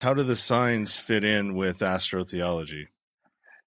how 0.00 0.14
do 0.14 0.22
the 0.22 0.36
signs 0.36 0.98
fit 0.98 1.24
in 1.24 1.54
with 1.54 1.78
astrotheology? 1.78 2.86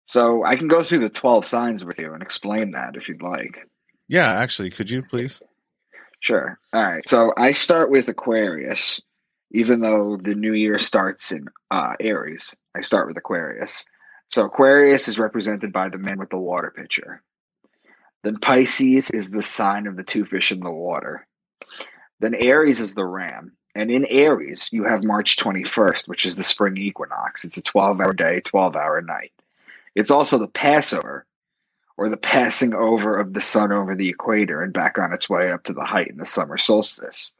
So 0.05 0.43
I 0.43 0.55
can 0.55 0.67
go 0.67 0.83
through 0.83 0.99
the 0.99 1.09
12 1.09 1.45
signs 1.45 1.85
with 1.85 1.99
you 1.99 2.13
and 2.13 2.23
explain 2.23 2.71
that 2.71 2.95
if 2.95 3.07
you'd 3.07 3.21
like. 3.21 3.59
Yeah, 4.07 4.31
actually, 4.31 4.71
could 4.71 4.89
you 4.89 5.03
please? 5.03 5.39
Sure. 6.19 6.59
All 6.73 6.83
right. 6.83 7.07
So 7.07 7.31
I 7.37 7.51
start 7.51 7.91
with 7.91 8.09
Aquarius, 8.09 8.99
even 9.51 9.81
though 9.81 10.17
the 10.17 10.35
new 10.35 10.53
year 10.53 10.79
starts 10.79 11.31
in 11.31 11.47
uh, 11.71 11.95
Aries. 11.99 12.55
I 12.75 12.81
start 12.81 13.07
with 13.07 13.17
Aquarius. 13.17 13.85
So 14.31 14.45
Aquarius 14.45 15.07
is 15.07 15.19
represented 15.19 15.71
by 15.71 15.89
the 15.89 15.97
man 15.97 16.19
with 16.19 16.29
the 16.29 16.37
water 16.37 16.73
pitcher. 16.75 17.23
Then 18.23 18.37
Pisces 18.37 19.09
is 19.11 19.31
the 19.31 19.41
sign 19.41 19.87
of 19.87 19.95
the 19.95 20.03
two 20.03 20.25
fish 20.25 20.51
in 20.51 20.59
the 20.59 20.71
water. 20.71 21.25
Then 22.19 22.35
Aries 22.35 22.81
is 22.81 22.95
the 22.95 23.05
ram. 23.05 23.53
And 23.79 23.89
in 23.89 24.05
Aries, 24.07 24.67
you 24.73 24.83
have 24.83 25.05
March 25.05 25.37
21st, 25.37 26.09
which 26.09 26.25
is 26.25 26.35
the 26.35 26.43
spring 26.43 26.75
equinox. 26.75 27.45
It's 27.45 27.55
a 27.55 27.61
12 27.61 28.01
hour 28.01 28.11
day, 28.11 28.41
12 28.41 28.75
hour 28.75 29.01
night. 29.01 29.31
It's 29.95 30.11
also 30.11 30.37
the 30.37 30.49
Passover, 30.49 31.25
or 31.95 32.09
the 32.09 32.17
passing 32.17 32.73
over 32.73 33.17
of 33.17 33.31
the 33.31 33.39
sun 33.39 33.71
over 33.71 33.95
the 33.95 34.09
equator 34.09 34.61
and 34.61 34.73
back 34.73 34.99
on 34.99 35.13
its 35.13 35.29
way 35.29 35.49
up 35.49 35.63
to 35.63 35.71
the 35.71 35.85
height 35.85 36.09
in 36.09 36.17
the 36.17 36.25
summer 36.25 36.57
solstice. 36.57 37.31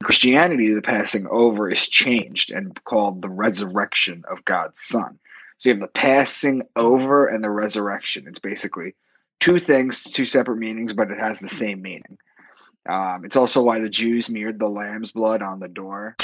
In 0.00 0.06
Christianity, 0.06 0.74
the 0.74 0.82
passing 0.82 1.28
over 1.28 1.70
is 1.70 1.88
changed 1.88 2.50
and 2.50 2.82
called 2.82 3.22
the 3.22 3.28
resurrection 3.28 4.24
of 4.28 4.44
God's 4.44 4.80
Son. 4.80 5.16
So 5.58 5.68
you 5.68 5.74
have 5.74 5.80
the 5.80 5.86
passing 5.86 6.62
over 6.74 7.28
and 7.28 7.44
the 7.44 7.50
resurrection. 7.50 8.26
It's 8.26 8.40
basically 8.40 8.96
two 9.38 9.60
things, 9.60 10.02
two 10.02 10.24
separate 10.24 10.58
meanings, 10.58 10.92
but 10.92 11.12
it 11.12 11.20
has 11.20 11.38
the 11.38 11.48
same 11.48 11.82
meaning. 11.82 12.18
Um, 12.86 13.24
it's 13.24 13.36
also 13.36 13.62
why 13.62 13.78
the 13.78 13.88
Jews 13.88 14.26
smeared 14.26 14.58
the 14.58 14.68
lamb's 14.68 15.12
blood 15.12 15.42
on 15.42 15.60
the 15.60 15.68
door. 15.68 16.16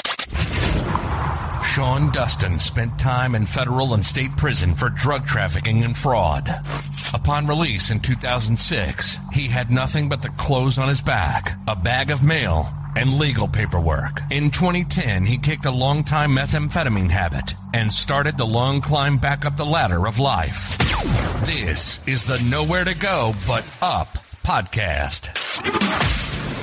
Sean 1.64 2.10
Dustin 2.10 2.58
spent 2.58 2.98
time 2.98 3.34
in 3.34 3.46
federal 3.46 3.94
and 3.94 4.04
state 4.04 4.36
prison 4.36 4.74
for 4.74 4.90
drug 4.90 5.24
trafficking 5.24 5.84
and 5.84 5.96
fraud. 5.96 6.48
Upon 7.14 7.46
release 7.46 7.90
in 7.90 8.00
2006, 8.00 9.16
he 9.32 9.46
had 9.46 9.70
nothing 9.70 10.08
but 10.08 10.20
the 10.20 10.30
clothes 10.30 10.78
on 10.78 10.88
his 10.88 11.00
back, 11.00 11.56
a 11.68 11.76
bag 11.76 12.10
of 12.10 12.24
mail, 12.24 12.68
and 12.96 13.18
legal 13.18 13.46
paperwork. 13.46 14.20
In 14.30 14.50
2010, 14.50 15.24
he 15.24 15.38
kicked 15.38 15.64
a 15.64 15.70
long-time 15.70 16.36
methamphetamine 16.36 17.10
habit 17.10 17.54
and 17.72 17.92
started 17.92 18.36
the 18.36 18.44
long 18.46 18.80
climb 18.80 19.16
back 19.16 19.46
up 19.46 19.56
the 19.56 19.64
ladder 19.64 20.06
of 20.06 20.18
life. 20.18 20.76
This 21.46 22.06
is 22.06 22.24
the 22.24 22.40
Nowhere 22.40 22.84
to 22.84 22.94
Go 22.94 23.32
But 23.46 23.64
Up 23.80 24.19
podcast. 24.42 25.28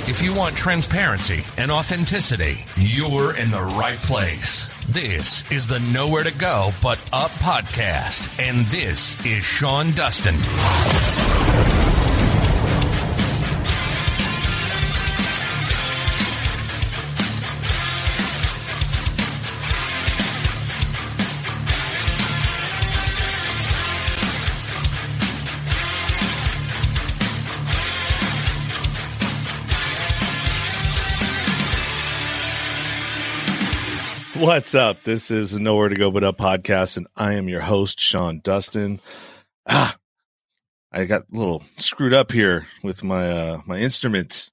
If 0.10 0.22
you 0.22 0.34
want 0.34 0.56
transparency 0.56 1.44
and 1.58 1.72
authenticity, 1.72 2.66
you're 2.76 3.36
in 3.36 3.52
the 3.52 3.62
right 3.62 3.98
place. 3.98 4.68
This 4.88 5.50
is 5.52 5.68
the 5.68 5.80
Nowhere 5.80 6.24
to 6.24 6.38
Go 6.38 6.72
But 6.82 7.00
Up 7.12 7.32
podcast, 7.32 8.40
and 8.40 8.66
this 8.68 9.24
is 9.26 9.44
Sean 9.44 9.92
Dustin. 9.92 10.36
What's 34.48 34.76
up? 34.76 35.04
This 35.04 35.30
is 35.30 35.60
Nowhere 35.60 35.90
to 35.90 35.96
Go 35.98 36.10
But 36.10 36.24
Up 36.24 36.38
podcast, 36.38 36.96
and 36.96 37.06
I 37.18 37.34
am 37.34 37.50
your 37.50 37.60
host, 37.60 38.00
Sean 38.00 38.40
Dustin. 38.42 39.02
Ah, 39.68 39.98
I 40.90 41.04
got 41.04 41.24
a 41.24 41.38
little 41.38 41.64
screwed 41.76 42.14
up 42.14 42.32
here 42.32 42.66
with 42.82 43.04
my 43.04 43.30
uh, 43.30 43.62
my 43.66 43.78
instruments. 43.80 44.50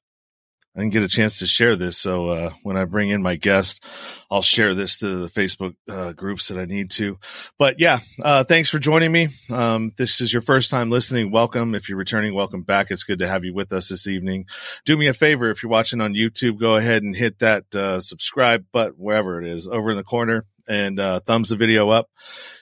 I 0.77 0.81
didn't 0.81 0.93
get 0.93 1.05
a 1.05 1.09
chance 1.09 1.39
to 1.39 1.47
share 1.47 1.77
this, 1.77 1.97
so 1.97 2.29
uh, 2.31 2.51
when 2.65 2.77
I 2.77 2.85
bring 2.85 3.11
in 3.11 3.23
my 3.23 3.37
guest, 3.37 3.81
I'll 4.29 4.43
share 4.43 4.75
this 4.75 4.99
to 4.99 5.23
the 5.23 5.29
Facebook 5.29 5.77
uh, 5.89 6.11
groups 6.13 6.49
that 6.49 6.59
I 6.59 6.65
need 6.65 6.91
to. 6.93 7.17
But 7.61 7.79
yeah, 7.79 8.01
uh, 8.21 8.43
thanks 8.43 8.71
for 8.71 8.81
joining 8.81 9.13
me. 9.13 9.29
Um, 9.51 9.93
this 9.97 10.21
is 10.21 10.33
your 10.33 10.43
first 10.43 10.73
time 10.73 10.91
listening. 10.91 11.31
Welcome. 11.31 11.77
If 11.77 11.89
you're 11.89 11.99
returning, 11.99 12.35
welcome 12.35 12.63
back. 12.63 12.91
It's 12.91 13.05
good 13.05 13.21
to 13.21 13.29
have 13.29 13.45
you 13.45 13.55
with 13.55 13.73
us 13.73 13.89
this 13.89 14.09
evening. 14.09 14.47
Do 14.85 14.97
me 14.97 15.07
a 15.07 15.15
favor 15.15 15.49
if 15.49 15.63
you're 15.63 15.71
watching 15.71 16.01
on 16.01 16.15
YouTube, 16.15 16.59
go 16.59 16.75
ahead 16.75 17.05
and 17.05 17.15
hit 17.15 17.39
that 17.39 17.73
uh, 17.73 18.01
subscribe 18.01 18.65
button 18.73 18.95
wherever 18.95 19.41
it 19.41 19.47
is 19.47 19.69
over 19.69 19.93
in 19.93 19.97
the 19.97 20.03
corner 20.03 20.45
and 20.69 20.99
uh, 20.99 21.21
thumbs 21.21 21.51
the 21.51 21.57
video 21.57 21.91
up. 21.91 22.11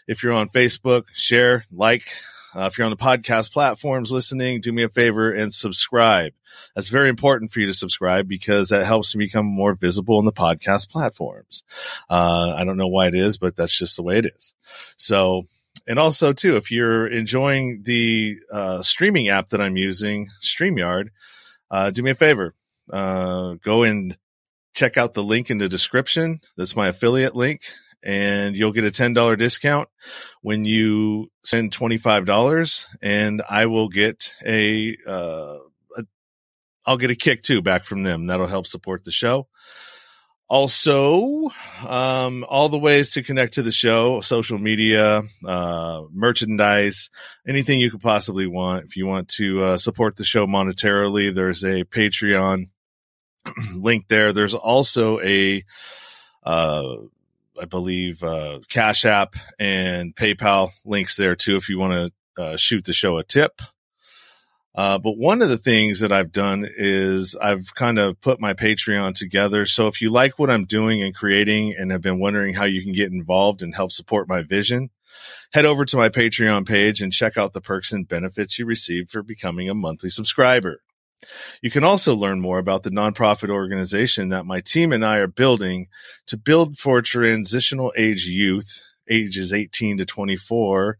If 0.06 0.22
you're 0.22 0.34
on 0.34 0.50
Facebook, 0.50 1.04
share, 1.14 1.64
like. 1.72 2.12
Uh, 2.54 2.66
if 2.66 2.76
you're 2.76 2.84
on 2.84 2.90
the 2.90 2.96
podcast 2.96 3.52
platforms 3.52 4.12
listening, 4.12 4.60
do 4.60 4.72
me 4.72 4.82
a 4.82 4.88
favor 4.88 5.32
and 5.32 5.52
subscribe. 5.54 6.32
That's 6.74 6.88
very 6.88 7.08
important 7.08 7.52
for 7.52 7.60
you 7.60 7.66
to 7.66 7.74
subscribe 7.74 8.28
because 8.28 8.68
that 8.68 8.84
helps 8.84 9.14
me 9.14 9.24
become 9.24 9.46
more 9.46 9.74
visible 9.74 10.18
in 10.18 10.24
the 10.24 10.32
podcast 10.32 10.90
platforms. 10.90 11.62
Uh, 12.10 12.54
I 12.56 12.64
don't 12.64 12.76
know 12.76 12.88
why 12.88 13.06
it 13.06 13.14
is, 13.14 13.38
but 13.38 13.56
that's 13.56 13.76
just 13.76 13.96
the 13.96 14.02
way 14.02 14.18
it 14.18 14.26
is. 14.26 14.54
So, 14.96 15.44
and 15.86 15.98
also 15.98 16.32
too, 16.32 16.56
if 16.56 16.70
you're 16.70 17.06
enjoying 17.06 17.82
the 17.84 18.38
uh, 18.52 18.82
streaming 18.82 19.28
app 19.28 19.50
that 19.50 19.60
I'm 19.60 19.76
using, 19.76 20.28
StreamYard, 20.42 21.08
uh, 21.70 21.90
do 21.90 22.02
me 22.02 22.10
a 22.10 22.14
favor, 22.14 22.54
uh, 22.92 23.54
go 23.62 23.82
and 23.82 24.16
check 24.74 24.96
out 24.96 25.14
the 25.14 25.24
link 25.24 25.50
in 25.50 25.58
the 25.58 25.68
description. 25.68 26.40
That's 26.56 26.76
my 26.76 26.88
affiliate 26.88 27.34
link 27.34 27.62
and 28.02 28.56
you'll 28.56 28.72
get 28.72 28.84
a 28.84 28.90
$10 28.90 29.38
discount 29.38 29.88
when 30.40 30.64
you 30.64 31.30
send 31.44 31.72
$25 31.72 32.86
and 33.00 33.42
I 33.48 33.66
will 33.66 33.88
get 33.88 34.34
a, 34.44 34.96
uh, 35.06 35.56
a 35.96 36.04
I'll 36.84 36.96
get 36.96 37.10
a 37.10 37.16
kick 37.16 37.42
too 37.42 37.62
back 37.62 37.84
from 37.84 38.02
them. 38.02 38.26
That'll 38.26 38.46
help 38.46 38.66
support 38.66 39.04
the 39.04 39.12
show. 39.12 39.48
Also, 40.52 41.50
um, 41.88 42.44
all 42.46 42.68
the 42.68 42.78
ways 42.78 43.12
to 43.12 43.22
connect 43.22 43.54
to 43.54 43.62
the 43.62 43.72
show, 43.72 44.20
social 44.20 44.58
media, 44.58 45.22
uh, 45.46 46.02
merchandise, 46.12 47.08
anything 47.48 47.80
you 47.80 47.90
could 47.90 48.02
possibly 48.02 48.46
want. 48.46 48.84
If 48.84 48.98
you 48.98 49.06
want 49.06 49.28
to 49.28 49.62
uh, 49.62 49.76
support 49.78 50.16
the 50.16 50.24
show 50.24 50.46
monetarily, 50.46 51.34
there's 51.34 51.64
a 51.64 51.84
Patreon 51.84 52.68
link 53.74 54.08
there. 54.08 54.34
There's 54.34 54.52
also 54.52 55.20
a, 55.20 55.64
uh, 56.42 56.96
I 57.60 57.66
believe, 57.66 58.22
uh, 58.22 58.60
Cash 58.68 59.04
App 59.04 59.34
and 59.58 60.14
PayPal 60.14 60.70
links 60.84 61.16
there 61.16 61.36
too 61.36 61.56
if 61.56 61.68
you 61.68 61.78
want 61.78 62.12
to 62.36 62.42
uh, 62.42 62.56
shoot 62.56 62.84
the 62.84 62.92
show 62.92 63.18
a 63.18 63.24
tip. 63.24 63.60
Uh, 64.74 64.98
but 64.98 65.18
one 65.18 65.42
of 65.42 65.50
the 65.50 65.58
things 65.58 66.00
that 66.00 66.12
I've 66.12 66.32
done 66.32 66.66
is 66.66 67.36
I've 67.36 67.74
kind 67.74 67.98
of 67.98 68.18
put 68.22 68.40
my 68.40 68.54
Patreon 68.54 69.14
together. 69.14 69.66
So 69.66 69.86
if 69.86 70.00
you 70.00 70.10
like 70.10 70.38
what 70.38 70.50
I'm 70.50 70.64
doing 70.64 71.02
and 71.02 71.14
creating 71.14 71.74
and 71.78 71.90
have 71.90 72.00
been 72.00 72.18
wondering 72.18 72.54
how 72.54 72.64
you 72.64 72.82
can 72.82 72.92
get 72.92 73.12
involved 73.12 73.62
and 73.62 73.74
help 73.74 73.92
support 73.92 74.28
my 74.28 74.40
vision, 74.40 74.88
head 75.52 75.66
over 75.66 75.84
to 75.84 75.96
my 75.98 76.08
Patreon 76.08 76.66
page 76.66 77.02
and 77.02 77.12
check 77.12 77.36
out 77.36 77.52
the 77.52 77.60
perks 77.60 77.92
and 77.92 78.08
benefits 78.08 78.58
you 78.58 78.64
receive 78.64 79.10
for 79.10 79.22
becoming 79.22 79.68
a 79.68 79.74
monthly 79.74 80.08
subscriber. 80.08 80.80
You 81.62 81.70
can 81.70 81.84
also 81.84 82.14
learn 82.14 82.40
more 82.40 82.58
about 82.58 82.82
the 82.82 82.90
nonprofit 82.90 83.50
organization 83.50 84.30
that 84.30 84.46
my 84.46 84.60
team 84.60 84.92
and 84.92 85.04
I 85.04 85.18
are 85.18 85.26
building 85.26 85.88
to 86.26 86.36
build 86.36 86.78
for 86.78 87.02
transitional 87.02 87.92
age 87.96 88.26
youth, 88.26 88.82
ages 89.08 89.52
18 89.52 89.98
to 89.98 90.06
24, 90.06 90.98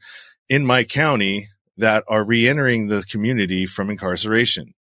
in 0.48 0.66
my 0.66 0.84
county 0.84 1.48
that 1.78 2.04
are 2.08 2.24
reentering 2.24 2.88
the 2.88 3.02
community 3.02 3.66
from 3.66 3.90
incarceration. 3.90 4.74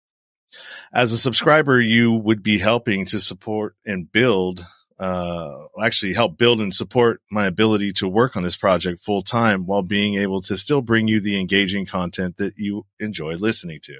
As 0.92 1.14
a 1.14 1.18
subscriber, 1.18 1.80
you 1.80 2.12
would 2.12 2.42
be 2.42 2.58
helping 2.58 3.06
to 3.06 3.20
support 3.20 3.76
and 3.86 4.12
build 4.12 4.66
uh, 5.00 5.54
actually 5.82 6.14
help 6.14 6.38
build 6.38 6.60
and 6.60 6.74
support 6.74 7.22
my 7.32 7.46
ability 7.46 7.94
to 7.94 8.08
work 8.08 8.36
on 8.36 8.44
this 8.44 8.58
project 8.58 9.02
full 9.02 9.23
time 9.23 9.66
while 9.66 9.82
being 9.82 10.16
able 10.16 10.41
to 10.41 10.58
still 10.58 10.82
bring 10.82 11.08
you 11.08 11.22
the 11.22 11.40
engaging 11.40 11.85
content 11.85 12.35
that 12.38 12.58
you 12.58 12.85
enjoy 13.00 13.34
listening 13.35 13.79
to 13.82 13.96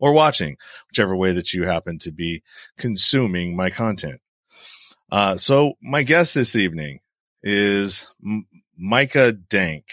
or 0.00 0.12
watching, 0.12 0.56
whichever 0.88 1.14
way 1.14 1.32
that 1.32 1.52
you 1.52 1.64
happen 1.64 1.98
to 2.00 2.10
be 2.10 2.42
consuming 2.76 3.54
my 3.54 3.70
content. 3.70 4.20
Uh, 5.10 5.36
so 5.36 5.74
my 5.80 6.02
guest 6.02 6.34
this 6.34 6.56
evening 6.56 7.00
is 7.42 8.06
M- 8.24 8.46
Micah 8.76 9.32
Dank, 9.32 9.84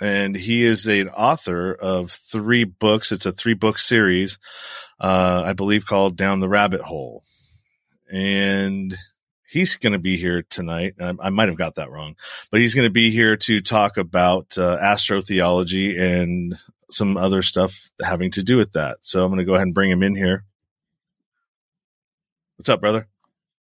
and 0.00 0.34
he 0.36 0.64
is 0.64 0.88
an 0.88 1.08
author 1.08 1.72
of 1.72 2.10
three 2.10 2.64
books. 2.64 3.12
It's 3.12 3.26
a 3.26 3.32
three 3.32 3.54
book 3.54 3.78
series, 3.78 4.38
uh, 4.98 5.42
I 5.46 5.52
believe 5.52 5.86
called 5.86 6.16
Down 6.16 6.40
the 6.40 6.48
Rabbit 6.48 6.80
Hole. 6.80 7.22
And 8.10 8.98
he's 9.50 9.76
going 9.76 9.92
to 9.92 9.98
be 9.98 10.16
here 10.16 10.42
tonight. 10.42 10.94
I, 11.00 11.12
I, 11.20 11.30
might 11.30 11.48
have 11.48 11.58
got 11.58 11.74
that 11.74 11.90
wrong, 11.90 12.16
but 12.50 12.60
he's 12.60 12.74
going 12.74 12.86
to 12.86 12.92
be 12.92 13.10
here 13.10 13.36
to 13.36 13.60
talk 13.60 13.96
about 13.96 14.56
uh, 14.56 14.78
astrotheology 14.80 16.00
and 16.00 16.56
some 16.90 17.16
other 17.16 17.42
stuff 17.42 17.90
having 18.02 18.30
to 18.32 18.42
do 18.42 18.56
with 18.56 18.72
that. 18.72 18.98
So 19.00 19.24
I'm 19.24 19.30
going 19.30 19.38
to 19.38 19.44
go 19.44 19.54
ahead 19.54 19.66
and 19.66 19.74
bring 19.74 19.90
him 19.90 20.02
in 20.02 20.14
here. 20.14 20.44
What's 22.56 22.68
up, 22.68 22.80
brother? 22.80 23.08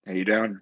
How 0.07 0.13
you 0.13 0.25
doing? 0.25 0.61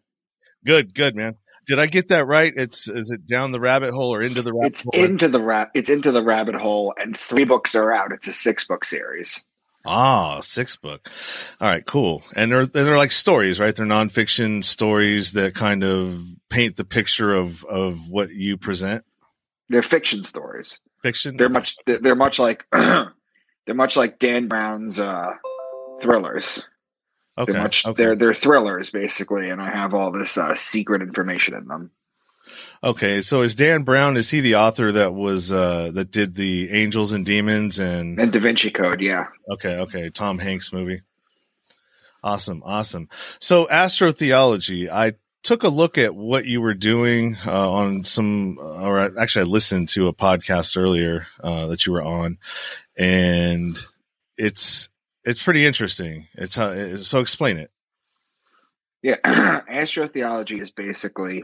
Good, 0.65 0.93
good, 0.93 1.15
man. 1.15 1.35
did 1.67 1.79
I 1.79 1.87
get 1.87 2.09
that 2.09 2.25
right? 2.25 2.53
It's 2.55 2.87
is 2.87 3.11
it 3.11 3.25
down 3.25 3.51
the 3.51 3.59
rabbit 3.59 3.93
hole 3.93 4.13
or 4.13 4.21
into 4.21 4.41
the 4.41 4.53
rabbit 4.53 4.67
It's 4.67 4.83
hole? 4.83 5.03
into 5.03 5.27
the 5.27 5.41
ra- 5.41 5.67
it's 5.73 5.89
into 5.89 6.11
the 6.11 6.23
rabbit 6.23 6.55
hole, 6.55 6.93
and 6.97 7.15
three 7.15 7.45
books 7.45 7.75
are 7.75 7.91
out. 7.93 8.11
It's 8.11 8.27
a 8.27 8.33
six 8.33 8.65
book 8.65 8.85
series. 8.85 9.43
Ah, 9.85 10.39
six 10.39 10.77
book. 10.77 11.09
All 11.59 11.67
right, 11.67 11.85
cool. 11.85 12.23
And 12.35 12.51
they're 12.51 12.65
they're 12.65 12.97
like 12.97 13.11
stories, 13.11 13.59
right? 13.59 13.75
They're 13.75 13.85
nonfiction 13.85 14.63
stories 14.63 15.33
that 15.33 15.55
kind 15.55 15.83
of 15.83 16.23
paint 16.49 16.77
the 16.77 16.85
picture 16.85 17.33
of 17.33 17.65
of 17.65 18.07
what 18.09 18.29
you 18.29 18.57
present. 18.57 19.03
They're 19.69 19.83
fiction 19.83 20.23
stories. 20.23 20.79
Fiction. 21.01 21.35
They're 21.35 21.49
much 21.49 21.75
they're, 21.85 22.15
much 22.15 22.39
like 22.39 22.65
they're 22.71 23.75
much 23.75 23.97
like 23.97 24.19
Dan 24.19 24.47
Brown's 24.47 24.99
uh, 24.99 25.31
thrillers. 26.01 26.63
okay. 27.37 27.51
They're 27.51 27.61
much 27.61 27.85
okay. 27.85 28.01
they're 28.01 28.15
they're 28.15 28.33
thrillers 28.33 28.89
basically, 28.89 29.49
and 29.49 29.61
I 29.61 29.69
have 29.69 29.93
all 29.93 30.11
this 30.11 30.37
uh, 30.37 30.55
secret 30.55 31.01
information 31.01 31.55
in 31.55 31.67
them. 31.67 31.91
Okay, 32.83 33.21
so 33.21 33.41
is 33.41 33.55
Dan 33.55 33.83
Brown? 33.83 34.17
Is 34.17 34.29
he 34.29 34.41
the 34.41 34.55
author 34.55 34.91
that 34.93 35.13
was 35.13 35.51
uh 35.51 35.91
that 35.93 36.11
did 36.11 36.35
the 36.35 36.71
Angels 36.71 37.11
and 37.13 37.25
Demons 37.25 37.79
and 37.79 38.19
And 38.19 38.31
Da 38.31 38.39
Vinci 38.39 38.69
Code, 38.71 39.01
yeah. 39.01 39.27
okay, 39.51 39.77
okay, 39.79 40.09
Tom 40.09 40.37
Hanks 40.39 40.73
movie? 40.73 41.01
Awesome, 42.23 42.61
awesome. 42.65 43.09
So 43.39 43.65
astrotheology, 43.67 44.89
I 44.89 45.13
took 45.43 45.63
a 45.63 45.67
look 45.69 45.97
at 45.97 46.15
what 46.15 46.45
you 46.45 46.61
were 46.61 46.73
doing 46.73 47.35
uh, 47.45 47.69
on 47.69 48.03
some, 48.05 48.57
or 48.59 48.97
I- 48.99 49.21
actually, 49.21 49.41
I 49.41 49.45
listened 49.51 49.89
to 49.89 50.07
a 50.07 50.13
podcast 50.13 50.77
earlier 50.77 51.27
uh, 51.43 51.67
that 51.67 51.85
you 51.85 51.91
were 51.91 52.01
on, 52.03 52.37
and 52.97 53.77
it's 54.37 54.89
it's 55.25 55.43
pretty 55.43 55.65
interesting. 55.65 56.27
It's 56.35 56.57
uh, 56.57 56.95
so 56.97 57.19
explain 57.19 57.57
it. 57.57 57.71
Yeah, 59.01 59.17
astrotheology 59.25 60.61
is 60.61 60.71
basically 60.71 61.43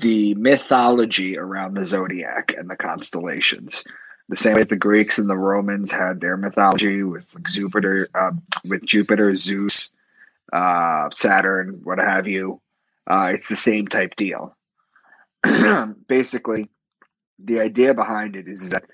the 0.00 0.34
mythology 0.34 1.38
around 1.38 1.74
the 1.74 1.84
zodiac 1.84 2.54
and 2.56 2.70
the 2.70 2.76
constellations. 2.76 3.84
The 4.28 4.36
same 4.36 4.54
way 4.54 4.64
the 4.64 4.76
Greeks 4.76 5.18
and 5.18 5.28
the 5.28 5.36
Romans 5.36 5.90
had 5.90 6.20
their 6.20 6.36
mythology 6.36 7.02
with 7.02 7.34
Jupiter, 7.44 8.08
uh, 8.14 8.32
with 8.64 8.84
Jupiter, 8.86 9.34
Zeus, 9.34 9.90
uh, 10.52 11.10
Saturn, 11.12 11.80
what 11.84 11.98
have 11.98 12.26
you. 12.26 12.60
Uh, 13.06 13.32
it's 13.34 13.48
the 13.48 13.56
same 13.56 13.88
type 13.88 14.16
deal. 14.16 14.56
basically, 16.06 16.70
the 17.38 17.60
idea 17.60 17.94
behind 17.94 18.36
it 18.36 18.48
is 18.48 18.70
that 18.70 18.84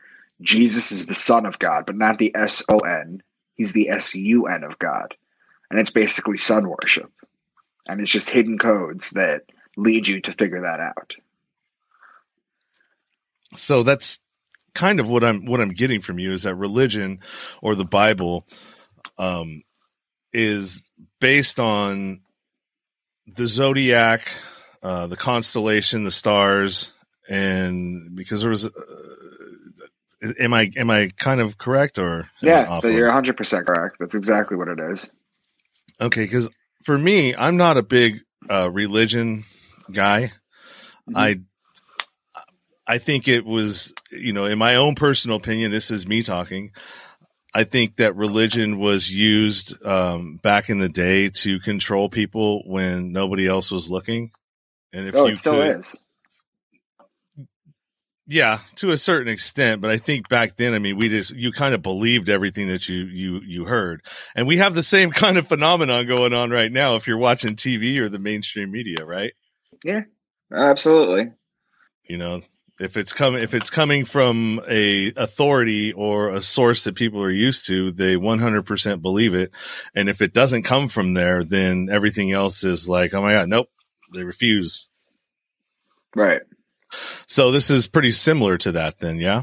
Jesus 0.40 0.90
is 0.90 1.06
the 1.06 1.14
Son 1.14 1.44
of 1.46 1.58
God, 1.58 1.84
but 1.86 1.96
not 1.96 2.18
the 2.18 2.34
S 2.34 2.62
O 2.70 2.78
N. 2.78 3.22
He's 3.54 3.72
the 3.72 3.90
S 3.90 4.14
U 4.14 4.46
N 4.46 4.64
of 4.64 4.78
God, 4.78 5.14
and 5.70 5.78
it's 5.78 5.90
basically 5.90 6.38
sun 6.38 6.68
worship 6.68 7.12
and 7.88 8.00
it's 8.00 8.10
just 8.10 8.30
hidden 8.30 8.58
codes 8.58 9.10
that 9.12 9.42
lead 9.78 10.06
you 10.08 10.20
to 10.20 10.32
figure 10.32 10.62
that 10.62 10.80
out. 10.80 11.14
so 13.56 13.82
that's 13.82 14.20
kind 14.74 15.00
of 15.00 15.08
what 15.08 15.24
I'm 15.24 15.46
what 15.46 15.60
I'm 15.60 15.70
getting 15.70 16.00
from 16.00 16.18
you 16.18 16.32
is 16.32 16.42
that 16.42 16.54
religion 16.54 17.20
or 17.62 17.74
the 17.74 17.84
Bible 17.84 18.46
um 19.16 19.62
is 20.32 20.82
based 21.20 21.58
on 21.58 22.20
the 23.26 23.46
zodiac, 23.46 24.30
uh 24.82 25.06
the 25.06 25.16
constellation, 25.16 26.04
the 26.04 26.10
stars 26.10 26.92
and 27.28 28.14
because 28.14 28.42
there 28.42 28.50
was 28.50 28.66
uh, 28.66 30.32
am 30.38 30.54
I 30.54 30.70
am 30.76 30.90
I 30.90 31.10
kind 31.16 31.40
of 31.40 31.58
correct 31.58 31.98
or 31.98 32.28
Yeah, 32.40 32.80
you're 32.84 33.10
100% 33.10 33.66
correct. 33.66 33.96
That's 33.98 34.14
exactly 34.14 34.56
what 34.56 34.68
it 34.68 34.78
is. 34.78 35.10
Okay, 36.00 36.26
cuz 36.28 36.48
for 36.84 36.98
me 36.98 37.34
I'm 37.34 37.56
not 37.56 37.76
a 37.76 37.82
big 37.82 38.20
uh 38.50 38.70
religion 38.70 39.44
guy. 39.92 40.32
I 41.14 41.40
I 42.88 42.96
think 42.98 43.28
it 43.28 43.44
was, 43.44 43.92
you 44.10 44.32
know, 44.32 44.46
in 44.46 44.58
my 44.58 44.76
own 44.76 44.94
personal 44.94 45.36
opinion, 45.36 45.70
this 45.70 45.90
is 45.90 46.06
me 46.06 46.22
talking. 46.22 46.72
I 47.54 47.64
think 47.64 47.96
that 47.96 48.16
religion 48.16 48.78
was 48.78 49.10
used 49.10 49.84
um, 49.84 50.38
back 50.42 50.70
in 50.70 50.78
the 50.78 50.88
day 50.88 51.28
to 51.28 51.60
control 51.60 52.08
people 52.08 52.62
when 52.66 53.12
nobody 53.12 53.46
else 53.46 53.70
was 53.70 53.90
looking. 53.90 54.30
And 54.92 55.06
if 55.06 55.14
oh, 55.14 55.26
you 55.26 55.32
it 55.32 55.36
still 55.36 55.54
could, 55.54 55.78
is. 55.78 56.00
yeah, 58.26 58.60
to 58.76 58.90
a 58.90 58.96
certain 58.96 59.30
extent. 59.30 59.82
But 59.82 59.90
I 59.90 59.98
think 59.98 60.28
back 60.30 60.56
then, 60.56 60.72
I 60.72 60.78
mean, 60.78 60.96
we 60.96 61.10
just 61.10 61.30
you 61.30 61.52
kind 61.52 61.74
of 61.74 61.82
believed 61.82 62.30
everything 62.30 62.68
that 62.68 62.88
you 62.88 63.04
you 63.04 63.40
you 63.46 63.64
heard, 63.66 64.02
and 64.34 64.46
we 64.46 64.56
have 64.58 64.74
the 64.74 64.82
same 64.82 65.10
kind 65.12 65.36
of 65.36 65.46
phenomenon 65.48 66.06
going 66.06 66.32
on 66.32 66.50
right 66.50 66.72
now. 66.72 66.96
If 66.96 67.06
you're 67.06 67.18
watching 67.18 67.54
TV 67.54 67.98
or 67.98 68.08
the 68.08 68.18
mainstream 68.18 68.70
media, 68.70 69.04
right? 69.04 69.32
Yeah, 69.84 70.02
absolutely. 70.52 71.32
you 72.08 72.18
know 72.18 72.42
if 72.80 72.96
it's 72.96 73.12
coming 73.12 73.42
if 73.42 73.54
it's 73.54 73.70
coming 73.70 74.04
from 74.04 74.60
a 74.68 75.12
authority 75.16 75.92
or 75.92 76.28
a 76.28 76.40
source 76.40 76.84
that 76.84 76.94
people 76.94 77.20
are 77.22 77.30
used 77.30 77.66
to 77.66 77.90
they 77.92 78.14
100% 78.16 79.02
believe 79.02 79.34
it 79.34 79.50
and 79.94 80.08
if 80.08 80.22
it 80.22 80.32
doesn't 80.32 80.62
come 80.62 80.88
from 80.88 81.14
there 81.14 81.42
then 81.44 81.88
everything 81.90 82.32
else 82.32 82.62
is 82.64 82.88
like 82.88 83.12
oh 83.14 83.22
my 83.22 83.32
god 83.32 83.48
nope 83.48 83.68
they 84.14 84.22
refuse 84.24 84.86
Right. 86.14 86.40
so 87.26 87.50
this 87.50 87.68
is 87.70 87.86
pretty 87.88 88.12
similar 88.12 88.56
to 88.58 88.72
that 88.72 88.98
then 89.00 89.16
yeah 89.16 89.42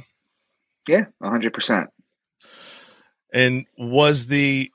Yeah, 0.87 1.05
100%. 1.21 1.87
and 3.33 3.65
was 3.77 4.25
the 4.27 4.71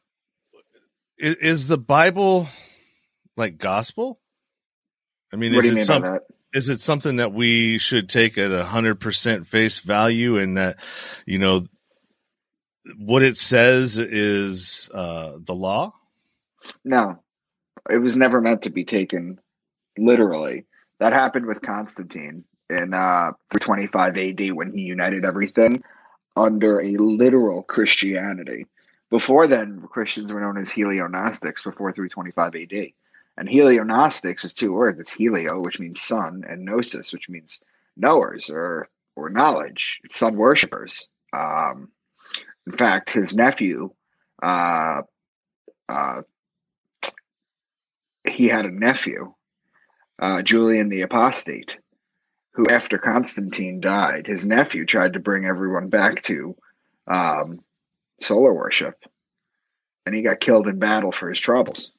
is, 1.19 1.37
is 1.37 1.69
the 1.69 1.79
bible 1.79 2.47
like 3.37 3.57
gospel 3.59 4.20
i 5.33 5.37
mean 5.37 5.55
what 5.55 5.65
is 5.65 5.71
it 5.71 5.75
mean 5.75 5.85
some, 5.85 6.03
by 6.03 6.11
that? 6.11 6.23
is 6.53 6.69
it 6.69 6.81
something 6.81 7.17
that 7.17 7.33
we 7.33 7.79
should 7.79 8.09
take 8.09 8.39
at 8.39 8.53
a 8.53 8.65
hundred 8.65 9.01
percent 9.01 9.47
face 9.47 9.81
value 9.81 10.39
and 10.39 10.57
that 10.57 10.77
you 11.27 11.39
know 11.39 11.67
what 12.99 13.23
it 13.23 13.37
says 13.37 13.99
is 13.99 14.91
uh 14.95 15.39
the 15.45 15.55
law 15.55 15.93
No, 16.85 17.23
it 17.89 17.99
was 17.99 18.17
never 18.17 18.41
meant 18.41 18.63
to 18.63 18.71
be 18.71 18.85
taken 18.85 19.39
literally. 19.99 20.67
That 20.99 21.13
happened 21.13 21.47
with 21.47 21.63
Constantine 21.63 22.45
in 22.69 22.95
uh, 22.95 23.33
325 23.53 24.17
AD 24.17 24.53
when 24.55 24.73
he 24.73 24.83
united 24.83 25.25
everything 25.25 25.83
under 26.37 26.81
a 26.81 26.91
literal 26.97 27.63
Christianity. 27.63 28.67
Before 29.11 29.47
then, 29.47 29.83
Christians 29.91 30.33
were 30.33 30.41
known 30.41 30.57
as 30.57 30.71
Helio-Gnostics 30.71 31.63
before 31.63 31.93
325 31.93 32.55
AD. 32.55 32.93
And 33.41 33.49
Helio-Gnostics 33.49 34.45
is 34.45 34.53
two 34.53 34.71
words. 34.71 35.01
It's 35.01 35.11
Helio, 35.11 35.61
which 35.61 35.81
means 35.81 36.03
sun, 36.03 36.45
and 36.47 36.63
Gnosis, 36.63 37.11
which 37.11 37.31
means 37.31 37.63
knowers 37.97 38.51
or 38.51 38.91
or 39.17 39.31
knowledge. 39.31 39.99
It's 40.05 40.19
sun 40.19 40.37
worshippers. 40.37 41.09
Um, 41.33 41.89
in 42.67 42.75
fact, 42.75 43.09
his 43.09 43.35
nephew, 43.35 43.93
uh, 44.43 45.03
uh, 45.89 46.23
he 48.29 48.47
had 48.47 48.67
a 48.67 48.71
nephew, 48.71 49.33
uh, 50.19 50.43
Julian 50.43 50.91
the 50.91 51.01
Apostate, 51.01 51.79
who, 52.53 52.67
after 52.69 52.99
Constantine 52.99 53.81
died, 53.81 54.27
his 54.27 54.45
nephew 54.45 54.85
tried 54.85 55.15
to 55.15 55.19
bring 55.19 55.47
everyone 55.47 55.89
back 55.89 56.21
to 56.25 56.55
um, 57.07 57.65
solar 58.21 58.53
worship, 58.53 59.03
and 60.05 60.15
he 60.15 60.21
got 60.21 60.41
killed 60.41 60.69
in 60.69 60.79
battle 60.79 61.11
for 61.11 61.31
his 61.31 61.41
troubles. 61.41 61.91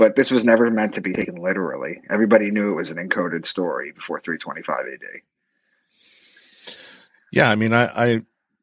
But 0.00 0.16
this 0.16 0.32
was 0.32 0.46
never 0.46 0.70
meant 0.70 0.94
to 0.94 1.02
be 1.02 1.12
taken 1.12 1.36
literally. 1.36 2.00
Everybody 2.10 2.50
knew 2.50 2.72
it 2.72 2.76
was 2.76 2.90
an 2.90 2.98
encoded 2.98 3.46
story 3.46 3.92
before 3.92 4.20
325 4.20 4.78
AD. 4.94 5.22
yeah 7.32 7.50
i 7.50 7.56
mean 7.56 7.74
i 7.74 7.84
i 7.86 8.22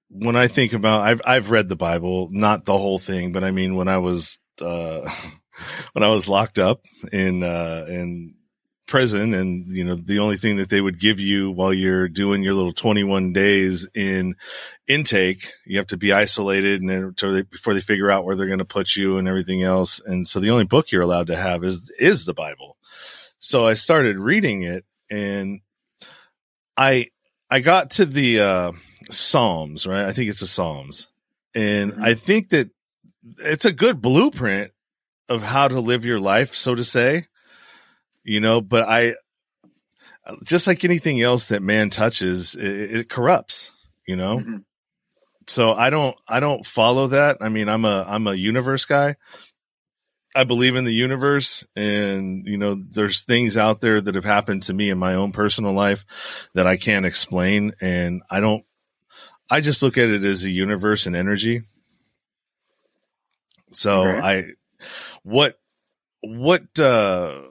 when 0.10 0.36
i 0.36 0.48
think 0.48 0.74
about 0.74 1.01
i've 1.01 1.22
i've 1.25 1.51
read 1.51 1.70
the 1.70 1.77
bible 1.77 2.29
not 2.32 2.65
the 2.65 2.77
whole 2.77 3.00
thing 3.00 3.32
but 3.34 3.44
i 3.44 3.51
mean 3.51 3.75
when 3.75 3.89
i 3.89 4.00
was 4.00 4.39
uh 4.62 5.10
when 5.94 6.03
i 6.03 6.10
was 6.10 6.29
locked 6.29 6.60
up 6.60 6.82
in 7.12 7.44
uh 7.44 7.86
in 7.89 8.36
prison 8.88 9.34
and 9.34 9.67
you 9.75 9.84
know 9.84 9.96
the 9.96 10.20
only 10.20 10.38
thing 10.38 10.56
that 10.56 10.70
they 10.70 10.79
would 10.79 10.98
give 11.00 11.20
you 11.20 11.51
while 11.51 11.74
you're 11.74 12.08
doing 12.08 12.41
your 12.41 12.53
little 12.53 12.72
21 12.72 13.34
days 13.34 13.86
in 13.94 14.34
intake 14.88 15.51
you 15.65 15.77
have 15.77 15.88
to 15.88 15.98
be 15.98 16.13
isolated 16.13 16.79
and 16.82 16.89
then 16.89 17.13
they, 17.34 17.41
before 17.41 17.74
they 17.74 17.82
figure 17.82 18.10
out 18.10 18.24
where 18.24 18.36
they're 18.36 18.48
going 18.48 18.60
to 18.60 18.65
put 18.65 18.96
you 18.96 19.17
and 19.17 19.27
everything 19.27 19.62
else. 19.62 20.00
And 20.06 20.25
so 20.25 20.39
the 20.39 20.51
only 20.51 20.63
book 20.63 20.89
you're 20.91 21.01
allowed 21.01 21.27
to 21.27 21.36
have 21.36 21.63
is 21.65 21.91
is 22.00 22.24
the 22.25 22.34
bible. 22.34 22.77
So 23.39 23.67
i 23.67 23.74
started 23.74 24.17
reading 24.20 24.63
it 24.63 24.86
and 25.10 25.60
i 26.77 27.08
i 27.50 27.60
got 27.60 27.91
to 27.91 28.06
the 28.06 28.39
uh 28.39 28.72
psalms 29.12 29.86
right? 29.86 30.06
I 30.06 30.13
think 30.13 30.29
it's 30.29 30.39
the 30.39 30.48
psalms. 30.48 31.08
And 31.53 31.94
Mhm. 31.94 32.03
i 32.03 32.13
think 32.13 32.50
that 32.50 32.70
it's 33.39 33.65
a 33.65 33.74
good 33.74 34.01
blueprint 34.01 34.72
of 35.27 35.41
how 35.44 35.67
to 35.67 35.82
live 35.82 36.06
your 36.06 36.20
life 36.22 36.56
so 36.56 36.74
to 36.75 36.84
say 36.86 37.27
you 38.27 38.39
know 38.39 38.62
but 38.62 38.88
i 38.88 39.15
just 40.43 40.67
like 40.67 40.84
anything 40.84 41.22
else 41.22 41.48
that 41.48 41.62
man 41.63 41.89
touches 41.89 42.53
it, 42.55 42.96
it 42.96 43.10
corrupts 43.10 43.72
you 44.07 44.15
know 44.15 44.39
Mhm. 44.41 44.63
so 45.48 45.74
i 45.74 45.89
don't 45.89 46.15
i 46.27 46.39
don't 46.39 46.65
follow 46.65 47.07
that 47.07 47.38
i 47.41 47.50
mean 47.50 47.69
i'm 47.69 47.86
a 47.86 48.05
i'm 48.07 48.27
a 48.27 48.36
universe 48.36 48.86
guy 48.86 49.15
I 50.36 50.43
believe 50.43 50.75
in 50.75 50.84
the 50.84 50.93
universe 50.93 51.65
and 51.75 52.46
you 52.46 52.57
know 52.57 52.75
there's 52.75 53.22
things 53.22 53.57
out 53.57 53.81
there 53.81 54.00
that 54.00 54.13
have 54.13 54.25
happened 54.25 54.63
to 54.63 54.74
me 54.74 54.91
in 54.91 55.00
my 55.00 55.15
own 55.15 55.31
personal 55.31 55.74
life 55.74 56.05
that 56.53 56.67
I 56.67 56.77
can't 56.77 57.07
explain 57.07 57.74
and 57.81 58.22
I 58.29 58.39
don't 58.39 58.63
I 59.50 59.62
just 59.62 59.81
look 59.81 59.98
at 59.98 60.10
it 60.10 60.24
as 60.24 60.43
a 60.43 60.51
universe 60.51 61.07
and 61.07 61.15
energy. 61.15 61.63
So 63.72 64.01
Okay. 64.01 64.19
I 64.22 64.46
what 65.24 65.57
what 66.22 66.79
uh 66.79 67.41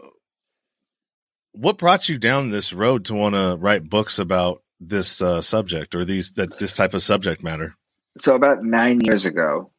what 1.57 1.79
brought 1.79 2.09
you 2.09 2.19
down 2.19 2.51
this 2.51 2.73
road 2.73 3.05
to 3.07 3.15
want 3.15 3.35
to 3.35 3.57
write 3.59 3.89
books 3.89 4.19
about 4.19 4.63
this 4.81 5.23
uh, 5.23 5.41
subject 5.41 5.95
or 5.95 6.05
these 6.05 6.33
that 6.33 6.59
this 6.59 6.75
type 6.75 6.95
of 6.95 7.03
subject 7.03 7.43
matter? 7.43 7.75
So 8.19 8.35
about 8.35 8.65
nine 8.65 9.01
years 9.01 9.25
ago, 9.25 9.71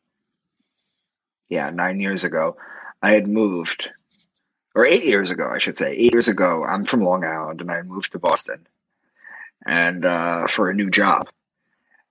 yeah, 1.50 1.70
nine 1.70 2.00
years 2.00 2.24
ago, 2.24 2.58
I 3.02 3.12
had 3.12 3.28
moved, 3.28 3.90
or 4.76 4.86
eight 4.86 5.06
years 5.06 5.32
ago, 5.32 5.50
I 5.54 5.60
should 5.60 5.78
say. 5.78 5.94
Eight 5.94 6.14
years 6.14 6.28
ago, 6.28 6.64
I'm 6.64 6.86
from 6.86 7.04
Long 7.04 7.24
Island, 7.24 7.62
and 7.62 7.72
I 7.72 7.82
moved 7.82 8.12
to 8.12 8.20
Boston, 8.20 8.68
and 9.66 10.06
uh, 10.06 10.48
for 10.48 10.70
a 10.70 10.76
new 10.76 10.90
job. 10.90 11.30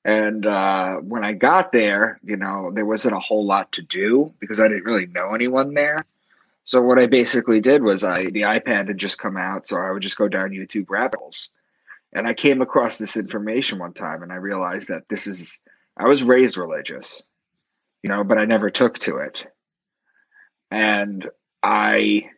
And 0.04 0.46
uh, 0.46 0.96
when 0.96 1.24
I 1.24 1.32
got 1.32 1.72
there, 1.72 2.20
you 2.22 2.36
know, 2.36 2.70
there 2.72 2.86
wasn't 2.86 3.16
a 3.16 3.20
whole 3.20 3.44
lot 3.44 3.72
to 3.72 3.82
do 3.82 4.32
because 4.38 4.60
I 4.60 4.68
didn't 4.68 4.84
really 4.84 5.06
know 5.06 5.34
anyone 5.34 5.74
there. 5.74 6.04
So 6.66 6.82
what 6.82 6.98
I 6.98 7.06
basically 7.06 7.60
did 7.60 7.84
was 7.84 8.02
I 8.02 8.24
the 8.24 8.42
iPad 8.42 8.88
had 8.88 8.98
just 8.98 9.18
come 9.18 9.36
out, 9.36 9.68
so 9.68 9.76
I 9.78 9.92
would 9.92 10.02
just 10.02 10.18
go 10.18 10.26
down 10.26 10.50
YouTube 10.50 10.90
rabbit 10.90 11.20
holes. 11.20 11.50
And 12.12 12.26
I 12.26 12.34
came 12.34 12.60
across 12.60 12.98
this 12.98 13.16
information 13.16 13.78
one 13.78 13.92
time 13.92 14.22
and 14.22 14.32
I 14.32 14.36
realized 14.36 14.88
that 14.88 15.08
this 15.08 15.28
is 15.28 15.60
I 15.96 16.08
was 16.08 16.24
raised 16.24 16.56
religious, 16.56 17.22
you 18.02 18.08
know, 18.08 18.24
but 18.24 18.36
I 18.36 18.46
never 18.46 18.68
took 18.68 18.98
to 19.00 19.18
it. 19.18 19.38
And 20.72 21.28
I 21.62 22.30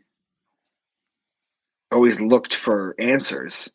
always 1.90 2.20
looked 2.20 2.54
for 2.54 2.94
answers. 2.98 3.70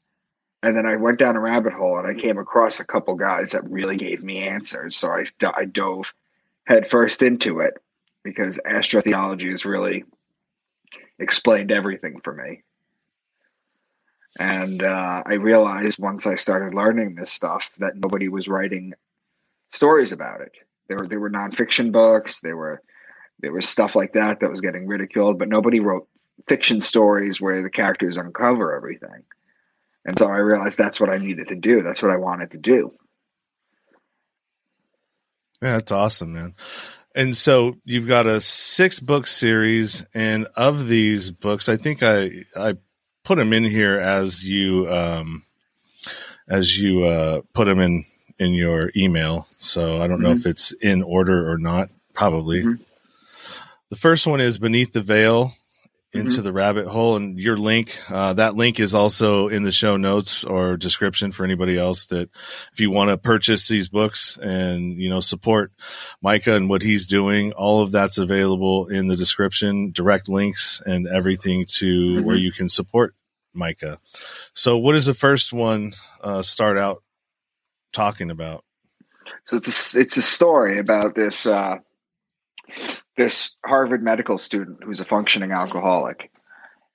And 0.62 0.78
then 0.78 0.86
I 0.86 0.98
went 0.98 1.18
down 1.18 1.36
a 1.36 1.42
rabbit 1.42 1.74
hole 1.74 1.98
and 1.98 2.08
I 2.08 2.14
came 2.14 2.38
across 2.38 2.80
a 2.80 2.86
couple 2.86 3.16
guys 3.16 3.52
that 3.52 3.68
really 3.70 3.98
gave 3.98 4.24
me 4.24 4.48
answers. 4.48 4.96
So 4.96 5.10
I, 5.10 5.26
I 5.58 5.66
dove 5.66 6.14
headfirst 6.66 7.24
into 7.24 7.60
it 7.60 7.74
because 8.24 8.60
astrotheology 8.68 9.52
is 9.52 9.66
really 9.66 10.06
explained 11.20 11.72
everything 11.72 12.20
for 12.24 12.34
me. 12.34 12.64
And 14.40 14.82
uh, 14.82 15.24
I 15.26 15.36
realized 15.36 16.00
once 16.00 16.26
I 16.26 16.36
started 16.36 16.74
learning 16.74 17.16
this 17.16 17.32
stuff 17.32 17.70
that 17.78 17.96
nobody 17.96 18.30
was 18.30 18.48
writing 18.48 18.94
stories 19.72 20.12
about 20.12 20.42
it. 20.42 20.54
There 20.88 20.98
were 20.98 21.08
there 21.08 21.20
were 21.20 21.30
nonfiction 21.30 21.92
books. 21.92 22.42
There 22.42 22.58
were 22.58 22.82
there 23.40 23.54
was 23.54 23.70
stuff 23.70 23.96
like 23.96 24.14
that 24.14 24.40
that 24.40 24.50
was 24.50 24.62
getting 24.62 24.88
ridiculed, 24.88 25.38
but 25.38 25.50
nobody 25.50 25.80
wrote 25.80 26.08
fiction 26.48 26.82
stories 26.82 27.40
where 27.40 27.62
the 27.62 27.70
characters 27.70 28.18
uncover 28.18 28.74
everything. 28.76 29.24
And 30.06 30.18
so 30.18 30.28
I 30.28 30.38
realized 30.38 30.78
that's 30.78 31.00
what 31.00 31.10
I 31.10 31.18
needed 31.18 31.50
to 31.50 31.56
do. 31.56 31.82
That's 31.84 32.02
what 32.02 32.12
I 32.12 32.18
wanted 32.18 32.52
to 32.52 32.58
do. 32.58 32.92
Yeah, 35.62 35.74
that's 35.74 35.92
awesome, 35.92 36.34
man. 36.34 36.56
And 37.16 37.38
so 37.38 37.76
you've 37.86 38.08
got 38.08 38.26
a 38.26 38.42
six 38.42 39.00
book 39.00 39.28
series, 39.28 40.06
and 40.14 40.48
of 40.56 40.88
these 40.88 41.30
books, 41.32 41.70
I 41.70 41.78
think 41.78 42.02
I 42.02 42.46
I 42.56 42.76
put 43.24 43.38
them 43.38 43.54
in 43.54 43.64
here 43.64 44.00
as 44.00 44.44
you 44.44 44.90
um 44.92 45.44
as 46.50 46.78
you 46.78 47.04
uh 47.06 47.42
put 47.54 47.66
them 47.66 47.80
in 47.80 48.06
in 48.40 48.54
your 48.54 48.92
email. 48.96 49.48
So 49.58 50.02
I 50.02 50.08
don't 50.08 50.22
know 50.22 50.32
if 50.32 50.46
it's 50.46 50.72
in 50.74 51.04
order 51.04 51.52
or 51.52 51.58
not. 51.58 51.90
Probably. 52.14 52.64
Mhm. 52.64 52.80
The 53.90 53.96
first 53.96 54.26
one 54.26 54.42
is 54.42 54.58
Beneath 54.58 54.92
the 54.94 55.04
Veil 55.04 55.54
into 56.14 56.42
the 56.44 56.54
rabbit 56.54 56.86
hole 56.88 57.16
and 57.16 57.40
your 57.40 57.58
link 57.58 58.00
uh, 58.10 58.34
that 58.34 58.56
link 58.56 58.80
is 58.80 58.94
also 58.94 59.48
in 59.48 59.64
the 59.64 59.72
show 59.72 59.98
notes 59.98 60.44
or 60.44 60.78
description 60.78 61.32
for 61.32 61.44
anybody 61.44 61.78
else 61.78 62.06
that 62.08 62.30
if 62.72 62.80
you 62.80 62.92
want 62.92 63.10
to 63.10 63.18
purchase 63.18 63.68
these 63.68 63.90
books 63.90 64.38
and 64.42 65.00
you 65.02 65.10
know 65.10 65.20
support 65.20 65.72
micah 66.22 66.56
and 66.56 66.70
what 66.70 66.84
he's 66.84 67.08
doing 67.08 67.52
all 67.54 67.82
of 67.82 67.92
that's 67.92 68.20
available 68.20 68.88
in 68.90 69.08
the 69.08 69.16
description 69.16 69.92
direct 69.92 70.30
links 70.30 70.82
and 70.86 71.08
everything 71.08 71.66
to 71.66 72.18
Mhm. 72.18 72.24
where 72.24 72.36
you 72.36 72.52
can 72.52 72.70
support 72.70 73.16
micah. 73.56 74.00
So 74.54 74.78
what 74.78 74.94
does 74.94 75.06
the 75.06 75.14
first 75.14 75.54
one 75.54 75.94
uh, 76.22 76.42
start 76.42 76.78
out 76.78 77.04
talking 77.92 78.32
about? 78.32 78.64
So 79.46 79.58
it's 79.58 79.96
a, 79.96 80.00
it's 80.00 80.18
a 80.18 80.22
story 80.22 80.78
about 80.80 81.16
this 81.16 81.46
uh, 81.46 81.78
this 83.16 83.52
Harvard 83.66 84.04
medical 84.04 84.38
student 84.38 84.84
who's 84.84 85.00
a 85.00 85.06
functioning 85.06 85.52
alcoholic, 85.52 86.32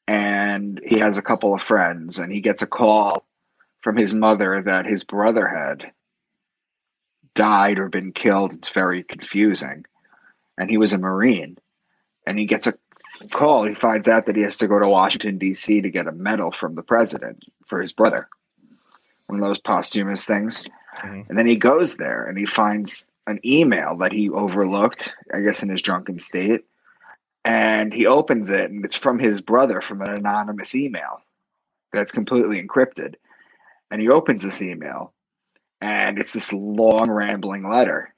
and 0.07 0.81
he 0.85 0.99
has 0.99 1.17
a 1.17 1.23
couple 1.23 1.55
of 1.55 1.63
friends, 1.63 2.19
and 2.19 2.33
he 2.33 2.41
gets 2.41 2.63
a 2.63 2.67
call 2.67 3.25
from 3.83 3.97
his 3.97 4.13
mother 4.13 4.63
that 4.63 4.87
his 4.87 5.05
brother 5.05 5.47
had 5.47 5.93
died 7.35 7.79
or 7.79 7.89
been 7.89 8.13
killed. 8.13 8.55
It's 8.55 8.71
very 8.71 9.05
confusing, 9.05 9.85
and 10.57 10.69
he 10.69 10.79
was 10.79 10.93
a 10.93 10.99
marine, 10.99 11.57
and 12.27 12.39
he 12.39 12.47
gets 12.47 12.67
a 12.67 12.75
call. 13.31 13.65
He 13.65 13.75
finds 13.75 14.09
out 14.09 14.27
that 14.27 14.37
he 14.37 14.43
has 14.43 14.59
to 14.59 14.69
go 14.69 14.79
to 14.79 14.89
Washington 14.89 15.39
D.C. 15.39 15.83
to 15.83 15.91
get 15.91 16.09
a 16.09 16.13
medal 16.13 16.51
from 16.51 16.75
the 16.75 16.83
president 16.83 17.45
for 17.67 17.81
his 17.81 17.93
brother, 17.93 18.29
one 19.27 19.41
of 19.41 19.47
those 19.47 19.59
posthumous 19.59 20.25
things. 20.25 20.67
Mhm. 20.99 21.29
And 21.29 21.39
then 21.39 21.47
he 21.47 21.57
goes 21.57 21.97
there 21.97 22.25
and 22.25 22.37
he 22.37 22.45
finds 22.45 23.08
an 23.29 23.41
email 23.45 23.97
that 23.99 24.13
he 24.13 24.31
overlooked, 24.31 25.13
I 25.33 25.41
guess, 25.41 25.63
in 25.63 25.69
his 25.69 25.83
drunken 25.83 26.19
state. 26.19 26.65
And 27.45 27.95
he 27.95 28.07
opens 28.07 28.51
it, 28.51 28.71
and 28.71 28.85
it's 28.85 28.97
from 28.97 29.19
his 29.19 29.41
brother 29.41 29.81
from 29.81 30.03
an 30.03 30.11
anonymous 30.11 30.75
email 30.75 31.23
that's 31.93 32.13
completely 32.13 32.63
encrypted. 32.63 33.15
And 33.91 34.01
he 34.01 34.09
opens 34.09 34.43
this 34.43 34.61
email, 34.61 35.13
and 35.81 36.19
it's 36.19 36.33
this 36.33 36.53
long, 36.53 37.11
rambling 37.11 37.69
letter. 37.69 38.13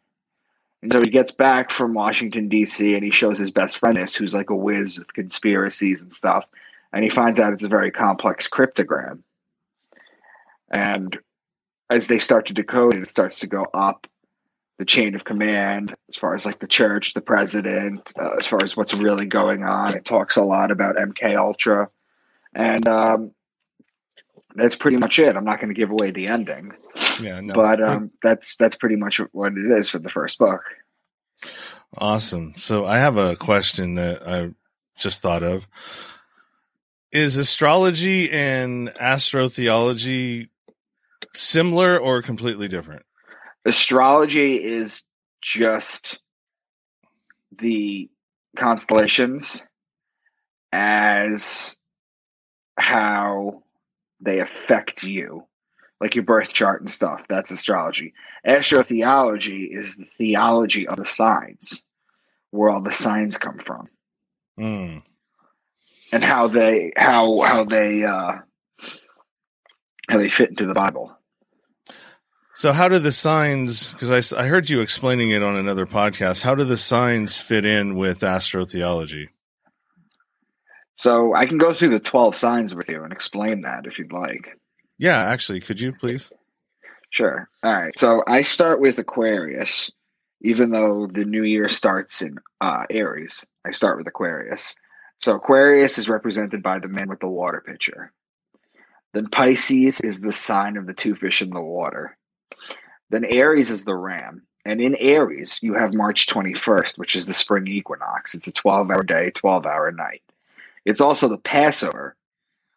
And 0.83 0.93
so 0.93 1.00
he 1.00 1.11
gets 1.11 1.31
back 1.31 1.71
from 1.71 1.95
Washington, 1.95 2.49
D.C., 2.49 2.95
and 2.95 3.05
he 3.05 3.11
shows 3.11 3.38
his 3.38 3.50
best 3.50 3.76
friend 3.79 3.97
this, 3.97 4.14
who's 4.14 4.35
like 4.35 4.50
a 4.50 4.57
whiz 4.57 4.99
with 4.99 5.12
conspiracies 5.12 6.00
and 6.02 6.12
stuff. 6.12 6.45
And 6.93 7.05
he 7.05 7.11
finds 7.11 7.38
out 7.38 7.52
it's 7.52 7.62
a 7.62 7.69
very 7.69 7.90
complex 7.90 8.49
cryptogram. 8.49 9.21
And 10.71 11.19
as 11.90 12.07
they 12.07 12.19
start 12.19 12.47
to 12.47 12.55
decode 12.55 12.95
it, 12.95 13.02
it 13.02 13.11
starts 13.11 13.40
to 13.40 13.47
go 13.47 13.67
up 13.75 14.07
the 14.81 14.87
chain 14.87 15.15
of 15.15 15.25
command 15.25 15.95
as 16.09 16.17
far 16.17 16.35
as 16.35 16.47
like 16.47 16.59
the 16.59 16.67
church, 16.67 17.13
the 17.13 17.21
president, 17.21 18.15
uh, 18.19 18.31
as 18.39 18.47
far 18.47 18.65
as 18.65 18.79
what's 18.79 18.95
really 18.95 19.27
going 19.27 19.63
on. 19.63 19.95
It 19.95 20.07
talks 20.07 20.37
a 20.37 20.43
lot 20.43 20.71
about 20.71 20.97
MK 20.97 21.37
Ultra, 21.37 21.91
and 22.55 22.89
um, 22.89 23.33
that's 24.55 24.75
pretty 24.75 24.97
much 24.97 25.19
it. 25.19 25.37
I'm 25.37 25.45
not 25.45 25.61
going 25.61 25.69
to 25.69 25.79
give 25.79 25.91
away 25.91 26.13
the 26.13 26.29
ending, 26.29 26.73
yeah 27.21 27.43
no 27.43 27.53
but 27.53 27.83
um, 27.83 28.11
that's 28.23 28.57
that's 28.57 28.77
pretty 28.77 28.97
much 28.97 29.21
what 29.33 29.53
it 29.53 29.71
is 29.79 29.91
for 29.91 29.99
the 29.99 30.09
first 30.09 30.39
book. 30.39 30.63
Awesome. 31.99 32.55
So 32.57 32.87
I 32.87 33.01
have 33.01 33.19
a 33.19 33.37
question 33.37 33.97
that 33.97 34.27
I 34.27 34.51
just 34.97 35.21
thought 35.21 35.43
of. 35.43 35.69
Is 37.13 37.37
astrology 37.37 38.31
and 38.31 38.89
astrotheology 38.95 40.49
similar 41.35 41.99
or 41.99 42.23
completely 42.23 42.67
different? 42.67 43.03
Astrology 43.64 44.62
is 44.64 45.02
just 45.43 46.19
the 47.59 48.09
constellations 48.57 49.64
as 50.73 51.76
how 52.79 53.62
they 54.21 54.40
affect 54.40 55.02
you, 55.02 55.45
like 56.00 56.14
your 56.14 56.25
birth 56.25 56.52
chart 56.52 56.81
and 56.81 56.90
stuff. 56.90 57.23
That's 57.29 57.50
astrology. 57.50 58.14
Astrotheology 58.47 59.69
is 59.76 59.97
the 59.97 60.07
theology 60.17 60.88
of 60.88 60.97
the 60.97 61.05
signs, 61.05 61.83
where 62.50 62.71
all 62.71 62.81
the 62.81 62.93
signs 62.93 63.37
come 63.37 63.59
from, 63.59 63.88
Mm. 64.59 65.02
and 66.12 66.25
how 66.25 66.49
they 66.49 66.93
how 66.97 67.40
how 67.40 67.64
they 67.64 68.05
uh, 68.05 68.38
how 70.09 70.19
they 70.19 70.29
fit 70.31 70.50
into 70.50 70.67
the 70.67 70.75
Bible. 70.75 71.17
So 72.61 72.75
how 72.75 72.88
do 72.88 72.99
the 72.99 73.11
signs, 73.11 73.90
because 73.90 74.35
I 74.35 74.47
heard 74.47 74.69
you 74.69 74.83
explaining 74.83 75.31
it 75.31 75.43
on 75.43 75.57
another 75.57 75.87
podcast, 75.87 76.43
how 76.43 76.55
do 76.55 76.62
the 76.62 76.76
signs 76.76 77.40
fit 77.40 77.64
in 77.64 77.97
with 77.97 78.21
astrotheology? 78.21 79.29
So 80.97 81.35
I 81.35 81.47
can 81.47 81.57
go 81.57 81.73
through 81.73 81.88
the 81.88 81.99
twelve 81.99 82.37
signs 82.37 82.75
with 82.75 82.90
you 82.90 83.02
and 83.02 83.14
explain 83.14 83.62
that 83.62 83.87
if 83.87 83.99
you'd 83.99 84.12
like. 84.12 84.59
Yeah, 84.99 85.17
actually, 85.17 85.61
could 85.61 85.81
you 85.81 85.95
please? 85.95 86.31
Sure. 87.09 87.49
All 87.62 87.73
right. 87.73 87.99
So 87.99 88.23
I 88.26 88.43
start 88.43 88.79
with 88.79 88.99
Aquarius, 88.99 89.90
even 90.43 90.71
though 90.71 91.07
the 91.07 91.25
new 91.25 91.45
year 91.45 91.67
starts 91.67 92.21
in 92.21 92.37
uh, 92.61 92.85
Aries. 92.90 93.43
I 93.64 93.71
start 93.71 93.97
with 93.97 94.07
Aquarius. 94.07 94.75
So 95.23 95.35
Aquarius 95.35 95.97
is 95.97 96.11
represented 96.11 96.62
by 96.62 96.79
the 96.79 96.88
man 96.88 97.09
with 97.09 97.21
the 97.21 97.26
water 97.26 97.62
pitcher. 97.67 98.12
Then 99.14 99.29
Pisces 99.29 100.02
is 100.02 100.21
the 100.21 100.31
sign 100.31 100.76
of 100.76 100.87
the 100.87 100.93
two 100.93 101.14
fish 101.14 101.40
in 101.40 101.49
the 101.49 101.62
water. 101.62 102.19
Then 103.11 103.25
Aries 103.25 103.71
is 103.71 103.85
the 103.85 103.97
ram. 103.97 104.43
And 104.64 104.81
in 104.81 104.95
Aries, 104.97 105.59
you 105.62 105.75
have 105.75 105.95
March 105.95 106.26
21st, 106.26 106.99
which 106.99 107.17
is 107.17 107.26
the 107.26 107.33
spring 107.33 107.67
equinox. 107.67 108.35
It's 108.35 108.47
a 108.47 108.52
12 108.52 108.90
hour 108.90 109.02
day, 109.02 109.31
12 109.31 109.67
hour 109.67 109.90
night. 109.90 110.23
It's 110.85 111.00
also 111.00 111.29
the 111.29 111.38
Passover, 111.38 112.17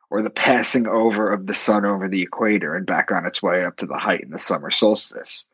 or 0.09 0.21
the 0.21 0.29
passing 0.29 0.87
over 0.87 1.31
of 1.31 1.47
the 1.47 1.53
sun 1.53 1.85
over 1.85 2.07
the 2.07 2.21
equator 2.21 2.75
and 2.75 2.85
back 2.85 3.11
on 3.11 3.25
its 3.25 3.41
way 3.41 3.65
up 3.65 3.77
to 3.77 3.85
the 3.85 3.97
height 3.97 4.21
in 4.21 4.29
the 4.29 4.37
summer 4.37 4.69
solstice. 4.69 5.47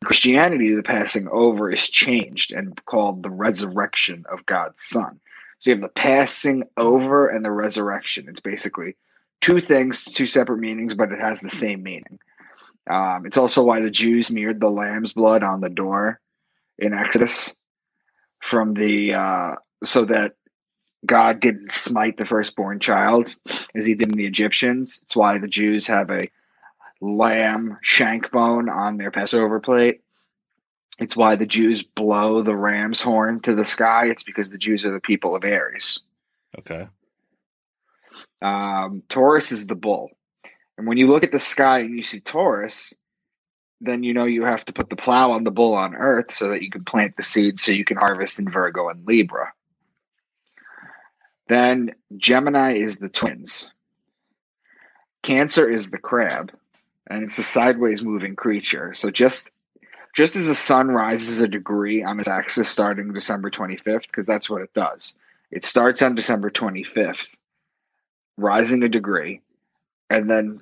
In 0.00 0.06
Christianity, 0.06 0.74
the 0.74 0.82
passing 0.82 1.28
over 1.28 1.70
is 1.70 1.90
changed 1.90 2.50
and 2.50 2.82
called 2.86 3.22
the 3.22 3.30
resurrection 3.30 4.24
of 4.30 4.46
God's 4.46 4.82
Son. 4.82 5.20
So 5.58 5.70
you 5.70 5.76
have 5.76 5.82
the 5.82 5.88
passing 5.88 6.64
over 6.76 7.28
and 7.28 7.44
the 7.44 7.50
resurrection. 7.50 8.26
It's 8.28 8.40
basically 8.40 8.96
two 9.40 9.60
things, 9.60 10.04
two 10.04 10.26
separate 10.26 10.58
meanings, 10.58 10.94
but 10.94 11.12
it 11.12 11.20
has 11.20 11.40
the 11.40 11.50
same 11.50 11.82
meaning. 11.82 12.18
Um, 12.88 13.26
it's 13.26 13.36
also 13.36 13.62
why 13.62 13.80
the 13.80 13.90
Jews 13.90 14.28
smeared 14.28 14.60
the 14.60 14.70
lamb's 14.70 15.12
blood 15.12 15.42
on 15.42 15.60
the 15.60 15.70
door 15.70 16.20
in 16.78 16.92
Exodus 16.92 17.54
from 18.40 18.74
the 18.74 19.14
uh, 19.14 19.54
so 19.84 20.04
that 20.04 20.34
God 21.04 21.40
didn't 21.40 21.72
smite 21.72 22.16
the 22.16 22.24
firstborn 22.24 22.80
child 22.80 23.34
as 23.74 23.84
he 23.84 23.94
did 23.94 24.10
in 24.10 24.16
the 24.16 24.26
Egyptians. 24.26 25.00
It's 25.02 25.16
why 25.16 25.38
the 25.38 25.48
Jews 25.48 25.86
have 25.86 26.10
a 26.10 26.30
lamb 27.00 27.78
shank 27.82 28.30
bone 28.30 28.68
on 28.68 28.96
their 28.96 29.10
Passover 29.10 29.60
plate. 29.60 30.02
It's 30.98 31.16
why 31.16 31.36
the 31.36 31.46
Jews 31.46 31.82
blow 31.82 32.42
the 32.42 32.56
ram's 32.56 33.00
horn 33.00 33.40
to 33.40 33.54
the 33.54 33.64
sky. 33.64 34.06
It's 34.06 34.22
because 34.22 34.50
the 34.50 34.58
Jews 34.58 34.84
are 34.84 34.92
the 34.92 35.00
people 35.00 35.36
of 35.36 35.44
Aries. 35.44 36.00
Okay. 36.58 36.88
Um, 38.40 39.02
Taurus 39.08 39.52
is 39.52 39.66
the 39.66 39.74
bull. 39.74 40.10
And 40.78 40.86
when 40.86 40.98
you 40.98 41.08
look 41.08 41.24
at 41.24 41.32
the 41.32 41.40
sky 41.40 41.80
and 41.80 41.96
you 41.96 42.02
see 42.02 42.20
Taurus, 42.20 42.92
then 43.80 44.02
you 44.02 44.14
know 44.14 44.24
you 44.24 44.44
have 44.44 44.64
to 44.66 44.72
put 44.72 44.90
the 44.90 44.96
plow 44.96 45.32
on 45.32 45.44
the 45.44 45.50
bull 45.50 45.74
on 45.74 45.94
earth 45.94 46.32
so 46.32 46.48
that 46.48 46.62
you 46.62 46.70
can 46.70 46.84
plant 46.84 47.16
the 47.16 47.22
seed 47.22 47.60
so 47.60 47.72
you 47.72 47.84
can 47.84 47.96
harvest 47.96 48.38
in 48.38 48.48
Virgo 48.48 48.88
and 48.88 49.06
Libra. 49.06 49.52
Then 51.48 51.94
Gemini 52.16 52.74
is 52.74 52.98
the 52.98 53.08
twins. 53.08 53.70
Cancer 55.22 55.68
is 55.68 55.90
the 55.90 55.98
crab, 55.98 56.52
and 57.08 57.22
it's 57.22 57.38
a 57.38 57.42
sideways 57.42 58.02
moving 58.02 58.36
creature. 58.36 58.94
So 58.94 59.10
just 59.10 59.50
just 60.14 60.34
as 60.34 60.48
the 60.48 60.54
sun 60.54 60.88
rises 60.88 61.40
a 61.40 61.48
degree 61.48 62.02
on 62.02 62.18
its 62.18 62.28
axis 62.28 62.70
starting 62.70 63.12
December 63.12 63.50
25th, 63.50 64.06
because 64.06 64.24
that's 64.24 64.48
what 64.48 64.62
it 64.62 64.72
does. 64.72 65.14
It 65.50 65.62
starts 65.62 66.00
on 66.00 66.14
December 66.14 66.50
25th, 66.50 67.28
rising 68.38 68.82
a 68.82 68.88
degree, 68.88 69.42
and 70.10 70.30
then 70.30 70.60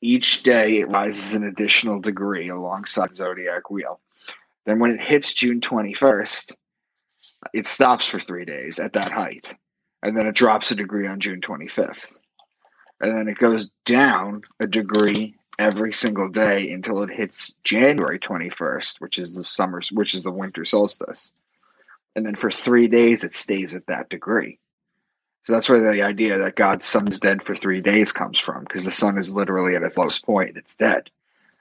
each 0.00 0.42
day 0.42 0.78
it 0.78 0.90
rises 0.90 1.34
an 1.34 1.44
additional 1.44 2.00
degree 2.00 2.48
alongside 2.48 3.14
zodiac 3.14 3.70
wheel. 3.70 4.00
Then 4.64 4.78
when 4.78 4.92
it 4.92 5.00
hits 5.00 5.32
June 5.32 5.60
21st, 5.60 6.52
it 7.52 7.66
stops 7.66 8.06
for 8.06 8.20
three 8.20 8.44
days 8.44 8.78
at 8.78 8.92
that 8.94 9.12
height. 9.12 9.54
And 10.02 10.16
then 10.16 10.26
it 10.26 10.34
drops 10.34 10.70
a 10.70 10.74
degree 10.74 11.06
on 11.06 11.20
June 11.20 11.40
25th. 11.40 12.06
And 13.00 13.16
then 13.16 13.28
it 13.28 13.38
goes 13.38 13.68
down 13.84 14.42
a 14.60 14.66
degree 14.66 15.34
every 15.58 15.92
single 15.92 16.28
day 16.28 16.70
until 16.70 17.02
it 17.02 17.10
hits 17.10 17.54
January 17.64 18.18
21st, 18.18 19.00
which 19.00 19.18
is 19.18 19.34
the 19.34 19.44
summer, 19.44 19.80
which 19.92 20.14
is 20.14 20.22
the 20.22 20.30
winter 20.30 20.64
solstice. 20.64 21.32
And 22.14 22.24
then 22.24 22.34
for 22.34 22.50
three 22.50 22.88
days, 22.88 23.24
it 23.24 23.34
stays 23.34 23.74
at 23.74 23.86
that 23.86 24.08
degree. 24.08 24.58
So 25.46 25.52
that's 25.52 25.68
where 25.68 25.78
the 25.78 26.02
idea 26.02 26.38
that 26.38 26.56
God's 26.56 26.86
sun 26.86 27.06
is 27.06 27.20
dead 27.20 27.40
for 27.40 27.54
three 27.54 27.80
days 27.80 28.10
comes 28.10 28.36
from, 28.36 28.64
because 28.64 28.84
the 28.84 28.90
sun 28.90 29.16
is 29.16 29.32
literally 29.32 29.76
at 29.76 29.84
its 29.84 29.96
lowest 29.96 30.24
point, 30.24 30.56
it's 30.56 30.74
dead. 30.74 31.08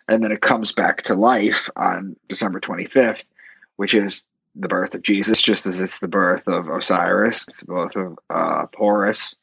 And 0.07 0.23
then 0.23 0.31
it 0.31 0.41
comes 0.41 0.71
back 0.71 1.03
to 1.03 1.13
life 1.13 1.69
on 1.75 2.15
December 2.27 2.59
25th, 2.59 3.25
which 3.75 3.93
is 3.93 4.23
the 4.55 4.67
birth 4.67 4.95
of 4.95 5.03
Jesus, 5.03 5.39
just 5.39 5.67
as 5.67 5.81
it's 5.81 5.99
the 5.99 6.07
birth 6.07 6.47
of 6.47 6.67
Osiris, 6.67 7.45
it's 7.47 7.59
the 7.59 7.65
birth 7.65 7.95
of 7.95 8.17
uh, 8.31 8.65
Horus, 8.75 9.35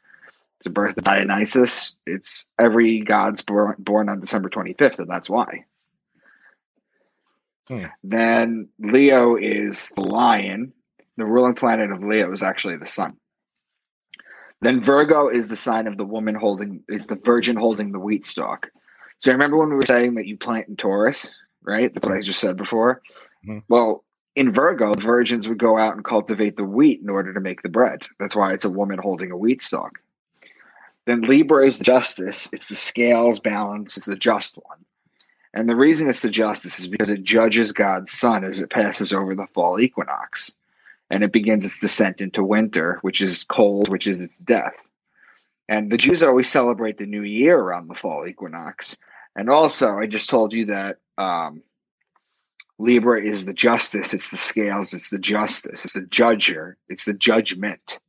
the 0.65 0.71
birth 0.71 0.97
of 0.97 1.05
Dionysus. 1.05 1.95
It's 2.05 2.45
every 2.59 2.99
god's 2.99 3.43
born, 3.43 3.77
born 3.79 4.09
on 4.09 4.19
December 4.19 4.51
25th, 4.51 4.99
and 4.99 5.09
that's 5.09 5.31
why. 5.31 5.67
Hmm. 7.69 7.85
Then 8.03 8.69
Leo 8.81 9.37
is 9.37 9.91
the 9.91 10.03
lion. 10.03 10.73
The 11.17 11.27
ruling 11.27 11.55
planet 11.55 11.93
of 11.93 12.03
Leo 12.03 12.33
is 12.33 12.43
actually 12.43 12.77
the 12.77 12.87
sun. 12.87 13.19
Then 14.63 14.81
Virgo 14.81 15.29
is 15.29 15.49
the 15.49 15.57
sign 15.57 15.89
of 15.89 15.97
the 15.97 16.05
woman 16.05 16.37
holding, 16.37 16.83
is 16.89 17.09
the 17.09 17.17
virgin 17.17 17.57
holding 17.57 17.91
the 17.91 17.99
wheat 17.99 18.25
stalk. 18.25 18.71
So 19.19 19.33
remember 19.33 19.57
when 19.57 19.71
we 19.71 19.75
were 19.75 19.87
saying 19.87 20.15
that 20.15 20.27
you 20.27 20.37
plant 20.37 20.69
in 20.69 20.77
Taurus, 20.77 21.35
right? 21.63 21.93
That's 21.93 22.07
what 22.07 22.17
I 22.17 22.21
just 22.21 22.39
said 22.39 22.57
before. 22.57 23.03
Mhm. 23.47 23.65
Well, 23.69 24.05
in 24.37 24.53
Virgo, 24.53 24.95
virgins 24.95 25.49
would 25.49 25.59
go 25.59 25.79
out 25.79 25.95
and 25.95 26.05
cultivate 26.05 26.57
the 26.57 26.65
wheat 26.65 27.01
in 27.03 27.11
order 27.11 27.35
to 27.35 27.41
make 27.41 27.63
the 27.63 27.69
bread. 27.69 28.03
That's 28.19 28.37
why 28.37 28.53
it's 28.53 28.65
a 28.65 28.71
woman 28.71 28.99
holding 28.99 29.31
a 29.33 29.37
wheat 29.37 29.63
stalk. 29.63 29.99
Then 31.07 31.23
Libra 31.23 31.67
is 31.67 31.79
the 31.79 31.85
justice. 31.85 32.49
It's 32.53 32.69
the 32.69 32.77
scales 32.77 33.41
balance. 33.41 33.97
It's 33.97 34.07
the 34.07 34.15
just 34.15 34.57
one. 34.57 34.79
And 35.55 35.69
the 35.69 35.77
reason 35.77 36.09
it's 36.09 36.23
the 36.23 36.31
justice 36.31 36.79
is 36.79 36.87
because 36.87 37.09
it 37.09 37.25
judges 37.25 37.73
God's 37.73 38.13
sun 38.13 38.45
as 38.45 38.61
it 38.61 38.71
passes 38.71 39.13
over 39.13 39.35
the 39.35 39.47
fall 39.49 39.81
equinox. 39.81 40.55
And 41.13 41.23
it 41.23 41.31
begins 41.31 41.65
its 41.65 41.79
descent 41.79 42.21
into 42.21 42.43
winter, 42.43 42.99
which 43.03 43.21
is 43.21 43.45
cold, 43.45 43.89
which 43.89 44.09
is 44.09 44.21
its 44.21 44.39
death. 44.41 44.75
And 45.69 45.93
the 45.93 45.99
Jews 45.99 46.23
always 46.23 46.51
celebrate 46.51 46.99
the 46.99 47.07
new 47.07 47.23
year 47.23 47.57
around 47.57 47.89
the 47.89 47.95
fall 47.95 48.27
equinox. 48.27 48.97
And 49.37 49.49
also, 49.49 49.99
I 49.99 50.07
just 50.07 50.29
told 50.29 50.53
you 50.55 50.65
that 50.65 50.99
um, 51.19 51.63
Libra 52.79 53.23
is 53.23 53.45
the 53.45 53.53
justice, 53.53 54.13
it's 54.13 54.31
the 54.31 54.37
scales, 54.37 54.93
it's 54.93 55.11
the 55.11 55.19
justice, 55.19 55.85
it's 55.85 55.95
the 55.95 56.01
judger, 56.01 56.75
it's 56.89 57.05
the 57.05 57.15
judgment, 57.15 58.01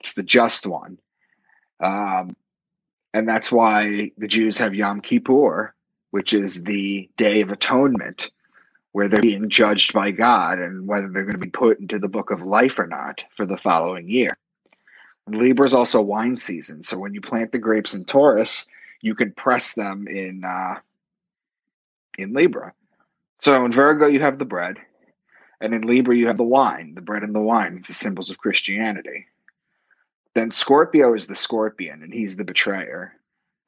it's 0.00 0.14
the 0.14 0.22
just 0.22 0.66
one. 0.66 0.98
Um, 1.80 2.36
and 3.12 3.28
that's 3.28 3.50
why 3.50 4.12
the 4.16 4.28
Jews 4.28 4.56
have 4.58 4.74
Yom 4.74 5.00
Kippur, 5.00 5.74
which 6.12 6.32
is 6.32 6.62
the 6.62 7.10
Day 7.16 7.40
of 7.40 7.50
Atonement, 7.50 8.30
where 8.96 9.08
they're 9.08 9.20
being 9.20 9.50
judged 9.50 9.92
by 9.92 10.10
God 10.10 10.58
and 10.58 10.86
whether 10.86 11.06
they're 11.06 11.24
going 11.24 11.38
to 11.38 11.38
be 11.38 11.50
put 11.50 11.78
into 11.78 11.98
the 11.98 12.08
book 12.08 12.30
of 12.30 12.40
life 12.40 12.78
or 12.78 12.86
not 12.86 13.22
for 13.36 13.44
the 13.44 13.58
following 13.58 14.08
year. 14.08 14.38
Libra 15.28 15.66
is 15.66 15.74
also 15.74 16.00
wine 16.00 16.38
season. 16.38 16.82
So 16.82 16.96
when 16.96 17.12
you 17.12 17.20
plant 17.20 17.52
the 17.52 17.58
grapes 17.58 17.92
in 17.92 18.06
Taurus, 18.06 18.64
you 19.02 19.14
can 19.14 19.32
press 19.32 19.74
them 19.74 20.08
in 20.08 20.44
uh, 20.44 20.76
in 22.16 22.32
Libra. 22.32 22.72
So 23.42 23.66
in 23.66 23.70
Virgo, 23.70 24.06
you 24.06 24.20
have 24.20 24.38
the 24.38 24.46
bread, 24.46 24.78
and 25.60 25.74
in 25.74 25.82
Libra, 25.82 26.16
you 26.16 26.28
have 26.28 26.38
the 26.38 26.44
wine, 26.44 26.94
the 26.94 27.02
bread 27.02 27.22
and 27.22 27.34
the 27.34 27.42
wine. 27.42 27.76
It's 27.76 27.88
the 27.88 27.92
symbols 27.92 28.30
of 28.30 28.38
Christianity. 28.38 29.26
Then 30.32 30.50
Scorpio 30.50 31.12
is 31.12 31.26
the 31.26 31.34
scorpion, 31.34 32.02
and 32.02 32.14
he's 32.14 32.36
the 32.36 32.44
betrayer. 32.44 33.12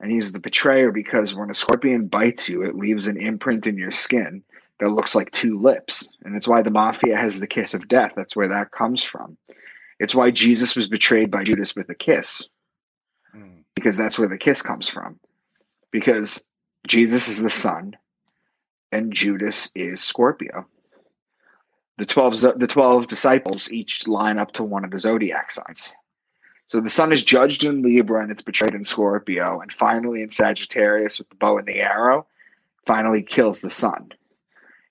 And 0.01 0.11
he's 0.11 0.33
the 0.33 0.39
betrayer 0.39 0.91
because 0.91 1.35
when 1.35 1.51
a 1.51 1.55
scorpion 1.55 2.07
bites 2.07 2.49
you, 2.49 2.63
it 2.63 2.77
leaves 2.77 3.09
an 3.09 3.19
imprint 3.19 3.67
in 3.67 3.77
your 3.77 3.91
skin 3.91 4.43
that 4.81 4.91
looks 4.91 5.15
like 5.15 5.31
two 5.31 5.59
lips. 5.61 6.09
And 6.25 6.37
it's 6.37 6.49
why 6.49 6.63
the 6.63 6.71
mafia 6.71 7.17
has 7.17 7.41
the 7.41 7.47
kiss 7.47 7.75
of 7.75 7.89
death. 7.89 8.13
That's 8.17 8.37
where 8.37 8.49
that 8.49 8.71
comes 8.71 9.03
from. 9.03 9.37
It's 9.99 10.15
why 10.15 10.31
Jesus 10.31 10.77
was 10.77 10.87
betrayed 10.87 11.31
by 11.31 11.45
Judas 11.45 11.75
with 11.75 11.89
a 11.91 11.95
kiss, 11.95 12.45
Hmm. 13.33 13.61
because 13.75 13.97
that's 13.97 14.19
where 14.19 14.29
the 14.29 14.39
kiss 14.39 14.63
comes 14.63 14.89
from. 14.89 15.19
Because 15.91 16.43
Jesus 16.87 17.29
is 17.29 17.43
the 17.43 17.51
sun, 17.51 17.97
and 18.93 19.13
Judas 19.13 19.71
is 19.75 20.01
Scorpio. 20.03 20.67
The 21.99 22.07
12, 22.07 22.59
the 22.59 22.67
12 22.69 23.09
disciples 23.09 23.71
each 23.73 24.07
line 24.07 24.39
up 24.39 24.53
to 24.53 24.63
one 24.63 24.85
of 24.85 24.93
the 24.93 24.99
zodiac 24.99 25.51
signs. 25.51 25.95
So 26.69 26.81
the 26.81 26.91
sun 26.91 27.13
is 27.13 27.25
judged 27.25 27.65
in 27.65 27.83
Libra 27.83 28.23
and 28.23 28.31
it's 28.31 28.43
betrayed 28.43 28.75
in 28.75 28.85
Scorpio. 28.85 29.61
And 29.61 29.73
finally 29.73 30.23
in 30.23 30.31
Sagittarius 30.31 31.19
with 31.19 31.29
the 31.31 31.35
bow 31.35 31.59
and 31.59 31.67
the 31.67 31.81
arrow, 31.81 32.27
finally 32.87 33.23
kills 33.23 33.63
the 33.63 33.71
sun. 33.71 34.13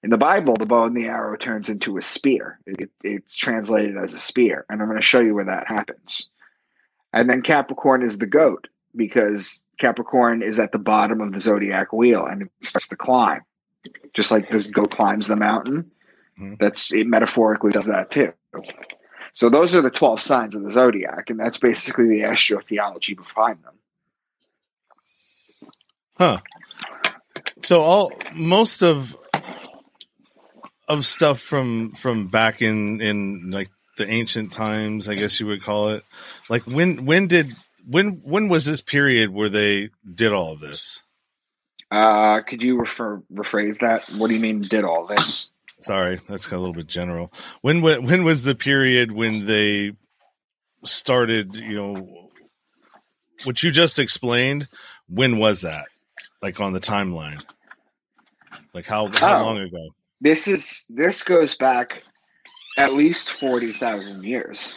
In 0.07 0.11
the 0.11 0.17
Bible, 0.17 0.53
the 0.57 0.65
bow 0.65 0.85
and 0.85 0.95
the 0.95 1.07
arrow 1.07 1.35
turns 1.35 1.67
into 1.67 1.97
a 1.97 2.01
spear. 2.01 2.59
It, 2.65 2.89
it's 3.03 3.35
translated 3.35 3.97
as 3.97 4.13
a 4.13 4.17
spear. 4.17 4.65
And 4.69 4.81
I'm 4.81 4.87
going 4.87 4.97
to 4.97 5.05
show 5.05 5.19
you 5.19 5.35
where 5.35 5.43
that 5.43 5.67
happens. 5.67 6.29
And 7.11 7.29
then 7.29 7.41
Capricorn 7.41 8.01
is 8.03 8.17
the 8.17 8.25
goat 8.25 8.69
because 8.95 9.61
Capricorn 9.77 10.43
is 10.43 10.59
at 10.59 10.71
the 10.71 10.79
bottom 10.79 11.19
of 11.19 11.33
the 11.33 11.41
zodiac 11.41 11.91
wheel 11.91 12.25
and 12.25 12.43
it 12.43 12.49
starts 12.61 12.87
to 12.87 12.95
climb. 12.95 13.41
Just 14.13 14.31
like 14.31 14.49
this 14.49 14.65
goat 14.65 14.91
climbs 14.91 15.27
the 15.27 15.35
mountain, 15.35 15.91
Mhm. 16.39 16.57
that's 16.57 16.93
it 16.93 17.05
metaphorically 17.05 17.73
does 17.73 17.87
that 17.87 18.09
too. 18.09 18.31
So 19.33 19.49
those 19.49 19.75
are 19.75 19.81
the 19.81 19.91
12 19.91 20.21
signs 20.21 20.55
of 20.55 20.63
the 20.63 20.69
zodiac, 20.69 21.29
and 21.29 21.37
that's 21.37 21.57
basically 21.57 22.07
the 22.07 22.21
astrotheology 22.21 23.17
behind 23.17 23.59
them. 23.61 23.75
Huh. 26.17 26.37
So 27.61 27.81
all 27.81 28.13
most 28.33 28.81
of 28.81 29.17
of 30.87 31.05
stuff 31.05 31.39
from 31.41 31.93
from 31.93 32.27
back 32.27 32.61
in 32.61 33.01
in 33.01 33.51
like 33.51 33.69
the 33.97 34.07
ancient 34.09 34.51
times, 34.51 35.07
I 35.07 35.15
guess 35.15 35.39
you 35.39 35.47
would 35.47 35.63
call 35.63 35.89
it. 35.89 36.03
Like 36.49 36.63
when 36.63 37.05
when 37.05 37.27
did 37.27 37.55
when 37.85 38.21
when 38.23 38.47
was 38.49 38.65
this 38.65 38.81
period 38.81 39.31
where 39.31 39.49
they 39.49 39.89
did 40.15 40.33
all 40.33 40.53
of 40.53 40.59
this? 40.59 41.01
Uh, 41.89 42.41
could 42.41 42.61
you 42.61 42.77
refer 42.77 43.21
rephrase 43.33 43.79
that? 43.79 44.03
What 44.17 44.27
do 44.27 44.33
you 44.33 44.39
mean 44.41 44.61
did 44.61 44.83
all 44.83 45.05
this? 45.07 45.49
sorry, 45.79 46.19
that's 46.27 46.47
a 46.47 46.57
little 46.57 46.73
bit 46.73 46.87
general. 46.87 47.31
When 47.61 47.81
when 47.81 48.23
was 48.23 48.43
the 48.43 48.55
period 48.55 49.11
when 49.11 49.45
they 49.45 49.93
started? 50.83 51.53
You 51.53 51.75
know, 51.75 52.29
what 53.43 53.61
you 53.63 53.71
just 53.71 53.99
explained. 53.99 54.67
When 55.07 55.37
was 55.37 55.61
that? 55.61 55.85
Like 56.41 56.59
on 56.59 56.73
the 56.73 56.79
timeline? 56.79 57.41
Like 58.73 58.85
how 58.85 59.07
how 59.13 59.41
Oh. 59.41 59.45
long 59.45 59.57
ago? 59.59 59.89
This 60.21 60.47
is 60.47 60.83
this 60.89 61.23
goes 61.23 61.55
back 61.55 62.03
at 62.77 62.93
least 62.93 63.31
forty 63.31 63.73
thousand 63.73 64.23
years. 64.23 64.73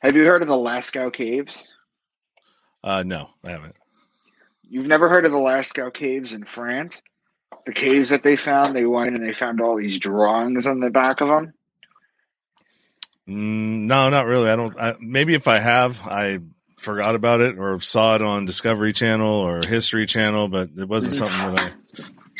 Have 0.00 0.14
you 0.14 0.24
heard 0.24 0.42
of 0.42 0.48
the 0.48 0.54
Lascaux 0.54 1.12
caves? 1.12 1.66
Uh, 2.84 3.02
no, 3.04 3.30
I 3.44 3.50
haven't. 3.50 3.74
You've 4.68 4.86
never 4.86 5.08
heard 5.08 5.26
of 5.26 5.32
the 5.32 5.38
Lascaux 5.38 5.92
caves 5.92 6.32
in 6.32 6.44
France? 6.44 7.02
The 7.64 7.72
caves 7.72 8.10
that 8.10 8.22
they 8.22 8.36
found, 8.36 8.76
they 8.76 8.86
went 8.86 9.16
and 9.16 9.24
they 9.26 9.32
found 9.32 9.60
all 9.60 9.76
these 9.76 9.98
drawings 9.98 10.66
on 10.66 10.80
the 10.80 10.90
back 10.90 11.20
of 11.20 11.28
them. 11.28 11.52
Mm, 13.28 13.86
no, 13.86 14.08
not 14.08 14.26
really. 14.26 14.48
I 14.48 14.56
don't. 14.56 14.78
I, 14.78 14.94
maybe 15.00 15.34
if 15.34 15.48
I 15.48 15.58
have, 15.58 15.98
I 16.02 16.38
forgot 16.78 17.16
about 17.16 17.40
it 17.40 17.58
or 17.58 17.80
saw 17.80 18.14
it 18.14 18.22
on 18.22 18.44
Discovery 18.44 18.92
Channel 18.92 19.26
or 19.26 19.60
History 19.66 20.06
Channel, 20.06 20.48
but 20.48 20.70
it 20.76 20.88
wasn't 20.88 21.14
something 21.14 21.54
that 21.54 21.58
I 21.58 21.72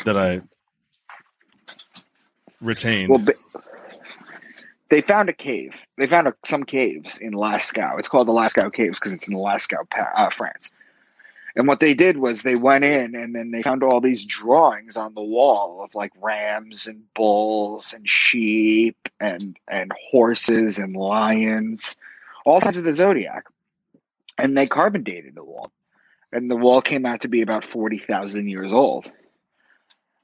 that 0.05 0.17
I 0.17 0.41
retained. 2.61 3.09
Well, 3.09 3.25
they 4.89 5.01
found 5.01 5.29
a 5.29 5.33
cave. 5.33 5.73
They 5.97 6.07
found 6.07 6.27
a, 6.27 6.33
some 6.45 6.63
caves 6.63 7.17
in 7.17 7.33
Lascaux. 7.33 7.99
It's 7.99 8.07
called 8.07 8.27
the 8.27 8.33
Lascaux 8.33 8.73
Caves 8.73 8.99
because 8.99 9.13
it's 9.13 9.27
in 9.27 9.35
Lascaux, 9.35 9.85
uh, 9.97 10.29
France. 10.29 10.71
And 11.55 11.67
what 11.67 11.79
they 11.79 11.95
did 11.95 12.17
was 12.17 12.43
they 12.43 12.55
went 12.55 12.83
in 12.83 13.15
and 13.15 13.33
then 13.33 13.49
they 13.49 13.63
found 13.63 13.81
all 13.81 13.99
these 13.99 14.23
drawings 14.23 14.95
on 14.95 15.15
the 15.15 15.23
wall 15.23 15.83
of 15.83 15.95
like 15.95 16.11
rams 16.21 16.85
and 16.85 17.01
bulls 17.15 17.93
and 17.93 18.07
sheep 18.07 19.09
and 19.19 19.57
and 19.67 19.91
horses 20.11 20.77
and 20.77 20.95
lions, 20.95 21.95
all 22.45 22.61
signs 22.61 22.77
of 22.77 22.83
the 22.83 22.93
zodiac. 22.93 23.45
And 24.37 24.55
they 24.55 24.67
carbon 24.67 25.01
dated 25.01 25.33
the 25.33 25.43
wall. 25.43 25.71
And 26.31 26.51
the 26.51 26.55
wall 26.55 26.79
came 26.79 27.07
out 27.07 27.21
to 27.21 27.27
be 27.27 27.41
about 27.41 27.63
40,000 27.63 28.47
years 28.47 28.71
old. 28.71 29.11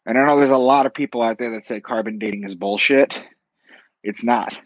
And 0.06 0.18
I 0.18 0.26
know 0.26 0.38
there's 0.38 0.52
a 0.52 0.58
lot 0.58 0.86
of 0.86 0.94
people 0.94 1.22
out 1.22 1.38
there 1.38 1.52
that 1.52 1.66
say 1.66 1.80
carbon 1.80 2.20
dating 2.20 2.44
is 2.44 2.56
bullshit. 2.56 3.24
It's 4.04 4.24
not. 4.24 4.60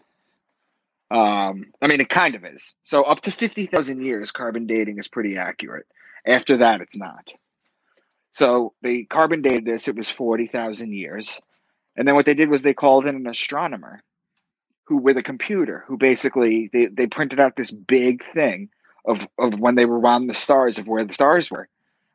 Um, 1.10 1.66
I 1.80 1.86
mean, 1.86 2.00
it 2.00 2.08
kind 2.08 2.34
of 2.34 2.44
is. 2.44 2.74
So 2.82 3.02
up 3.02 3.20
to 3.22 3.30
50,000 3.30 4.04
years, 4.04 4.30
carbon 4.30 4.66
dating 4.66 4.98
is 4.98 5.08
pretty 5.08 5.38
accurate. 5.38 5.86
After 6.26 6.58
that, 6.58 6.80
it's 6.80 6.96
not. 6.96 7.28
So 8.32 8.74
they 8.82 9.04
carbon 9.04 9.42
dated 9.42 9.64
this. 9.64 9.88
It 9.88 9.96
was 9.96 10.10
40,000 10.10 10.92
years. 10.92 11.40
And 11.96 12.06
then 12.06 12.14
what 12.14 12.26
they 12.26 12.34
did 12.34 12.50
was 12.50 12.62
they 12.62 12.74
called 12.74 13.06
in 13.06 13.16
an 13.16 13.26
astronomer 13.26 14.02
who, 14.84 14.98
with 14.98 15.16
a 15.16 15.22
computer, 15.22 15.84
who 15.86 15.96
basically, 15.96 16.68
they, 16.72 16.86
they 16.86 17.06
printed 17.06 17.40
out 17.40 17.56
this 17.56 17.70
big 17.70 18.22
thing 18.22 18.70
of, 19.04 19.26
of 19.38 19.58
when 19.58 19.74
they 19.74 19.86
were 19.86 19.98
around 19.98 20.26
the 20.26 20.34
stars, 20.34 20.78
of 20.78 20.86
where 20.86 21.04
the 21.04 21.12
stars 21.12 21.50
were. 21.50 21.68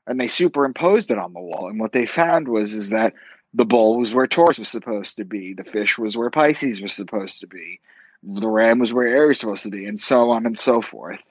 And 0.06 0.20
they 0.20 0.28
superimposed 0.28 1.12
it 1.12 1.18
on 1.18 1.34
the 1.34 1.40
wall. 1.40 1.70
And 1.70 1.80
what 1.80 1.94
they 1.94 2.06
found 2.06 2.48
was, 2.48 2.74
is 2.74 2.90
that 2.90 3.14
the 3.54 3.66
bull 3.66 3.98
was 3.98 4.14
where 4.14 4.28
Taurus 4.28 4.60
was 4.60 4.70
supposed 4.70 5.18
to 5.18 5.26
be. 5.26 5.54
The 5.54 5.64
fish 5.64 5.98
was 5.98 6.18
where 6.18 6.30
Pisces 6.30 6.82
was 6.82 6.94
supposed 6.94 7.40
to 7.42 7.48
be. 7.48 7.80
The 8.24 8.48
ram 8.48 8.80
was 8.80 8.94
where 8.94 9.08
Aries 9.08 9.28
was 9.30 9.40
supposed 9.40 9.64
to 9.64 9.70
be, 9.70 9.86
and 9.86 10.00
so 10.00 10.32
on 10.32 10.46
and 10.46 10.58
so 10.58 10.82
forth. 10.82 11.24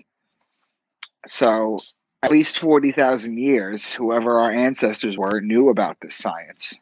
So, 1.26 1.80
at 2.22 2.30
least 2.30 2.58
40,000 2.58 3.38
years, 3.38 3.92
whoever 3.92 4.38
our 4.38 4.50
ancestors 4.50 5.18
were 5.18 5.40
knew 5.40 5.68
about 5.68 5.98
this 6.00 6.14
science. 6.14 6.78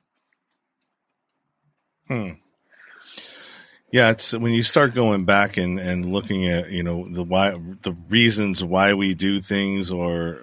Hmm. 2.08 2.32
Yeah, 3.92 4.10
it's 4.10 4.32
when 4.36 4.52
you 4.52 4.62
start 4.62 4.94
going 4.94 5.24
back 5.24 5.56
and, 5.56 5.80
and 5.80 6.12
looking 6.12 6.46
at 6.46 6.70
you 6.70 6.82
know 6.84 7.08
the 7.10 7.24
why 7.24 7.50
the 7.82 7.92
reasons 8.08 8.62
why 8.62 8.94
we 8.94 9.14
do 9.14 9.40
things, 9.40 9.90
or 9.90 10.38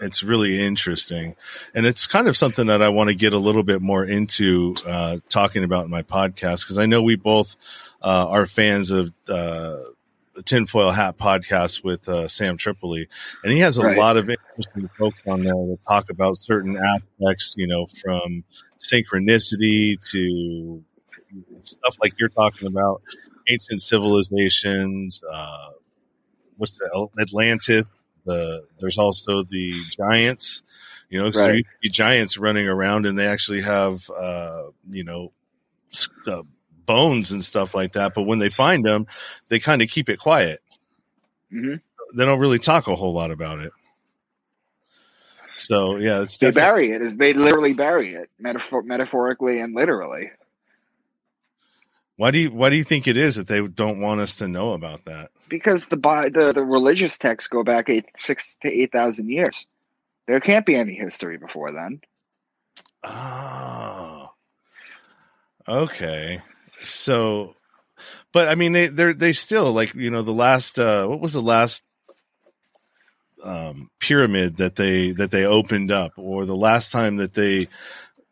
it's 0.00 0.22
really 0.22 0.62
interesting, 0.62 1.36
and 1.74 1.84
it's 1.84 2.06
kind 2.06 2.26
of 2.26 2.36
something 2.38 2.66
that 2.68 2.80
I 2.82 2.88
want 2.88 3.08
to 3.08 3.14
get 3.14 3.34
a 3.34 3.38
little 3.38 3.62
bit 3.62 3.82
more 3.82 4.02
into 4.04 4.74
uh, 4.86 5.18
talking 5.28 5.62
about 5.62 5.84
in 5.84 5.90
my 5.90 6.02
podcast 6.02 6.62
because 6.64 6.78
I 6.78 6.86
know 6.86 7.02
we 7.02 7.16
both 7.16 7.56
uh, 8.00 8.28
are 8.30 8.46
fans 8.46 8.90
of 8.90 9.08
uh, 9.28 9.74
the 10.34 10.42
Tinfoil 10.42 10.92
Hat 10.92 11.18
podcast 11.18 11.84
with 11.84 12.08
uh, 12.08 12.28
Sam 12.28 12.56
Tripoli, 12.56 13.08
and 13.42 13.52
he 13.52 13.58
has 13.58 13.76
a 13.76 13.82
Right. 13.82 13.98
lot 13.98 14.16
of 14.16 14.30
interesting 14.30 14.88
folks 14.98 15.20
on 15.26 15.42
there 15.42 15.52
that 15.52 15.78
talk 15.86 16.08
about 16.08 16.38
certain 16.38 16.78
aspects, 16.78 17.52
you 17.58 17.66
know, 17.66 17.86
from 18.02 18.42
synchronicity 18.80 19.96
to 20.12 20.82
stuff 21.60 21.96
like 22.02 22.14
you're 22.18 22.28
talking 22.28 22.68
about, 22.68 23.02
ancient 23.48 23.80
civilizations. 23.82 25.22
Uh, 25.32 25.70
what's 26.56 26.78
the 26.78 27.08
Atlantis? 27.20 27.86
The 28.24 28.64
there's 28.78 28.98
also 28.98 29.44
the 29.44 29.72
giants. 29.96 30.62
You 31.08 31.20
know, 31.20 31.26
Right. 31.26 31.54
used 31.56 31.66
to 31.66 31.78
be 31.82 31.88
giants 31.88 32.38
running 32.38 32.66
around, 32.68 33.06
and 33.06 33.18
they 33.18 33.26
actually 33.26 33.60
have, 33.62 34.08
uh, 34.10 34.64
you 34.90 35.04
know, 35.04 35.32
uh, 36.26 36.42
bones 36.84 37.30
and 37.32 37.44
stuff 37.44 37.74
like 37.74 37.92
that. 37.92 38.14
But 38.14 38.24
when 38.24 38.40
they 38.40 38.48
find 38.50 38.84
them, 38.84 39.06
they 39.48 39.60
kind 39.60 39.82
of 39.82 39.88
keep 39.88 40.08
it 40.08 40.18
quiet. 40.18 40.60
hmm 41.50 41.74
They 42.16 42.24
don't 42.24 42.40
really 42.40 42.58
talk 42.58 42.88
a 42.88 42.96
whole 42.96 43.14
lot 43.14 43.30
about 43.30 43.60
it. 43.60 43.72
So 45.56 45.96
yeah, 45.96 46.22
it's 46.22 46.36
They 46.38 46.50
bury 46.50 46.92
it. 46.92 47.02
Is 47.02 47.16
they 47.16 47.32
literally 47.32 47.72
bury 47.72 48.14
it, 48.14 48.30
metaphor- 48.38 48.82
metaphorically 48.82 49.60
and 49.60 49.74
literally. 49.74 50.30
Why 52.16 52.30
do 52.30 52.38
you 52.38 52.50
why 52.50 52.70
do 52.70 52.76
you 52.76 52.84
think 52.84 53.06
it 53.06 53.16
is 53.16 53.36
that 53.36 53.46
they 53.46 53.66
don't 53.66 54.00
want 54.00 54.20
us 54.20 54.36
to 54.36 54.48
know 54.48 54.72
about 54.72 55.04
that? 55.04 55.30
Because 55.48 55.86
the 55.86 55.96
the, 55.96 56.52
the 56.54 56.64
religious 56.64 57.18
texts 57.18 57.48
go 57.48 57.62
back 57.62 57.88
eight, 57.88 58.06
six 58.16 58.56
to 58.62 58.68
8,000 58.68 59.28
years. 59.28 59.66
There 60.26 60.40
can't 60.40 60.66
be 60.66 60.74
any 60.74 60.94
history 60.94 61.36
before 61.36 61.72
then. 61.72 62.00
Oh, 63.04 64.30
okay. 65.68 66.42
So, 66.82 67.54
but 68.32 68.48
I 68.48 68.54
mean, 68.54 68.72
they 68.72 68.88
they 68.88 69.12
they 69.12 69.32
still 69.32 69.72
like 69.72 69.94
you 69.94 70.10
know 70.10 70.22
the 70.22 70.32
last 70.32 70.78
uh 70.78 71.06
what 71.06 71.20
was 71.20 71.34
the 71.34 71.42
last 71.42 71.82
um 73.44 73.90
pyramid 74.00 74.56
that 74.56 74.74
they 74.74 75.12
that 75.12 75.30
they 75.30 75.44
opened 75.44 75.92
up 75.92 76.12
or 76.16 76.44
the 76.44 76.56
last 76.56 76.90
time 76.90 77.16
that 77.16 77.34
they 77.34 77.68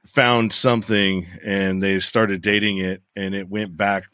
found 0.06 0.52
something 0.52 1.26
and 1.44 1.82
they 1.82 1.98
started 1.98 2.42
dating 2.42 2.78
it 2.78 3.02
and 3.16 3.34
it 3.34 3.48
went 3.48 3.76
back 3.76 4.04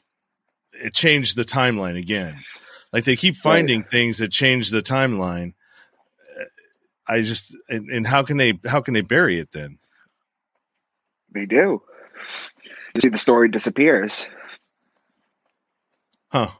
it 0.72 0.94
changed 0.94 1.36
the 1.36 1.44
timeline 1.44 1.98
again 1.98 2.36
like 2.92 3.04
they 3.04 3.16
keep 3.16 3.34
oh, 3.38 3.42
finding 3.42 3.82
things 3.84 4.18
that 4.18 4.30
change 4.30 4.70
the 4.70 4.82
timeline 4.82 5.52
i 7.08 7.20
just 7.22 7.56
and, 7.68 7.90
and 7.90 8.06
how 8.06 8.22
can 8.22 8.36
they 8.36 8.58
how 8.66 8.80
can 8.80 8.94
they 8.94 9.02
bury 9.02 9.40
it 9.40 9.50
then 9.52 9.78
They 11.32 11.46
do. 11.46 11.82
You 12.94 13.00
see, 13.00 13.08
the 13.08 13.18
story 13.18 13.48
disappears. 13.48 14.26
Huh. 16.28 16.50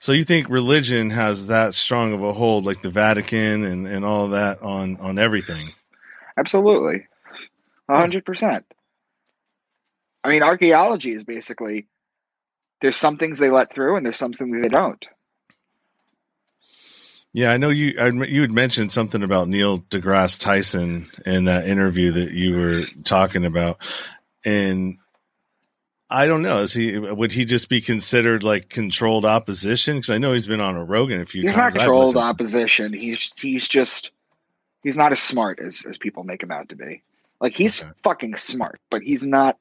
So 0.00 0.12
you 0.12 0.24
think 0.24 0.48
religion 0.48 1.10
has 1.10 1.46
that 1.46 1.74
strong 1.74 2.12
of 2.12 2.22
a 2.22 2.32
hold, 2.32 2.64
like 2.64 2.80
the 2.82 2.90
Vatican 2.90 3.64
and, 3.64 3.86
and 3.86 4.04
all 4.04 4.28
that 4.28 4.62
on 4.62 4.96
on 4.98 5.18
everything? 5.18 5.70
Absolutely. 6.36 7.06
A 7.90 7.98
hundred 7.98 8.24
percent. 8.24 8.64
I 10.22 10.28
mean, 10.28 10.42
archaeology 10.42 11.12
is 11.12 11.24
basically 11.24 11.86
there's 12.80 12.96
some 12.96 13.16
things 13.16 13.38
they 13.38 13.50
let 13.50 13.72
through 13.72 13.96
and 13.96 14.06
there's 14.06 14.16
some 14.16 14.32
things 14.32 14.60
they 14.60 14.68
don't. 14.68 15.04
Yeah, 17.32 17.52
I 17.52 17.58
know 17.58 17.70
you. 17.70 17.94
I, 17.98 18.08
you 18.08 18.40
had 18.40 18.50
mentioned 18.50 18.90
something 18.90 19.22
about 19.22 19.48
Neil 19.48 19.80
deGrasse 19.80 20.38
Tyson 20.38 21.08
in 21.24 21.44
that 21.44 21.68
interview 21.68 22.12
that 22.12 22.32
you 22.32 22.56
were 22.56 22.82
talking 23.04 23.44
about, 23.44 23.78
and 24.44 24.98
I 26.08 26.26
don't 26.26 26.42
know. 26.42 26.58
Is 26.58 26.72
he 26.72 26.98
would 26.98 27.32
he 27.32 27.44
just 27.44 27.68
be 27.68 27.80
considered 27.80 28.42
like 28.42 28.68
controlled 28.68 29.24
opposition? 29.24 29.96
Because 29.96 30.10
I 30.10 30.18
know 30.18 30.32
he's 30.32 30.48
been 30.48 30.60
on 30.60 30.74
a 30.74 30.84
Rogan 30.84 31.20
a 31.20 31.26
few 31.26 31.42
times. 31.42 31.52
He's 31.52 31.56
not 31.56 31.62
times. 31.62 31.76
I've 31.76 31.80
controlled 31.82 32.16
opposition. 32.16 32.92
He's 32.92 33.32
he's 33.36 33.68
just 33.68 34.10
he's 34.82 34.96
not 34.96 35.12
as 35.12 35.20
smart 35.20 35.60
as 35.60 35.84
as 35.88 35.98
people 35.98 36.24
make 36.24 36.42
him 36.42 36.50
out 36.50 36.70
to 36.70 36.76
be. 36.76 37.04
Like 37.40 37.54
he's 37.56 37.80
Okay. 37.82 37.90
fucking 38.02 38.36
smart, 38.36 38.80
but 38.90 39.02
he's 39.02 39.24
not. 39.24 39.58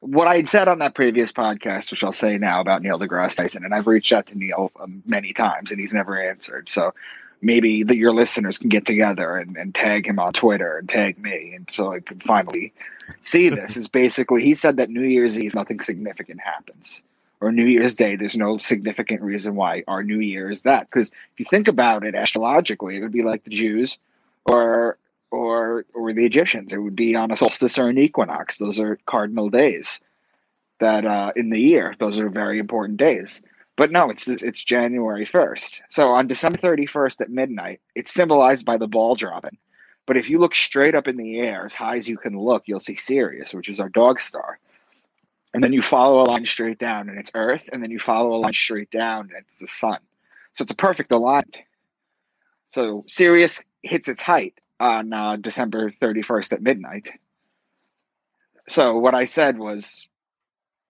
What 0.00 0.26
I 0.26 0.36
had 0.36 0.48
said 0.48 0.66
on 0.66 0.80
that 0.80 0.94
previous 0.96 1.30
podcast, 1.30 1.90
which 1.92 2.02
I'll 2.02 2.10
say 2.10 2.36
now 2.36 2.60
about 2.60 2.82
Neil 2.82 2.98
deGrasse 2.98 3.36
Tyson, 3.36 3.64
and 3.64 3.72
I've 3.74 3.86
reached 3.86 4.12
out 4.12 4.26
to 4.26 4.38
Neil 4.38 4.72
um, 4.80 5.02
many 5.06 5.32
times, 5.32 5.70
and 5.70 5.80
he's 5.80 5.92
never 5.92 6.20
answered. 6.20 6.68
So 6.68 6.92
maybe 7.40 7.84
the, 7.84 7.96
your 7.96 8.12
listeners 8.12 8.58
can 8.58 8.68
get 8.68 8.84
together 8.84 9.36
and, 9.36 9.56
and 9.56 9.72
tag 9.74 10.06
him 10.06 10.18
on 10.18 10.32
Twitter 10.32 10.76
and 10.76 10.88
tag 10.88 11.18
me, 11.18 11.52
and 11.54 11.70
so 11.70 11.92
I 11.92 12.00
can 12.00 12.18
finally 12.18 12.72
see 13.20 13.48
this. 13.50 13.76
is 13.76 13.86
basically 13.88 14.42
he 14.42 14.54
said 14.56 14.76
that 14.78 14.90
New 14.90 15.02
Year's 15.02 15.38
Eve 15.38 15.54
nothing 15.54 15.78
significant 15.78 16.40
happens, 16.40 17.00
or 17.40 17.52
New 17.52 17.66
Year's 17.66 17.94
Day 17.94 18.16
there's 18.16 18.36
no 18.36 18.58
significant 18.58 19.20
reason 19.22 19.54
why 19.54 19.84
our 19.86 20.02
New 20.02 20.18
Year 20.18 20.50
is 20.50 20.62
that. 20.62 20.90
Because 20.90 21.08
if 21.10 21.38
you 21.38 21.44
think 21.44 21.68
about 21.68 22.04
it 22.04 22.16
astrologically, 22.16 22.96
it 22.96 23.02
would 23.02 23.12
be 23.12 23.22
like 23.22 23.44
the 23.44 23.50
Jews, 23.50 23.98
or 24.46 24.98
or 25.32 25.86
or 25.94 26.12
the 26.12 26.26
Egyptians. 26.26 26.72
It 26.72 26.78
would 26.78 26.96
be 26.96 27.16
on 27.16 27.32
a 27.32 27.36
solstice 27.36 27.78
or 27.78 27.88
an 27.88 27.98
equinox. 27.98 28.58
Those 28.58 28.80
are 28.80 28.98
cardinal 29.06 29.50
days. 29.50 30.00
that 30.80 31.04
uh, 31.06 31.32
in 31.36 31.50
the 31.50 31.60
year. 31.60 31.94
Those 31.98 32.20
are 32.20 32.28
very 32.28 32.58
important 32.58 32.98
days. 32.98 33.40
But 33.76 33.90
no, 33.90 34.10
it's 34.10 34.28
it's 34.28 34.62
January 34.62 35.24
first. 35.24 35.80
So 35.88 36.10
on 36.12 36.28
December 36.28 36.58
thirty 36.58 36.86
first 36.86 37.20
at 37.22 37.30
midnight, 37.30 37.80
it's 37.94 38.12
symbolized 38.12 38.66
by 38.66 38.76
the 38.76 38.86
ball 38.88 39.14
dropping. 39.14 39.56
But 40.06 40.16
if 40.18 40.28
you 40.28 40.38
look 40.38 40.54
straight 40.54 40.94
up 40.94 41.08
in 41.08 41.16
the 41.16 41.40
air, 41.40 41.64
as 41.64 41.74
high 41.74 41.96
as 41.96 42.08
you 42.08 42.18
can 42.18 42.38
look, 42.38 42.64
you'll 42.66 42.80
see 42.80 42.96
Sirius, 42.96 43.54
which 43.54 43.68
is 43.68 43.80
our 43.80 43.88
dog 43.88 44.20
star. 44.20 44.58
And 45.54 45.62
then 45.64 45.72
you 45.72 45.82
follow 45.82 46.20
a 46.20 46.28
line 46.30 46.46
straight 46.46 46.78
down, 46.78 47.08
and 47.08 47.18
it's 47.18 47.30
Earth. 47.34 47.68
And 47.72 47.82
then 47.82 47.90
you 47.90 47.98
follow 47.98 48.34
a 48.34 48.40
line 48.40 48.52
straight 48.52 48.90
down, 48.90 49.30
and 49.34 49.44
it's 49.46 49.58
the 49.58 49.66
Sun. 49.68 49.98
So 50.54 50.62
it's 50.62 50.72
a 50.72 50.76
perfect 50.76 51.12
alignment. 51.12 51.58
So 52.70 53.04
Sirius 53.08 53.62
hits 53.82 54.08
its 54.08 54.22
height 54.22 54.54
on 54.82 55.12
uh, 55.12 55.36
December 55.36 55.90
31st 55.90 56.54
at 56.54 56.62
midnight. 56.62 57.10
So 58.68 58.98
what 58.98 59.14
I 59.14 59.26
said 59.26 59.58
was, 59.58 60.08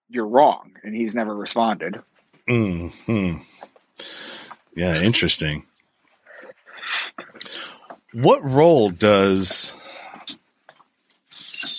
"You're 0.09 0.27
wrong," 0.27 0.73
and 0.83 0.95
he's 0.95 1.15
never 1.15 1.35
responded. 1.35 2.01
Hmm. 2.47 2.87
Yeah, 4.75 5.01
interesting. 5.01 5.65
What 8.13 8.43
role 8.43 8.89
does 8.89 9.73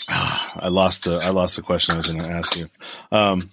I 0.08 0.68
lost 0.68 1.04
the 1.04 1.16
I 1.16 1.30
lost 1.30 1.56
the 1.56 1.62
question 1.62 1.94
I 1.94 1.96
was 1.98 2.06
going 2.06 2.20
to 2.20 2.30
ask 2.30 2.56
you. 2.56 2.68
Um, 3.10 3.50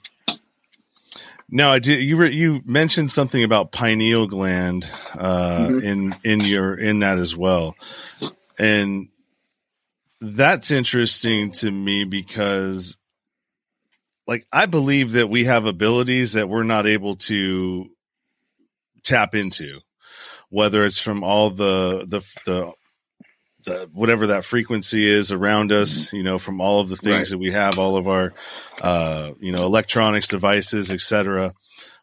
now 1.50 1.72
I 1.72 1.80
did. 1.80 2.04
You 2.04 2.18
were 2.18 2.26
you 2.26 2.62
mentioned 2.66 3.12
something 3.12 3.44
about 3.44 3.72
pineal 3.72 4.28
gland 4.28 4.90
uh, 5.14 5.68
mm-hmm. 5.68 5.80
in 5.80 6.16
in 6.24 6.42
your 6.42 6.76
in 6.76 7.00
that 7.00 7.18
as 7.18 7.36
well, 7.36 7.76
and 8.62 9.08
that's 10.20 10.70
interesting 10.70 11.50
to 11.52 11.72
me 11.72 12.04
because, 12.04 12.96
like, 14.28 14.46
I 14.54 14.68
believe 14.68 15.14
that 15.14 15.30
we 15.30 15.46
have 15.46 15.66
abilities 15.66 16.34
that 16.34 16.48
we're 16.48 16.62
not 16.62 16.86
able 16.86 17.16
to 17.16 17.88
tap 19.04 19.34
into, 19.34 19.80
whether 20.50 20.86
it's 20.86 21.00
from 21.00 21.24
all 21.24 21.50
the 21.50 22.06
the 22.08 22.22
the 22.46 22.72
the, 23.64 23.90
whatever 23.94 24.28
that 24.28 24.46
frequency 24.46 25.08
is 25.08 25.32
around 25.32 25.72
us, 25.72 26.06
mm-hmm. 26.06 26.18
you 26.18 26.24
know, 26.24 26.38
from 26.38 26.62
all 26.62 26.82
of 26.82 26.90
the 26.90 26.98
things 26.98 27.30
right. 27.30 27.30
that 27.32 27.38
we 27.40 27.52
have, 27.52 27.80
all 27.80 27.98
of 27.98 28.08
our, 28.08 28.34
uh, 28.82 29.32
you 29.40 29.52
know, 29.52 29.66
electronics 29.66 30.28
devices, 30.28 30.92
etc. 30.92 31.54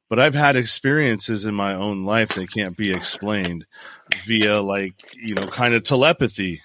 But 0.09 0.19
I've 0.19 0.35
had 0.35 0.57
experiences 0.57 1.45
in 1.45 1.55
my 1.55 1.75
own 1.75 2.05
life 2.05 2.31
that 2.31 2.53
can't 2.53 2.77
be 2.77 2.93
explained 2.93 3.67
via 4.27 4.61
like, 4.63 4.95
you 5.15 5.35
know, 5.35 5.47
kind 5.47 5.75
of 5.75 5.83
telepathy 5.83 6.63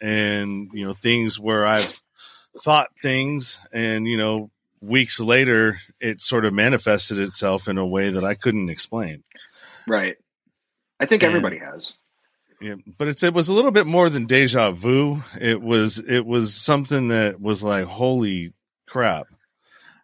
and, 0.00 0.70
you 0.72 0.84
know, 0.84 0.94
things 0.94 1.38
where 1.38 1.66
I've 1.66 2.00
thought 2.62 2.88
things 3.02 3.58
and, 3.72 4.06
you 4.06 4.16
know, 4.16 4.50
weeks 4.80 5.18
later 5.18 5.78
it 6.00 6.22
sort 6.22 6.44
of 6.44 6.52
manifested 6.52 7.18
itself 7.18 7.68
in 7.68 7.78
a 7.78 7.86
way 7.86 8.10
that 8.10 8.24
I 8.24 8.34
couldn't 8.34 8.68
explain. 8.68 9.24
Right. 9.86 10.16
I 11.00 11.06
think 11.06 11.22
and, 11.22 11.30
everybody 11.30 11.58
has. 11.58 11.94
Yeah, 12.60 12.76
but 12.98 13.08
it's 13.08 13.22
it 13.22 13.34
was 13.34 13.48
a 13.48 13.54
little 13.54 13.70
bit 13.70 13.86
more 13.86 14.08
than 14.08 14.26
deja 14.26 14.70
vu. 14.70 15.22
It 15.40 15.60
was 15.60 15.98
it 15.98 16.24
was 16.24 16.54
something 16.54 17.08
that 17.08 17.40
was 17.40 17.62
like, 17.62 17.84
holy 17.84 18.52
crap! 18.86 19.26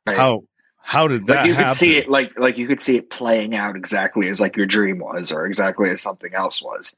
Right. 0.07 0.17
How 0.17 0.45
how 0.83 1.09
did 1.09 1.27
that? 1.27 1.37
Like 1.37 1.47
you 1.47 1.55
happen? 1.55 1.69
could 1.71 1.79
see 1.79 1.97
it 1.99 2.09
like 2.09 2.39
like 2.39 2.59
you 2.59 2.67
could 2.67 2.81
see 2.81 2.97
it 2.97 3.11
playing 3.11 3.55
out 3.55 3.77
exactly 3.77 4.29
as 4.29 4.41
like 4.41 4.57
your 4.57 4.67
dream 4.67 4.99
was, 4.99 5.33
or 5.33 5.47
exactly 5.47 5.91
as 5.91 6.01
something 6.01 6.35
else 6.35 6.63
was. 6.63 6.95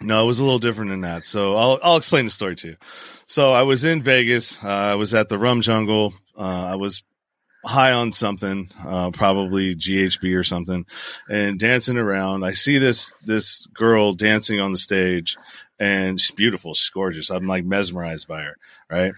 No, 0.00 0.22
it 0.22 0.26
was 0.26 0.40
a 0.40 0.44
little 0.44 0.58
different 0.58 0.90
than 0.90 1.00
that. 1.02 1.24
So 1.24 1.56
I'll 1.56 1.78
I'll 1.82 1.96
explain 1.96 2.26
the 2.26 2.30
story 2.30 2.56
to 2.56 2.68
you. 2.68 2.76
So 3.26 3.52
I 3.52 3.62
was 3.62 3.84
in 3.84 4.02
Vegas. 4.02 4.62
Uh, 4.62 4.68
I 4.68 4.94
was 4.96 5.14
at 5.14 5.28
the 5.28 5.38
Rum 5.38 5.62
Jungle. 5.62 6.12
Uh, 6.36 6.66
I 6.66 6.76
was 6.76 7.02
high 7.64 7.92
on 7.92 8.12
something, 8.12 8.70
uh, 8.84 9.10
probably 9.10 9.74
GHB 9.74 10.36
or 10.36 10.44
something, 10.44 10.86
and 11.28 11.58
dancing 11.58 11.96
around. 11.98 12.44
I 12.44 12.52
see 12.52 12.78
this 12.78 13.12
this 13.24 13.66
girl 13.74 14.12
dancing 14.12 14.60
on 14.60 14.72
the 14.72 14.78
stage, 14.78 15.36
and 15.78 16.20
she's 16.20 16.30
beautiful. 16.30 16.74
She's 16.74 16.90
gorgeous. 16.90 17.30
I'm 17.30 17.46
like 17.46 17.64
mesmerized 17.64 18.28
by 18.28 18.42
her, 18.42 18.56
right? 18.90 19.12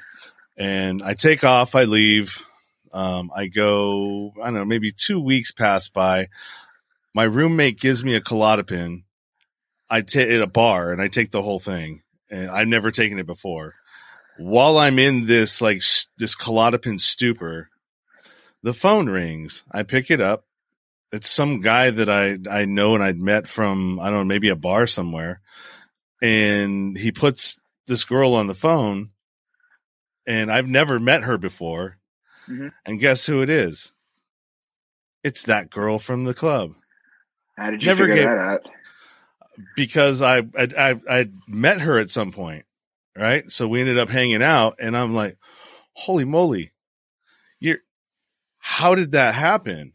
And 0.57 1.03
I 1.03 1.15
take 1.15 1.45
off. 1.45 1.75
I 1.75 1.85
leave. 1.85 2.45
Um, 2.93 3.31
I 3.35 3.47
go. 3.47 4.33
I 4.43 4.47
don't 4.47 4.55
know. 4.55 4.65
Maybe 4.65 4.93
two 4.93 5.21
weeks 5.21 5.53
pass 5.53 5.89
by. 5.89 6.29
My 7.15 7.25
roommate 7.25 7.81
gives 7.81 8.05
me 8.05 8.15
a 8.15 8.21
Klonopin. 8.21 9.03
I 9.91 10.03
take 10.03 10.29
it 10.29 10.37
at 10.37 10.43
a 10.43 10.47
bar, 10.47 10.93
and 10.93 11.01
I 11.01 11.09
take 11.09 11.31
the 11.31 11.43
whole 11.43 11.59
thing. 11.59 12.03
And 12.31 12.51
I've 12.51 12.69
never 12.69 12.91
taken 12.91 13.19
it 13.19 13.27
before. 13.27 13.75
While 14.37 14.79
I'm 14.79 14.99
in 14.99 15.27
this 15.27 15.61
like 15.61 15.83
this 16.19 16.37
Klonopin 16.37 17.01
stupor, 17.01 17.71
the 18.63 18.75
phone 18.75 19.09
rings. 19.09 19.63
I 19.73 19.83
pick 19.83 20.11
it 20.11 20.21
up. 20.21 20.45
It's 21.13 21.31
some 21.31 21.61
guy 21.61 21.91
that 21.91 22.09
I 22.09 22.39
I 22.51 22.67
know 22.67 22.95
and 22.95 23.03
I'd 23.03 23.19
met 23.19 23.49
from 23.49 23.99
I 24.01 24.11
don't 24.11 24.21
know 24.21 24.25
maybe 24.25 24.49
a 24.49 24.57
bar 24.57 24.87
somewhere, 24.87 25.41
and 26.21 26.97
he 26.97 27.13
puts 27.13 27.59
this 27.87 28.05
girl 28.05 28.35
on 28.35 28.47
the 28.47 28.55
phone, 28.55 29.11
and 30.27 30.53
I've 30.53 30.69
never 30.69 31.01
met 31.01 31.23
her 31.23 31.39
before, 31.39 31.98
mm-hmm. 32.49 32.69
and 32.87 33.01
guess 33.01 33.27
who 33.27 33.43
it 33.43 33.51
is? 33.51 33.93
It's 35.23 35.43
that 35.43 35.71
girl 35.71 35.99
from 35.99 36.25
the 36.25 36.35
club. 36.35 36.75
How 37.57 37.71
did 37.71 37.83
you 37.83 37.89
never 37.89 38.07
figure 38.07 38.23
that 38.23 38.39
out? 38.39 38.69
Because 39.75 40.23
I 40.23 40.39
I 40.39 40.69
I 40.79 41.01
I 41.09 41.31
met 41.49 41.81
her 41.81 41.99
at 41.99 42.11
some 42.11 42.31
point, 42.31 42.65
right? 43.17 43.51
So 43.51 43.67
we 43.67 43.81
ended 43.81 43.99
up 43.99 44.09
hanging 44.09 44.43
out, 44.43 44.77
and 44.79 44.97
I'm 44.97 45.15
like, 45.15 45.37
holy 45.93 46.25
moly, 46.25 46.73
you're 47.59 47.79
how 48.59 48.95
did 48.95 49.13
that 49.13 49.35
happen? 49.35 49.93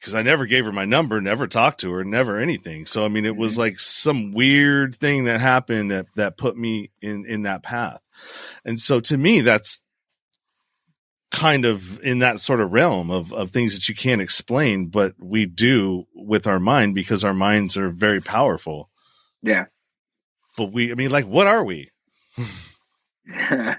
Because 0.00 0.14
I 0.14 0.22
never 0.22 0.46
gave 0.46 0.66
her 0.66 0.72
my 0.72 0.84
number, 0.84 1.20
never 1.20 1.46
talked 1.46 1.80
to 1.80 1.92
her, 1.92 2.04
never 2.04 2.38
anything. 2.38 2.86
So 2.86 3.04
I 3.04 3.08
mean, 3.08 3.24
it 3.24 3.36
was 3.36 3.52
mm-hmm. 3.52 3.60
like 3.60 3.80
some 3.80 4.32
weird 4.32 4.96
thing 4.96 5.24
that 5.24 5.40
happened 5.40 5.92
that 5.92 6.06
that 6.16 6.36
put 6.36 6.56
me 6.56 6.90
in 7.00 7.24
in 7.26 7.42
that 7.42 7.62
path. 7.62 8.00
And 8.64 8.80
so 8.80 8.98
to 9.00 9.16
me, 9.16 9.42
that's 9.42 9.80
kind 11.36 11.66
of 11.66 12.00
in 12.00 12.20
that 12.20 12.40
sort 12.40 12.60
of 12.60 12.72
realm 12.72 13.10
of 13.10 13.32
of 13.32 13.50
things 13.50 13.74
that 13.74 13.88
you 13.88 13.94
can't 13.94 14.22
explain, 14.22 14.86
but 14.86 15.14
we 15.18 15.44
do 15.44 16.06
with 16.14 16.46
our 16.46 16.58
mind 16.58 16.94
because 16.94 17.22
our 17.22 17.34
minds 17.34 17.76
are 17.76 17.90
very 17.90 18.20
powerful. 18.20 18.88
Yeah. 19.42 19.66
But 20.56 20.72
we, 20.72 20.90
I 20.90 20.94
mean, 20.94 21.10
like, 21.10 21.26
what 21.26 21.46
are 21.46 21.62
we? 21.62 21.90
well, 23.28 23.76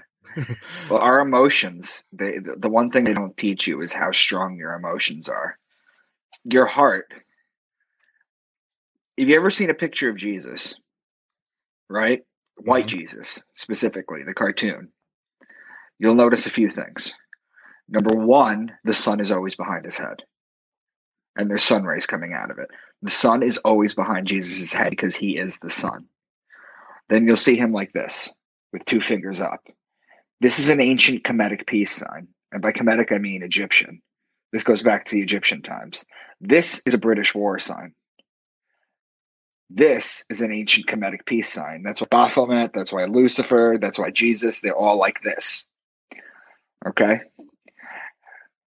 our 0.92 1.18
emotions, 1.18 2.04
they, 2.12 2.38
the, 2.38 2.54
the 2.56 2.68
one 2.68 2.92
thing 2.92 3.02
they 3.04 3.14
don't 3.14 3.36
teach 3.36 3.66
you 3.66 3.82
is 3.82 3.92
how 3.92 4.12
strong 4.12 4.56
your 4.56 4.74
emotions 4.74 5.28
are. 5.28 5.58
Your 6.44 6.66
heart. 6.66 7.12
Have 9.18 9.28
you 9.28 9.34
ever 9.34 9.50
seen 9.50 9.70
a 9.70 9.74
picture 9.74 10.08
of 10.08 10.16
Jesus? 10.16 10.74
Right? 11.90 12.22
White 12.56 12.86
mm-hmm. 12.86 12.98
Jesus, 12.98 13.42
specifically, 13.54 14.22
the 14.22 14.34
cartoon. 14.34 14.90
You'll 15.98 16.14
notice 16.14 16.46
a 16.46 16.50
few 16.50 16.70
things. 16.70 17.12
Number 17.88 18.14
one, 18.14 18.72
the 18.84 18.94
sun 18.94 19.20
is 19.20 19.32
always 19.32 19.54
behind 19.54 19.84
his 19.84 19.96
head, 19.96 20.22
and 21.36 21.48
there's 21.48 21.62
sun 21.62 21.84
rays 21.84 22.06
coming 22.06 22.34
out 22.34 22.50
of 22.50 22.58
it. 22.58 22.68
The 23.02 23.10
sun 23.10 23.42
is 23.42 23.58
always 23.58 23.94
behind 23.94 24.26
Jesus' 24.26 24.72
head 24.72 24.90
because 24.90 25.16
he 25.16 25.38
is 25.38 25.58
the 25.58 25.70
sun. 25.70 26.06
Then 27.08 27.26
you'll 27.26 27.36
see 27.36 27.56
him 27.56 27.72
like 27.72 27.92
this 27.92 28.30
with 28.72 28.84
two 28.84 29.00
fingers 29.00 29.40
up. 29.40 29.66
This 30.40 30.58
is 30.58 30.68
an 30.68 30.80
ancient 30.80 31.24
Kemetic 31.24 31.66
peace 31.66 31.92
sign. 31.92 32.28
And 32.52 32.62
by 32.62 32.72
Kemetic, 32.72 33.12
I 33.12 33.18
mean 33.18 33.42
Egyptian. 33.42 34.02
This 34.52 34.64
goes 34.64 34.82
back 34.82 35.04
to 35.06 35.16
the 35.16 35.22
Egyptian 35.22 35.62
times. 35.62 36.04
This 36.40 36.82
is 36.86 36.94
a 36.94 36.98
British 36.98 37.34
war 37.34 37.58
sign. 37.58 37.94
This 39.70 40.24
is 40.30 40.40
an 40.40 40.52
ancient 40.52 40.86
Kemetic 40.86 41.26
peace 41.26 41.52
sign. 41.52 41.82
That's 41.82 42.00
why 42.00 42.06
Baphomet, 42.10 42.72
that's 42.72 42.92
why 42.92 43.04
Lucifer, 43.04 43.76
that's 43.80 43.98
why 43.98 44.10
Jesus, 44.10 44.60
they're 44.60 44.74
all 44.74 44.96
like 44.96 45.22
this. 45.22 45.64
Okay? 46.86 47.20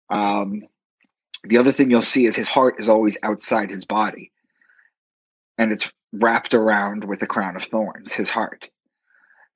Um, 0.10 0.64
the 1.44 1.58
other 1.58 1.72
thing 1.72 1.90
you'll 1.90 2.02
see 2.02 2.26
is 2.26 2.36
his 2.36 2.48
heart 2.48 2.76
is 2.80 2.90
always 2.90 3.18
outside 3.24 3.70
his 3.70 3.86
body. 3.86 4.32
And 5.58 5.72
it's 5.72 5.92
wrapped 6.12 6.54
around 6.54 7.04
with 7.04 7.22
a 7.22 7.28
crown 7.28 7.56
of 7.56 7.64
thorns, 7.64 8.12
his 8.12 8.30
heart. 8.30 8.70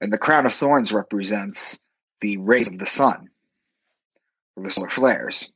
And 0.02 0.12
the 0.12 0.18
crown 0.18 0.46
of 0.46 0.54
thorns 0.54 0.92
represents 0.92 1.80
the 2.22 2.38
rays 2.38 2.68
of 2.68 2.78
the 2.78 2.86
sun, 2.86 3.30
or 4.56 4.64
the 4.64 4.72
solar 4.72 4.90
flares. 4.90 5.52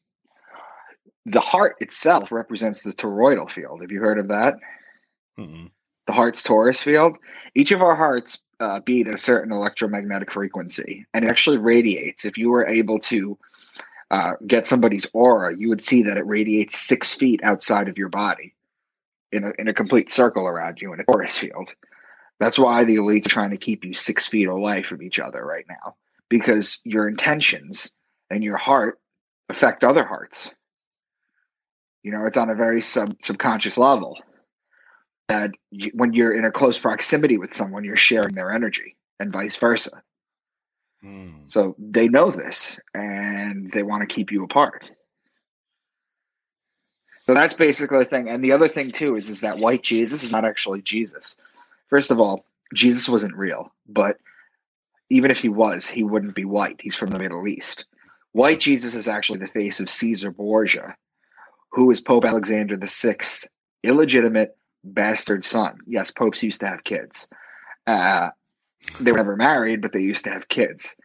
The 1.26 1.42
heart 1.42 1.76
itself 1.80 2.32
represents 2.32 2.82
the 2.82 2.94
toroidal 2.94 3.50
field. 3.50 3.82
Have 3.82 3.92
you 3.92 4.00
heard 4.00 4.20
of 4.20 4.30
that? 4.30 4.56
Mm-mm. 5.38 5.70
The 6.08 6.14
heart's 6.14 6.42
torus 6.42 6.82
field. 6.82 7.18
Each 7.56 7.72
of 7.72 7.82
our 7.82 7.96
hearts 7.96 8.42
uh, 8.60 8.80
beat 8.80 9.08
at 9.08 9.14
a 9.14 9.18
certain 9.18 9.52
electromagnetic 9.52 10.32
frequency, 10.32 11.06
and 11.14 11.26
it 11.26 11.28
actually 11.28 11.58
radiates. 11.58 12.26
If 12.26 12.38
you 12.38 12.50
were 12.50 12.66
able 12.66 13.00
to 13.00 13.38
uh, 14.12 14.34
get 14.46 14.68
somebody's 14.68 15.08
aura, 15.14 15.56
you 15.56 15.70
would 15.70 15.82
see 15.82 16.02
that 16.04 16.18
it 16.18 16.26
radiates 16.26 16.78
six 16.78 17.14
feet 17.14 17.42
outside 17.44 17.90
of 17.90 17.98
your 17.98 18.10
body 18.10 18.56
in 19.32 19.44
a, 19.44 19.52
in 19.60 19.68
a 19.68 19.74
complete 19.74 20.10
circle 20.10 20.48
around 20.48 20.82
you 20.82 20.94
in 20.94 21.00
a 21.00 21.04
torus 21.04 21.38
field. 21.38 21.74
That's 22.40 22.60
why 22.60 22.84
the 22.84 22.98
elites 22.98 23.26
are 23.26 23.30
trying 23.30 23.52
to 23.52 23.58
keep 23.58 23.84
you 23.84 23.94
six 23.94 24.28
feet 24.28 24.48
away 24.48 24.84
from 24.84 25.02
each 25.02 25.20
other 25.20 25.44
right 25.44 25.66
now 25.68 25.96
because 26.30 26.80
your 26.84 27.08
intentions 27.08 27.92
and 28.30 28.44
your 28.44 28.58
heart 28.58 29.00
affect 29.50 29.84
other 29.84 30.06
hearts. 30.06 30.52
You 32.04 32.12
know, 32.12 32.26
it's 32.26 32.38
on 32.38 32.50
a 32.50 32.56
very 32.56 32.82
sub 32.82 33.16
subconscious 33.24 33.78
level 33.78 34.18
that 35.28 35.52
you, 35.72 35.92
when 35.94 36.14
you're 36.14 36.38
in 36.38 36.46
a 36.46 36.52
close 36.52 36.80
proximity 36.80 37.38
with 37.38 37.54
someone, 37.54 37.84
you're 37.84 37.98
sharing 37.98 38.36
their 38.36 38.52
energy 38.52 38.96
and 39.20 39.34
vice 39.34 39.56
versa. 39.58 40.02
Hmm. 41.02 41.32
So 41.48 41.76
they 41.78 42.08
know 42.08 42.32
this 42.32 42.80
and 42.94 43.72
they 43.72 43.84
want 43.84 44.02
to 44.02 44.14
keep 44.14 44.32
you 44.32 44.44
apart. 44.44 44.90
So 47.26 47.34
that's 47.34 47.54
basically 47.54 48.00
the 48.00 48.06
thing. 48.06 48.30
And 48.30 48.44
the 48.44 48.54
other 48.54 48.68
thing 48.68 48.92
too 48.92 49.16
is 49.16 49.30
is 49.30 49.42
that 49.42 49.60
white 49.60 49.84
Jesus 49.84 50.24
is 50.24 50.32
not 50.32 50.46
actually 50.46 50.82
Jesus. 50.82 51.36
First 51.90 52.10
of 52.10 52.20
all, 52.20 52.46
Jesus 52.74 53.08
wasn't 53.08 53.36
real, 53.36 53.72
but 53.88 54.18
even 55.10 55.32
if 55.32 55.40
he 55.40 55.50
was, 55.50 55.88
he 55.88 56.04
wouldn't 56.04 56.36
be 56.36 56.46
white. 56.46 56.80
He's 56.82 56.96
from 56.96 57.12
the 57.12 57.20
Middle 57.20 57.48
East. 57.48 57.86
White 58.32 58.60
Jesus 58.60 58.94
is 58.94 59.08
actually 59.08 59.40
the 59.40 59.48
face 59.48 59.80
of 59.80 59.90
Caesar 59.90 60.32
Borgia, 60.32 60.96
who 61.72 61.90
is 61.92 62.02
Pope 62.02 62.26
Alexander 62.26 62.78
VI's 62.78 63.46
illegitimate 63.84 64.58
bastard 64.84 65.44
son. 65.44 65.80
Yes, 65.86 66.12
popes 66.12 66.44
used 66.44 66.60
to 66.62 66.68
have 66.68 66.84
kids. 66.84 67.30
Uh, 67.86 68.32
they 69.00 69.12
were 69.12 69.18
never 69.18 69.36
married, 69.36 69.82
but 69.82 69.94
they 69.94 70.02
used 70.02 70.24
to 70.26 70.32
have 70.32 70.48
kids. 70.48 70.96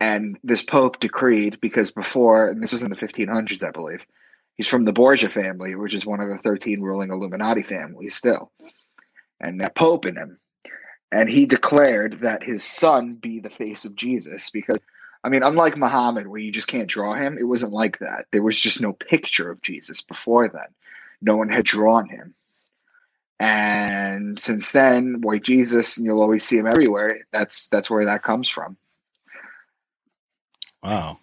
And 0.00 0.38
this 0.44 0.62
pope 0.62 1.00
decreed, 1.00 1.58
because 1.60 1.90
before, 1.90 2.46
and 2.46 2.62
this 2.62 2.72
was 2.72 2.82
in 2.82 2.90
the 2.90 2.96
1500s, 2.96 3.64
I 3.64 3.70
believe, 3.70 4.06
he's 4.56 4.68
from 4.68 4.84
the 4.84 4.92
Borgia 4.92 5.28
family, 5.28 5.74
which 5.74 5.94
is 5.94 6.06
one 6.06 6.20
of 6.20 6.28
the 6.28 6.38
13 6.38 6.80
ruling 6.80 7.10
Illuminati 7.10 7.62
families 7.62 8.14
still. 8.14 8.52
And 9.40 9.60
that 9.60 9.74
pope 9.74 10.06
in 10.06 10.16
him 10.16 10.38
and 11.10 11.28
he 11.28 11.46
declared 11.46 12.20
that 12.20 12.42
his 12.42 12.62
son 12.64 13.14
be 13.14 13.40
the 13.40 13.50
face 13.50 13.84
of 13.84 13.94
Jesus 13.94 14.50
because 14.50 14.78
I 15.24 15.30
mean, 15.30 15.42
unlike 15.42 15.76
Muhammad, 15.76 16.28
where 16.28 16.40
you 16.40 16.52
just 16.52 16.68
can't 16.68 16.88
draw 16.88 17.14
him, 17.14 17.38
it 17.38 17.42
wasn't 17.42 17.72
like 17.72 17.98
that. 17.98 18.26
There 18.30 18.42
was 18.42 18.56
just 18.56 18.80
no 18.80 18.92
picture 18.92 19.50
of 19.50 19.60
Jesus 19.62 20.00
before 20.00 20.48
then. 20.48 20.68
No 21.20 21.36
one 21.36 21.48
had 21.48 21.64
drawn 21.64 22.08
him. 22.08 22.34
And 23.40 24.38
since 24.40 24.72
then, 24.72 25.20
white 25.20 25.44
Jesus, 25.44 25.96
and 25.96 26.06
you'll 26.06 26.22
always 26.22 26.44
see 26.44 26.56
him 26.56 26.66
everywhere. 26.66 27.20
That's 27.32 27.68
that's 27.68 27.88
where 27.88 28.04
that 28.06 28.22
comes 28.22 28.48
from. 28.48 28.76
Wow, 30.82 31.18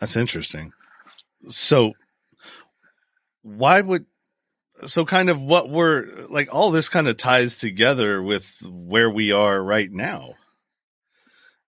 that's 0.00 0.16
interesting. 0.16 0.72
So, 1.48 1.92
why 3.42 3.80
would 3.80 4.06
so 4.86 5.04
kind 5.04 5.30
of 5.30 5.40
what 5.40 5.70
we're 5.70 6.26
like 6.30 6.48
all 6.52 6.70
this 6.70 6.88
kind 6.88 7.08
of 7.08 7.16
ties 7.16 7.56
together 7.56 8.22
with 8.22 8.50
where 8.62 9.10
we 9.10 9.32
are 9.32 9.62
right 9.62 9.90
now 9.90 10.34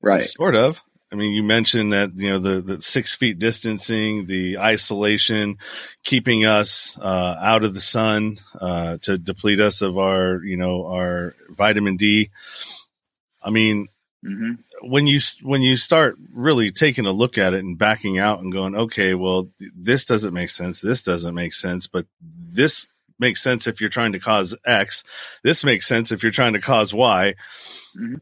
right 0.00 0.24
sort 0.24 0.54
of 0.54 0.82
i 1.12 1.14
mean 1.14 1.32
you 1.32 1.42
mentioned 1.42 1.92
that 1.92 2.10
you 2.16 2.30
know 2.30 2.38
the, 2.38 2.60
the 2.60 2.80
six 2.80 3.14
feet 3.14 3.38
distancing 3.38 4.26
the 4.26 4.58
isolation 4.58 5.58
keeping 6.04 6.44
us 6.44 6.98
uh, 7.00 7.36
out 7.40 7.64
of 7.64 7.74
the 7.74 7.80
sun 7.80 8.38
uh, 8.60 8.98
to 9.02 9.18
deplete 9.18 9.60
us 9.60 9.82
of 9.82 9.98
our 9.98 10.42
you 10.44 10.56
know 10.56 10.86
our 10.86 11.34
vitamin 11.50 11.96
d 11.96 12.30
i 13.42 13.50
mean 13.50 13.88
mm-hmm. 14.24 14.52
when 14.88 15.06
you 15.06 15.20
when 15.42 15.62
you 15.62 15.76
start 15.76 16.16
really 16.32 16.70
taking 16.70 17.06
a 17.06 17.12
look 17.12 17.38
at 17.38 17.54
it 17.54 17.64
and 17.64 17.78
backing 17.78 18.18
out 18.18 18.40
and 18.40 18.52
going 18.52 18.74
okay 18.74 19.14
well 19.14 19.48
this 19.74 20.04
doesn't 20.04 20.34
make 20.34 20.50
sense 20.50 20.80
this 20.80 21.02
doesn't 21.02 21.34
make 21.34 21.52
sense 21.52 21.86
but 21.86 22.06
this 22.20 22.86
makes 23.18 23.42
sense 23.42 23.66
if 23.66 23.80
you're 23.80 23.90
trying 23.90 24.12
to 24.12 24.18
cause 24.18 24.54
X. 24.64 25.04
This 25.42 25.64
makes 25.64 25.86
sense 25.86 26.12
if 26.12 26.22
you're 26.22 26.32
trying 26.32 26.54
to 26.54 26.60
cause 26.60 26.92
Y. 26.92 27.34
Mm-hmm. 27.96 28.16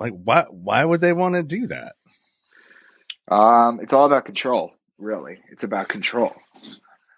Like 0.00 0.12
why 0.12 0.44
why 0.50 0.84
would 0.84 1.00
they 1.00 1.12
want 1.12 1.34
to 1.34 1.42
do 1.42 1.66
that? 1.68 1.94
Um, 3.30 3.80
it's 3.80 3.92
all 3.92 4.06
about 4.06 4.24
control, 4.24 4.72
really. 4.98 5.38
It's 5.50 5.64
about 5.64 5.88
control. 5.88 6.34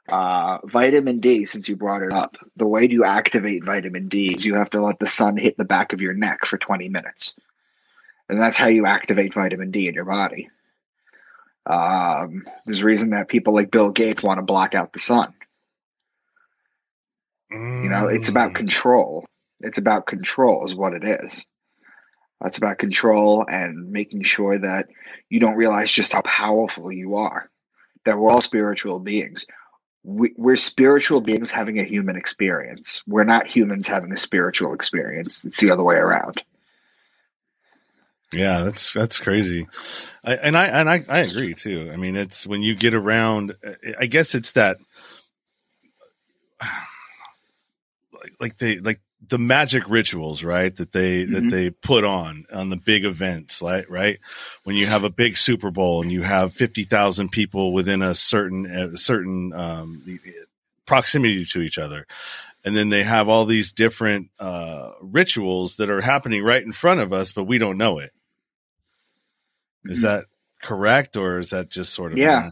Uh, 0.08 0.58
vitamin 0.64 1.20
D, 1.20 1.46
since 1.46 1.68
you 1.68 1.76
brought 1.76 2.02
it 2.02 2.12
up, 2.12 2.36
the 2.56 2.66
way 2.66 2.88
you 2.88 3.04
activate 3.04 3.64
vitamin 3.64 4.08
D 4.08 4.34
is 4.34 4.44
you 4.44 4.54
have 4.54 4.70
to 4.70 4.82
let 4.82 4.98
the 4.98 5.06
sun 5.06 5.36
hit 5.36 5.56
the 5.56 5.64
back 5.64 5.92
of 5.92 6.00
your 6.00 6.14
neck 6.14 6.44
for 6.44 6.58
20 6.58 6.88
minutes. 6.88 7.36
And 8.28 8.40
that's 8.40 8.56
how 8.56 8.66
you 8.66 8.86
activate 8.86 9.34
vitamin 9.34 9.70
D 9.70 9.86
in 9.88 9.94
your 9.94 10.04
body. 10.04 10.50
Um, 11.66 12.44
there's 12.66 12.82
a 12.82 12.86
reason 12.86 13.10
that 13.10 13.28
people 13.28 13.54
like 13.54 13.70
Bill 13.70 13.90
Gates 13.90 14.22
want 14.22 14.38
to 14.38 14.42
block 14.42 14.74
out 14.74 14.92
the 14.92 14.98
sun 14.98 15.34
Mm. 17.52 17.84
You 17.84 17.90
know, 17.90 18.08
it's 18.08 18.28
about 18.28 18.52
mm. 18.52 18.56
control. 18.56 19.26
It's 19.60 19.78
about 19.78 20.06
control, 20.06 20.64
is 20.64 20.74
what 20.74 20.94
it 20.94 21.04
is. 21.04 21.44
It's 22.44 22.56
about 22.56 22.78
control 22.78 23.44
and 23.48 23.90
making 23.92 24.22
sure 24.22 24.58
that 24.58 24.88
you 25.28 25.40
don't 25.40 25.56
realize 25.56 25.90
just 25.90 26.12
how 26.12 26.22
powerful 26.22 26.90
you 26.90 27.16
are. 27.16 27.50
That 28.06 28.18
we're 28.18 28.30
all 28.30 28.40
spiritual 28.40 28.98
beings. 28.98 29.44
We, 30.02 30.32
we're 30.36 30.56
spiritual 30.56 31.20
beings 31.20 31.50
having 31.50 31.78
a 31.78 31.84
human 31.84 32.16
experience. 32.16 33.02
We're 33.06 33.24
not 33.24 33.46
humans 33.46 33.86
having 33.86 34.12
a 34.12 34.16
spiritual 34.16 34.72
experience. 34.72 35.44
It's 35.44 35.60
the 35.60 35.70
other 35.70 35.82
way 35.82 35.96
around. 35.96 36.42
Yeah, 38.32 38.62
that's 38.62 38.92
that's 38.92 39.18
crazy, 39.18 39.66
I, 40.24 40.36
and 40.36 40.56
I 40.56 40.66
and 40.66 40.88
I, 40.88 41.04
I 41.08 41.18
agree 41.18 41.54
too. 41.54 41.90
I 41.92 41.96
mean, 41.96 42.14
it's 42.14 42.46
when 42.46 42.62
you 42.62 42.76
get 42.76 42.94
around. 42.94 43.56
I 43.98 44.06
guess 44.06 44.36
it's 44.36 44.52
that 44.52 44.78
like 46.62 48.34
like 48.38 48.56
they 48.56 48.78
like 48.78 49.00
the 49.28 49.38
magic 49.38 49.88
rituals, 49.88 50.42
right? 50.42 50.74
That 50.76 50.92
they 50.92 51.24
mm-hmm. 51.24 51.34
that 51.34 51.50
they 51.50 51.70
put 51.70 52.04
on 52.04 52.46
on 52.52 52.70
the 52.70 52.76
big 52.76 53.04
events, 53.04 53.62
right? 53.62 53.88
Right 53.90 54.18
when 54.64 54.76
you 54.76 54.86
have 54.86 55.04
a 55.04 55.10
big 55.10 55.36
Super 55.36 55.70
Bowl 55.70 56.02
and 56.02 56.10
you 56.10 56.22
have 56.22 56.54
fifty 56.54 56.84
thousand 56.84 57.30
people 57.30 57.72
within 57.72 58.02
a 58.02 58.14
certain 58.14 58.66
a 58.66 58.96
certain 58.96 59.52
um, 59.52 60.20
proximity 60.86 61.44
to 61.44 61.60
each 61.60 61.78
other, 61.78 62.06
and 62.64 62.76
then 62.76 62.88
they 62.88 63.02
have 63.02 63.28
all 63.28 63.44
these 63.44 63.72
different 63.72 64.30
uh, 64.38 64.92
rituals 65.00 65.76
that 65.76 65.90
are 65.90 66.00
happening 66.00 66.42
right 66.42 66.62
in 66.62 66.72
front 66.72 67.00
of 67.00 67.12
us, 67.12 67.32
but 67.32 67.44
we 67.44 67.58
don't 67.58 67.78
know 67.78 67.98
it. 67.98 68.12
Is 69.84 69.98
mm-hmm. 69.98 70.06
that 70.06 70.24
correct, 70.62 71.16
or 71.16 71.38
is 71.38 71.50
that 71.50 71.70
just 71.70 71.92
sort 71.92 72.12
of 72.12 72.18
yeah? 72.18 72.50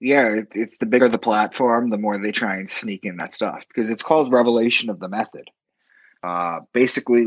yeah, 0.00 0.28
it, 0.28 0.48
it's 0.54 0.76
the 0.78 0.86
bigger 0.86 1.08
the 1.08 1.18
platform, 1.18 1.90
the 1.90 1.98
more 1.98 2.18
they 2.18 2.32
try 2.32 2.56
and 2.56 2.70
sneak 2.70 3.04
in 3.04 3.16
that 3.18 3.34
stuff 3.34 3.64
because 3.68 3.90
it's 3.90 4.02
called 4.02 4.32
revelation 4.32 4.90
of 4.90 4.98
the 4.98 5.08
method. 5.08 5.48
Uh, 6.22 6.60
basically, 6.72 7.26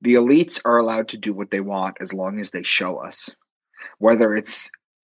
the 0.00 0.14
elites 0.14 0.60
are 0.64 0.78
allowed 0.78 1.08
to 1.08 1.16
do 1.16 1.32
what 1.32 1.50
they 1.50 1.60
want 1.60 1.96
as 2.00 2.12
long 2.12 2.38
as 2.40 2.50
they 2.50 2.62
show 2.62 2.98
us, 2.98 3.30
whether 3.98 4.34
it's 4.34 4.70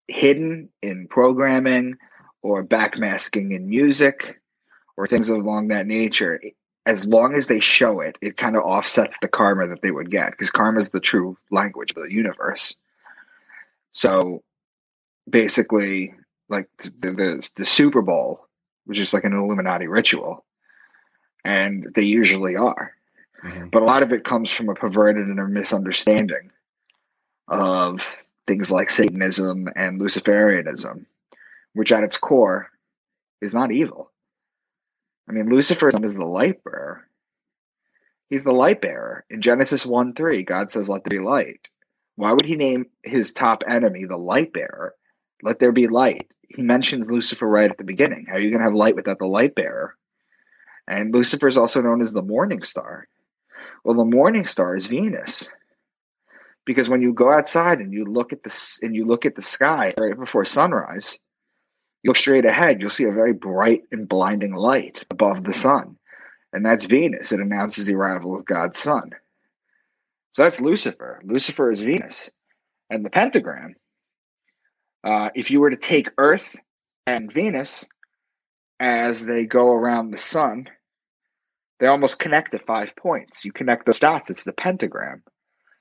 hidden 0.07 0.69
in 0.81 1.07
programming 1.07 1.95
or 2.41 2.63
backmasking 2.63 3.53
in 3.53 3.69
music 3.69 4.39
or 4.97 5.07
things 5.07 5.29
along 5.29 5.67
that 5.67 5.87
nature. 5.87 6.39
As 6.85 7.05
long 7.05 7.35
as 7.35 7.47
they 7.47 7.59
show 7.59 7.99
it, 7.99 8.17
it 8.21 8.37
kind 8.37 8.55
of 8.55 8.63
offsets 8.63 9.17
the 9.21 9.27
karma 9.27 9.67
that 9.67 9.81
they 9.81 9.91
would 9.91 10.09
get 10.09 10.31
because 10.31 10.49
karma 10.49 10.79
is 10.79 10.89
the 10.89 10.99
true 10.99 11.37
language 11.51 11.91
of 11.91 12.03
the 12.03 12.11
universe. 12.11 12.75
So 13.91 14.43
basically, 15.29 16.13
like 16.47 16.67
the, 16.79 17.11
the, 17.11 17.49
the 17.55 17.65
Super 17.65 18.01
Bowl, 18.01 18.47
which 18.85 18.99
is 18.99 19.13
like 19.13 19.23
an 19.23 19.33
Illuminati 19.33 19.87
ritual, 19.87 20.45
and 21.45 21.87
they 21.95 22.03
usually 22.03 22.55
are. 22.55 22.93
Mm-hmm. 23.43 23.67
But 23.69 23.81
a 23.81 23.85
lot 23.85 24.03
of 24.03 24.13
it 24.13 24.23
comes 24.23 24.49
from 24.49 24.69
a 24.69 24.75
perverted 24.75 25.27
and 25.27 25.39
a 25.39 25.47
misunderstanding 25.47 26.51
of 27.47 28.01
things 28.47 28.71
like 28.71 28.89
Satanism 28.89 29.69
and 29.75 29.99
Luciferianism, 29.99 31.05
which 31.73 31.91
at 31.91 32.03
its 32.03 32.17
core 32.17 32.69
is 33.41 33.53
not 33.53 33.71
evil. 33.71 34.11
I 35.27 35.31
mean, 35.31 35.49
Lucifer 35.49 35.89
is 36.03 36.15
the 36.15 36.25
light 36.25 36.63
bearer. 36.63 37.05
He's 38.29 38.43
the 38.43 38.51
light 38.51 38.81
bearer. 38.81 39.25
In 39.29 39.41
Genesis 39.41 39.85
1 39.85 40.13
3, 40.13 40.43
God 40.43 40.71
says, 40.71 40.89
Let 40.89 41.03
there 41.03 41.19
be 41.19 41.25
light. 41.25 41.61
Why 42.15 42.31
would 42.33 42.45
he 42.45 42.55
name 42.55 42.87
his 43.03 43.31
top 43.31 43.63
enemy 43.67 44.05
the 44.05 44.17
light 44.17 44.53
bearer? 44.53 44.93
Let 45.41 45.59
there 45.59 45.71
be 45.71 45.87
light 45.87 46.29
he 46.49 46.61
mentions 46.61 47.11
Lucifer 47.11 47.47
right 47.47 47.69
at 47.69 47.77
the 47.77 47.83
beginning. 47.83 48.25
How 48.27 48.35
are 48.35 48.39
you 48.39 48.49
going 48.49 48.59
to 48.59 48.65
have 48.65 48.73
light 48.73 48.95
without 48.95 49.19
the 49.19 49.27
light 49.27 49.55
bearer? 49.55 49.95
And 50.87 51.13
Lucifer 51.13 51.47
is 51.47 51.57
also 51.57 51.81
known 51.81 52.01
as 52.01 52.11
the 52.11 52.23
morning 52.23 52.63
star. 52.63 53.07
Well, 53.83 53.97
the 53.97 54.05
morning 54.05 54.45
star 54.45 54.75
is 54.75 54.87
Venus. 54.87 55.49
Because 56.65 56.89
when 56.89 57.01
you 57.01 57.13
go 57.13 57.31
outside 57.31 57.79
and 57.79 57.93
you 57.93 58.05
look 58.05 58.31
at 58.31 58.43
the 58.43 58.79
and 58.83 58.95
you 58.95 59.05
look 59.05 59.25
at 59.25 59.35
the 59.35 59.41
sky 59.41 59.93
right 59.97 60.17
before 60.17 60.45
sunrise, 60.45 61.17
you 62.03 62.09
look 62.09 62.17
straight 62.17 62.45
ahead, 62.45 62.79
you'll 62.79 62.89
see 62.89 63.05
a 63.05 63.11
very 63.11 63.33
bright 63.33 63.83
and 63.91 64.07
blinding 64.07 64.53
light 64.53 65.05
above 65.09 65.43
the 65.43 65.53
sun. 65.53 65.97
And 66.53 66.65
that's 66.65 66.85
Venus. 66.85 67.31
It 67.31 67.39
announces 67.39 67.85
the 67.85 67.95
arrival 67.95 68.35
of 68.35 68.45
God's 68.45 68.77
son. 68.77 69.11
So 70.33 70.43
that's 70.43 70.61
Lucifer. 70.61 71.21
Lucifer 71.23 71.71
is 71.71 71.81
Venus. 71.81 72.29
And 72.89 73.03
the 73.03 73.09
pentagram 73.09 73.75
uh, 75.03 75.29
if 75.35 75.49
you 75.49 75.59
were 75.59 75.69
to 75.69 75.77
take 75.77 76.11
Earth 76.17 76.55
and 77.07 77.31
Venus 77.31 77.85
as 78.79 79.25
they 79.25 79.45
go 79.45 79.71
around 79.71 80.11
the 80.11 80.17
sun, 80.17 80.69
they 81.79 81.87
almost 81.87 82.19
connect 82.19 82.53
at 82.53 82.65
five 82.65 82.95
points. 82.95 83.45
You 83.45 83.51
connect 83.51 83.85
those 83.85 83.99
dots, 83.99 84.29
it's 84.29 84.43
the 84.43 84.53
pentagram. 84.53 85.23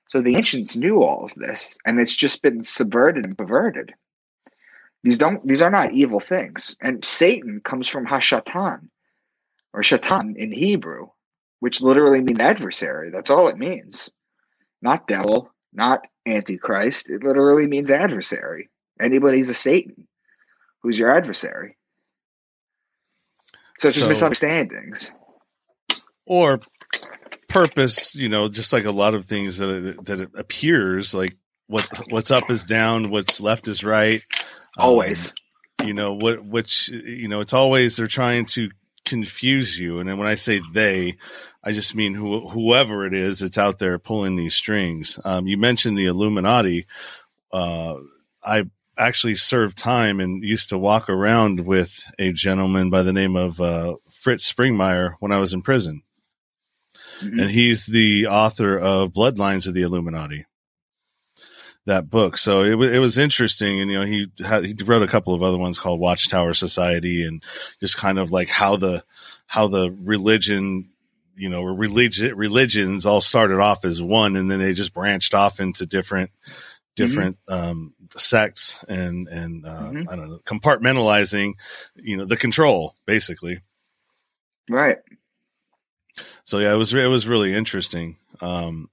So 0.07 0.23
the 0.23 0.37
ancients 0.37 0.75
knew 0.77 1.03
all 1.03 1.25
of 1.25 1.35
this, 1.37 1.77
and 1.85 2.01
it's 2.01 2.17
just 2.17 2.41
been 2.41 2.63
subverted 2.63 3.25
and 3.25 3.37
perverted. 3.37 3.95
These 5.03 5.19
don't 5.19 5.47
these 5.47 5.63
are 5.63 5.71
not 5.71 5.93
evil 5.93 6.19
things. 6.21 6.77
And 6.81 7.05
Satan 7.05 7.61
comes 7.61 7.89
from 7.89 8.07
Hashatan 8.07 8.89
or 9.73 9.83
Shatan 9.83 10.37
in 10.37 10.51
Hebrew, 10.51 11.09
which 11.61 11.81
literally 11.81 12.23
means 12.23 12.41
adversary. 12.41 13.11
That's 13.11 13.31
all 13.31 13.49
it 13.49 13.59
means. 13.59 14.11
Not 14.81 15.07
devil, 15.07 15.53
not 15.73 16.07
antichrist. 16.27 17.11
It 17.11 17.23
literally 17.23 17.67
means 17.67 17.91
adversary. 17.91 18.71
Anybody's 19.01 19.51
a 19.51 19.55
Satan 19.55 20.09
who's 20.83 20.99
your 20.99 21.15
adversary. 21.15 21.77
So 23.79 23.89
it's 23.89 23.95
just 23.97 24.07
So- 24.07 24.09
misunderstandings. 24.09 25.13
Or 26.29 26.61
purpose 27.49 28.15
you 28.15 28.29
know 28.29 28.49
just 28.49 28.73
like 28.73 28.85
a 28.85 28.91
lot 28.91 29.15
of 29.15 29.25
things 29.25 29.59
that 29.59 29.71
it, 29.71 30.05
that 30.05 30.21
it 30.21 30.31
appears 30.35 31.15
like 31.15 31.35
what 31.67 31.87
what's 32.11 32.31
up 32.31 32.51
is 32.51 32.63
down 32.63 33.11
what's 33.11 33.41
left 33.41 33.69
is 33.69 33.83
right. 33.83 34.23
Um, 34.79 34.91
Always. 34.91 35.33
you 35.83 35.95
know 35.95 36.15
what 36.15 36.45
which 36.45 36.89
you 36.89 37.29
know 37.29 37.41
it's 37.41 37.53
always 37.53 37.97
they're 37.97 38.07
trying 38.07 38.45
to 38.47 38.71
confuse 39.05 39.79
you. 39.79 39.99
And 39.99 40.09
then 40.09 40.19
when 40.19 40.29
i 40.29 40.35
say 40.35 40.61
they 40.73 41.17
i 41.65 41.73
just 41.73 41.95
mean 41.95 42.15
who, 42.15 42.49
whoever 42.49 43.07
it 43.07 43.15
is 43.15 43.41
that's 43.41 43.59
out 43.59 43.79
there 43.79 43.99
pulling 43.99 44.37
these 44.37 44.55
strings. 44.55 45.19
Um, 45.25 45.47
you 45.47 45.57
mentioned 45.57 45.97
the 45.97 46.07
illuminati. 46.07 46.87
Uh, 47.51 47.97
i 48.43 48.65
actually 48.97 49.37
served 49.37 49.79
time 49.79 50.21
and 50.21 50.43
used 50.43 50.71
to 50.71 50.79
walk 50.79 51.09
around 51.09 51.61
with 51.61 52.03
a 52.19 52.33
gentleman 52.33 52.91
by 52.91 53.03
the 53.03 53.13
name 53.13 53.37
of 53.37 53.61
uh, 53.61 53.95
Fritz 54.11 54.51
Springmeier 54.53 55.15
when 55.21 55.33
i 55.33 55.39
was 55.39 55.55
in 55.55 55.63
prison 55.63 56.03
Mhm. 57.21 57.41
and 57.43 57.51
he's 57.51 57.87
the 57.87 58.27
author 58.29 58.79
of 58.79 59.13
Bloodlines 59.13 59.67
of 59.67 59.75
the 59.75 59.83
Illuminati. 59.83 60.47
That 61.87 62.11
book, 62.11 62.37
so 62.37 62.63
it 62.63 62.75
was 62.75 62.93
it 62.93 62.99
was 62.99 63.17
interesting, 63.17 63.81
and 63.81 63.91
you 63.91 63.99
know 63.99 64.05
he 64.05 64.27
had 64.45 64.67
he 64.67 64.75
wrote 64.85 65.03
a 65.03 65.09
couple 65.09 65.33
of 65.33 65.43
other 65.43 65.57
ones 65.57 65.79
called 65.79 66.01
Watchtower 66.01 66.53
Society, 66.53 67.25
and 67.25 67.43
just 67.81 67.97
kind 67.97 68.19
of 68.19 68.31
like 68.31 68.51
how 68.51 68.77
the 68.77 69.03
how 69.47 69.69
the 69.69 69.91
religion, 69.91 70.91
you 71.35 71.49
know, 71.49 71.63
or 71.63 71.73
religion 71.73 72.37
religions 72.37 73.07
all 73.07 73.23
started 73.23 73.59
off 73.59 73.87
as 73.87 74.03
one, 74.03 74.37
and 74.37 74.51
then 74.51 74.59
they 74.59 74.75
just 74.75 74.93
branched 74.93 75.33
off 75.33 75.61
into 75.61 75.87
different 75.87 76.31
different 76.95 77.39
um, 77.49 77.95
sects 78.17 78.85
and 78.87 79.27
and 79.29 79.65
uh, 79.65 79.91
Mhm. 79.91 80.07
I 80.11 80.17
don't 80.17 80.29
know 80.29 80.41
compartmentalizing, 80.45 81.55
you 81.95 82.19
know, 82.19 82.27
the 82.27 82.37
control 82.37 82.97
basically. 83.07 83.61
Right. 84.69 84.99
So 86.49 86.61
yeah, 86.61 86.73
it 86.73 86.77
was 86.77 86.95
it 86.95 87.07
was 87.11 87.29
really 87.29 87.53
interesting. 87.53 88.17
Um, 88.41 88.89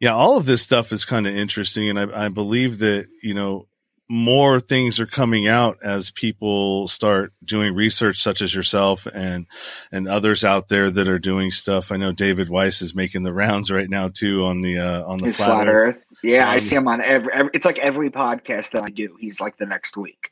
yeah, 0.00 0.14
all 0.14 0.38
of 0.38 0.46
this 0.46 0.62
stuff 0.62 0.92
is 0.92 1.04
kind 1.04 1.26
of 1.26 1.36
interesting, 1.36 1.90
and 1.90 2.00
I, 2.00 2.24
I 2.24 2.28
believe 2.30 2.78
that 2.78 3.08
you 3.22 3.34
know 3.34 3.68
more 4.08 4.60
things 4.60 4.98
are 4.98 5.04
coming 5.06 5.46
out 5.46 5.76
as 5.84 6.10
people 6.10 6.88
start 6.88 7.34
doing 7.44 7.74
research, 7.74 8.22
such 8.22 8.40
as 8.40 8.54
yourself 8.54 9.04
and 9.12 9.44
and 9.92 10.08
others 10.08 10.42
out 10.42 10.68
there 10.68 10.90
that 10.90 11.06
are 11.06 11.18
doing 11.18 11.50
stuff. 11.50 11.92
I 11.92 11.98
know 11.98 12.12
David 12.12 12.48
Weiss 12.48 12.80
is 12.80 12.94
making 12.94 13.24
the 13.24 13.32
rounds 13.34 13.70
right 13.70 13.90
now 13.90 14.08
too 14.08 14.44
on 14.46 14.62
the 14.62 14.78
uh, 14.78 15.04
on 15.04 15.18
the 15.18 15.26
His 15.26 15.36
flat, 15.36 15.48
flat 15.48 15.68
Earth. 15.68 15.96
Earth. 15.98 16.06
Yeah, 16.22 16.48
I 16.48 16.54
Um, 16.54 16.60
see 16.60 16.76
him 16.76 16.88
on 16.88 17.02
every, 17.02 17.30
every. 17.30 17.50
It's 17.52 17.66
like 17.66 17.78
every 17.78 18.08
podcast 18.08 18.70
that 18.70 18.84
I 18.84 18.88
do. 18.88 19.18
He's 19.20 19.38
like 19.38 19.58
the 19.58 19.66
next 19.66 19.98
week. 19.98 20.30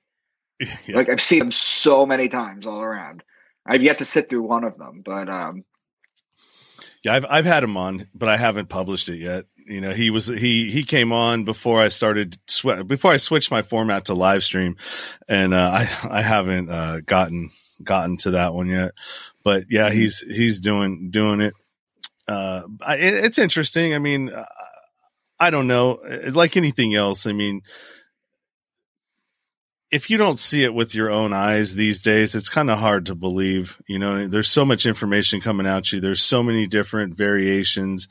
Yeah. 0.86 0.96
Like 0.96 1.10
I've 1.10 1.20
seen 1.20 1.42
him 1.42 1.50
so 1.52 2.06
many 2.06 2.30
times 2.30 2.66
all 2.66 2.80
around. 2.80 3.22
I've 3.66 3.82
yet 3.82 3.98
to 3.98 4.06
sit 4.06 4.30
through 4.30 4.44
one 4.44 4.64
of 4.64 4.78
them, 4.78 5.02
but 5.04 5.28
um, 5.28 5.64
Yeah, 7.04 7.14
I've 7.14 7.26
I've 7.28 7.44
had 7.44 7.62
him 7.62 7.76
on, 7.76 8.08
but 8.14 8.28
I 8.28 8.36
haven't 8.36 8.68
published 8.70 9.08
it 9.08 9.18
yet. 9.18 9.44
You 9.66 9.80
know, 9.80 9.92
he 9.92 10.10
was 10.10 10.26
he 10.26 10.70
he 10.70 10.84
came 10.84 11.12
on 11.12 11.44
before 11.44 11.80
I 11.80 11.88
started 11.88 12.38
sw- 12.48 12.84
before 12.86 13.12
I 13.12 13.18
switched 13.18 13.50
my 13.50 13.62
format 13.62 14.06
to 14.06 14.14
live 14.14 14.42
stream, 14.42 14.76
and 15.28 15.54
uh, 15.54 15.70
I 15.72 15.88
I 16.18 16.22
haven't 16.22 16.70
uh, 16.70 17.00
gotten 17.06 17.50
gotten 17.82 18.16
to 18.18 18.32
that 18.32 18.54
one 18.54 18.68
yet. 18.68 18.92
But 19.42 19.64
yeah, 19.70 19.90
Mhm. 19.90 19.94
he's 19.94 20.20
he's 20.20 20.60
doing 20.60 21.10
doing 21.10 21.40
it. 21.40 21.54
Uh, 22.26 22.62
I, 22.80 22.96
it, 22.96 23.14
it's 23.24 23.38
interesting. 23.38 23.94
I 23.94 23.98
mean, 23.98 24.30
I 25.38 25.50
don't 25.50 25.66
know. 25.66 26.00
Like 26.30 26.56
anything 26.56 26.94
else, 26.94 27.26
I 27.26 27.32
mean, 27.32 27.62
if 29.94 30.10
you 30.10 30.16
don't 30.16 30.40
see 30.40 30.64
it 30.64 30.74
with 30.74 30.92
your 30.92 31.08
own 31.08 31.32
eyes 31.32 31.76
these 31.76 32.00
days, 32.00 32.34
it's 32.34 32.48
kind 32.48 32.68
of 32.68 32.80
hard 32.80 33.06
to 33.06 33.14
believe. 33.14 33.80
You 33.86 34.00
know, 34.00 34.26
there's 34.26 34.50
so 34.50 34.64
much 34.64 34.86
information 34.86 35.40
coming 35.40 35.68
at 35.68 35.92
you. 35.92 36.00
There's 36.00 36.20
so 36.20 36.42
many 36.42 36.66
different 36.66 37.14
variations. 37.14 38.08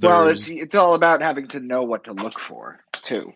well, 0.00 0.28
it's 0.28 0.48
it's 0.48 0.76
all 0.76 0.94
about 0.94 1.20
having 1.20 1.48
to 1.48 1.58
know 1.58 1.82
what 1.82 2.04
to 2.04 2.12
look 2.12 2.38
for 2.38 2.78
too. 2.92 3.32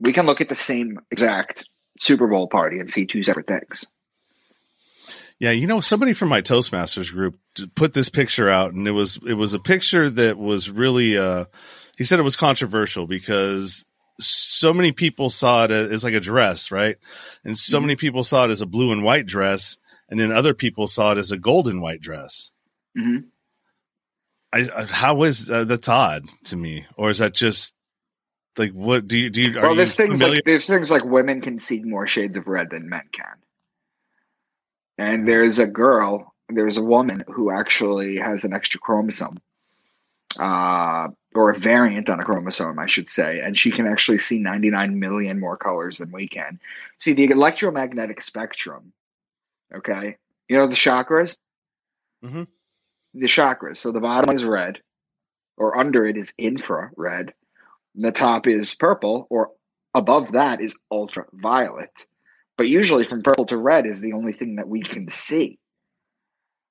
We 0.00 0.12
can 0.12 0.26
look 0.26 0.40
at 0.40 0.48
the 0.48 0.56
same 0.56 0.98
exact 1.12 1.64
Super 2.00 2.26
Bowl 2.26 2.48
party 2.48 2.80
and 2.80 2.90
see 2.90 3.06
two 3.06 3.22
separate 3.22 3.46
things. 3.46 3.86
Yeah, 5.38 5.52
you 5.52 5.68
know, 5.68 5.80
somebody 5.80 6.12
from 6.12 6.28
my 6.28 6.42
Toastmasters 6.42 7.12
group 7.12 7.38
put 7.76 7.92
this 7.92 8.08
picture 8.08 8.48
out, 8.48 8.72
and 8.72 8.88
it 8.88 8.92
was 8.92 9.20
it 9.24 9.34
was 9.34 9.54
a 9.54 9.60
picture 9.60 10.10
that 10.10 10.38
was 10.38 10.70
really. 10.70 11.16
Uh, 11.16 11.44
he 11.96 12.02
said 12.02 12.18
it 12.18 12.22
was 12.22 12.36
controversial 12.36 13.06
because 13.06 13.84
so 14.20 14.72
many 14.74 14.92
people 14.92 15.30
saw 15.30 15.64
it 15.64 15.70
as 15.70 16.04
like 16.04 16.14
a 16.14 16.20
dress, 16.20 16.70
right? 16.70 16.96
And 17.44 17.58
so 17.58 17.80
Mhm. 17.80 17.82
many 17.82 17.96
people 17.96 18.24
saw 18.24 18.44
it 18.44 18.50
as 18.50 18.62
a 18.62 18.66
blue 18.66 18.92
and 18.92 19.02
white 19.04 19.26
dress, 19.26 19.76
and 20.08 20.20
then 20.20 20.32
other 20.32 20.54
people 20.54 20.86
saw 20.86 21.12
it 21.12 21.18
as 21.18 21.32
a 21.32 21.38
gold 21.38 21.68
and 21.68 21.82
white 21.82 22.00
dress. 22.00 22.52
hmm 22.96 23.18
I, 24.52 24.68
I 24.76 24.84
how 24.86 25.24
is 25.24 25.50
uh, 25.50 25.64
that's 25.64 25.88
odd 25.88 26.26
to 26.44 26.56
me, 26.56 26.86
or 26.96 27.10
is 27.10 27.18
that 27.18 27.34
just 27.34 27.74
like 28.58 28.72
what 28.72 29.08
do 29.08 29.18
you 29.18 29.30
do? 29.30 29.42
You, 29.42 29.58
are 29.58 29.62
Well, 29.62 29.74
there's 29.76 29.94
things 29.94 30.20
familiar? 30.20 30.36
like 30.36 30.44
there's 30.44 30.66
things 30.66 30.90
like 30.90 31.04
women 31.04 31.40
can 31.40 31.58
see 31.58 31.80
more 31.82 32.06
shades 32.06 32.36
of 32.36 32.46
red 32.46 32.70
than 32.70 32.88
men 32.88 33.08
can, 33.12 33.36
and 34.98 35.28
there's 35.28 35.58
a 35.58 35.66
girl, 35.66 36.34
there's 36.48 36.76
a 36.76 36.82
woman 36.82 37.24
who 37.28 37.50
actually 37.50 38.16
has 38.18 38.44
an 38.44 38.54
extra 38.54 38.80
chromosome, 38.80 39.38
uh, 40.38 41.08
or 41.34 41.50
a 41.50 41.58
variant 41.58 42.08
on 42.08 42.20
a 42.20 42.24
chromosome, 42.24 42.78
I 42.78 42.86
should 42.86 43.08
say, 43.08 43.40
and 43.40 43.58
she 43.58 43.70
can 43.70 43.86
actually 43.86 44.18
see 44.18 44.38
99 44.38 44.98
million 44.98 45.40
more 45.40 45.56
colors 45.56 45.98
than 45.98 46.12
we 46.12 46.28
can. 46.28 46.60
See 46.98 47.12
the 47.12 47.24
electromagnetic 47.24 48.20
spectrum. 48.22 48.92
Okay, 49.74 50.16
you 50.48 50.56
know 50.56 50.66
the 50.66 50.74
chakras. 50.74 51.36
Mhm. 52.24 52.46
The 53.14 53.26
chakras. 53.26 53.76
So 53.78 53.90
the 53.90 54.00
bottom 54.00 54.34
is 54.34 54.44
red, 54.44 54.80
or 55.56 55.76
under 55.76 56.06
it 56.06 56.16
is 56.16 56.32
infrared. 56.38 57.34
And 57.94 58.04
The 58.04 58.12
top 58.12 58.46
is 58.46 58.74
purple, 58.74 59.26
or 59.30 59.50
above 59.94 60.32
that 60.32 60.60
is 60.60 60.74
ultraviolet. 60.90 62.06
But 62.56 62.68
usually 62.68 63.04
from 63.04 63.22
purple 63.22 63.46
to 63.46 63.56
red 63.56 63.86
is 63.86 64.00
the 64.00 64.12
only 64.12 64.32
thing 64.32 64.56
that 64.56 64.68
we 64.68 64.82
can 64.82 65.08
see. 65.10 65.58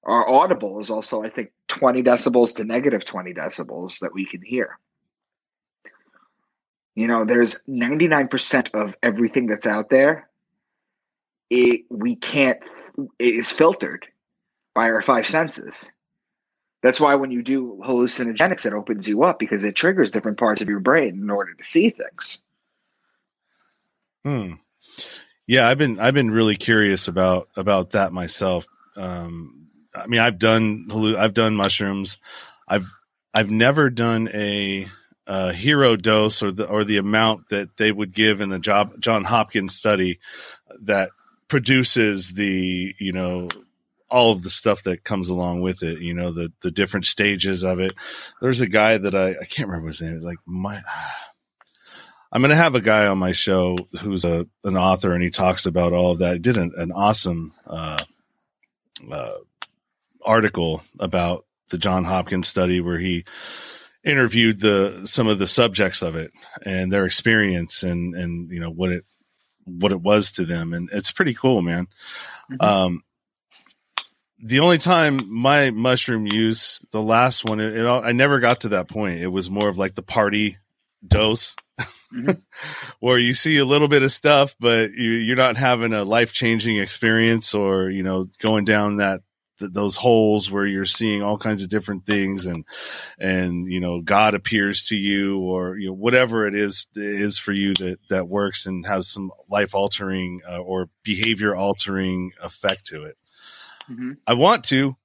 Our 0.06 0.28
audible 0.28 0.80
is 0.80 0.89
also, 0.89 1.24
I 1.24 1.30
think, 1.30 1.51
20 1.70 2.04
decibels 2.04 2.56
to 2.58 2.66
negative 2.66 3.06
20 3.06 3.34
decibels 3.34 3.99
that 3.99 4.14
we 4.14 4.26
can 4.26 4.41
hear. 4.41 4.78
You 6.95 7.08
know, 7.08 7.26
there's 7.26 7.64
99% 7.68 8.70
of 8.74 8.95
everything 9.01 9.47
that's 9.47 9.66
out 9.66 9.89
there. 9.89 10.30
It, 11.49 11.86
we 11.89 12.16
can't, 12.16 12.60
it 13.18 13.36
is 13.36 13.49
filtered 13.49 14.06
by 14.76 14.89
our 14.89 15.01
five 15.01 15.26
senses. 15.26 15.91
That's 16.82 16.99
why 16.99 17.16
when 17.16 17.32
you 17.32 17.41
do 17.41 17.80
hallucinogenics, 17.84 18.66
it 18.66 18.74
opens 18.74 19.08
you 19.08 19.24
up 19.24 19.39
because 19.39 19.64
it 19.64 19.74
triggers 19.74 20.12
different 20.12 20.38
parts 20.38 20.62
of 20.62 20.68
your 20.68 20.82
brain 20.82 21.20
in 21.22 21.30
order 21.30 21.54
to 21.54 21.64
see 21.64 21.89
things. 21.89 22.39
Hmm. 24.26 24.54
Yeah, 25.47 25.68
I've 25.68 25.78
been 25.78 25.99
I've 25.99 26.14
been 26.14 26.32
really 26.32 26.56
curious 26.56 27.08
about 27.08 27.49
about 27.56 27.91
that 27.91 28.14
myself. 28.14 28.66
Um, 28.95 29.62
I 29.95 30.07
mean, 30.07 30.19
I've 30.19 30.39
done 30.39 30.87
I've 31.17 31.33
done 31.33 31.55
mushrooms. 31.55 32.17
I've 32.67 32.91
I've 33.33 33.49
never 33.49 33.89
done 33.89 34.29
a, 34.33 34.89
uh 35.25 35.53
hero 35.53 35.95
dose 35.95 36.43
or 36.43 36.51
the 36.51 36.67
or 36.67 36.83
the 36.83 36.97
amount 36.97 37.47
that 37.47 37.77
they 37.77 37.91
would 37.91 38.13
give 38.13 38.41
in 38.41 38.49
the 38.49 38.59
job 38.59 38.99
John 38.99 39.23
Hopkins 39.23 39.73
study 39.73 40.19
that 40.81 41.11
produces 41.47 42.33
the 42.33 42.93
you 42.99 43.13
know 43.13 43.47
all 44.09 44.31
of 44.31 44.43
the 44.43 44.49
stuff 44.49 44.83
that 44.83 45.03
comes 45.03 45.29
along 45.29 45.61
with 45.61 45.81
it. 45.81 45.99
You 45.99 46.13
know 46.13 46.31
the 46.31 46.51
the 46.61 46.71
different 46.71 47.05
stages 47.05 47.63
of 47.63 47.79
it. 47.79 47.93
There's 48.41 48.61
a 48.61 48.67
guy 48.67 48.97
that 48.97 49.15
I 49.15 49.29
I 49.29 49.45
can't 49.45 49.67
remember 49.69 49.87
his 49.87 50.01
name. 50.01 50.19
Like 50.19 50.39
my. 50.45 50.81
I'm 52.31 52.41
going 52.41 52.49
to 52.49 52.55
have 52.55 52.73
a 52.73 52.81
guy 52.81 53.05
on 53.05 53.19
my 53.19 53.31
show 53.31 53.77
who's 54.01 54.25
a 54.25 54.47
an 54.63 54.75
author, 54.75 55.13
and 55.13 55.21
he 55.21 55.29
talks 55.29 55.67
about 55.67 55.93
all 55.93 56.13
of 56.13 56.19
that. 56.19 56.33
He 56.33 56.39
did 56.39 56.57
an, 56.57 56.73
an 56.77 56.91
awesome 56.91 57.53
uh, 57.67 57.99
uh, 59.11 59.33
article 60.26 60.84
about 60.99 61.45
the 61.69 61.78
John 61.78 62.03
Hopkins 62.03 62.47
study 62.47 62.82
where 62.82 62.99
he 62.99 63.26
interviewed 64.03 64.59
the 64.59 65.01
some 65.05 65.28
of 65.28 65.39
the 65.39 65.47
subjects 65.47 66.01
of 66.01 66.15
it 66.15 66.32
and 66.65 66.91
their 66.91 67.05
experience 67.05 67.84
and 67.84 68.15
and 68.15 68.51
you 68.51 68.59
know 68.59 68.69
what 68.69 68.91
it 68.91 69.05
what 69.65 69.91
it 69.93 70.01
was 70.01 70.32
to 70.34 70.45
them, 70.45 70.74
and 70.74 70.89
it's 70.91 71.11
pretty 71.11 71.34
cool, 71.34 71.61
man. 71.61 71.88
Mhm. 72.51 72.61
Um, 72.63 73.03
the 74.45 74.59
only 74.59 74.78
time 74.78 75.19
my 75.30 75.71
mushroom 75.71 76.28
use, 76.28 76.82
the 76.91 77.01
last 77.01 77.45
one, 77.45 77.61
it, 77.61 77.78
it, 77.78 77.86
all- 77.86 78.03
I 78.03 78.11
never 78.11 78.39
got 78.41 78.61
to 78.61 78.69
that 78.69 78.89
point. 78.89 79.21
It 79.21 79.28
was 79.28 79.49
more 79.49 79.69
of 79.69 79.78
like 79.78 79.95
the 79.95 80.01
party 80.01 80.57
dose. 81.07 81.55
Mhm. 82.13 82.41
where 82.99 83.17
you 83.17 83.34
see 83.34 83.57
a 83.57 83.65
little 83.65 83.88
bit 83.88 84.03
of 84.03 84.11
stuff, 84.11 84.55
but 84.59 84.91
you, 84.91 85.11
you're 85.11 85.36
not 85.38 85.57
having 85.57 85.93
a 85.93 86.03
life 86.03 86.32
changing 86.34 86.78
experience, 86.78 87.53
or 87.55 87.89
you 87.89 88.03
know, 88.03 88.30
going 88.39 88.65
down 88.65 88.97
that 88.97 89.21
th- 89.64 89.74
those 89.74 89.95
holes 89.95 90.51
where 90.51 90.66
you're 90.66 90.86
seeing 90.86 91.22
all 91.24 91.38
kinds 91.38 91.64
of 91.64 91.70
different 91.70 92.05
things, 92.05 92.45
and 92.45 92.66
and 93.18 93.72
you 93.72 93.80
know, 93.80 94.01
God 94.01 94.34
appears 94.34 94.84
to 94.88 94.95
you, 94.95 95.39
or 95.39 95.78
you 95.78 95.88
know, 95.88 95.93
whatever 95.93 96.45
it 96.47 96.55
is 96.55 96.88
is 96.95 97.38
for 97.38 97.53
you 97.53 97.74
that 97.76 97.99
that 98.09 98.28
works 98.28 98.66
and 98.66 98.86
has 98.86 99.07
some 99.07 99.32
life 99.49 99.74
altering 99.74 100.41
uh, 100.49 100.59
or 100.59 100.89
behavior 101.03 101.55
altering 101.55 102.32
effect 102.41 102.88
to 102.88 103.03
it. 103.03 103.18
Mhm. 103.89 104.18
I 104.28 104.34
want 104.34 104.64
to. 104.66 104.95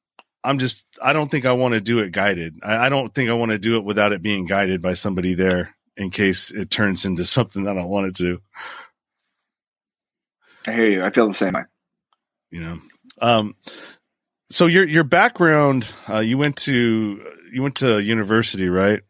I'm 0.45 0.59
just. 0.59 0.85
I 1.03 1.13
don't 1.13 1.31
think 1.31 1.45
I 1.45 1.53
want 1.53 1.75
to 1.75 1.81
do 1.81 1.99
it 2.01 2.13
guided. 2.13 2.59
I, 2.63 2.87
I 2.87 2.89
don't 2.89 3.15
think 3.15 3.31
I 3.31 3.35
want 3.35 3.51
to 3.51 3.59
do 3.59 3.77
it 3.77 3.85
without 3.85 4.13
it 4.13 4.23
being 4.23 4.47
guided 4.47 4.81
by 4.81 4.95
somebody 4.95 5.35
there 5.35 5.75
in 5.97 6.11
case 6.11 6.51
it 6.51 6.71
turns 6.71 7.05
into 7.05 7.25
something 7.25 7.65
that 7.65 7.73
I 7.77 7.81
don't 7.81 7.89
want 7.91 8.07
it 8.07 8.17
to. 8.17 8.41
I 10.67 10.73
hear 10.73 10.89
you. 10.89 11.03
I 11.03 11.11
feel 11.11 11.27
the 11.29 11.35
same 11.35 11.55
way. 11.55 11.63
You 12.51 12.61
know. 12.61 12.79
Um. 13.21 13.57
So 14.51 14.67
your 14.67 14.87
your 14.87 15.05
background. 15.05 15.87
Uh, 16.09 16.21
you 16.21 16.39
went 16.39 16.57
to 16.59 17.23
you 17.53 17.63
went 17.63 17.77
to 17.77 17.99
university, 18.01 18.69
right? 18.69 19.03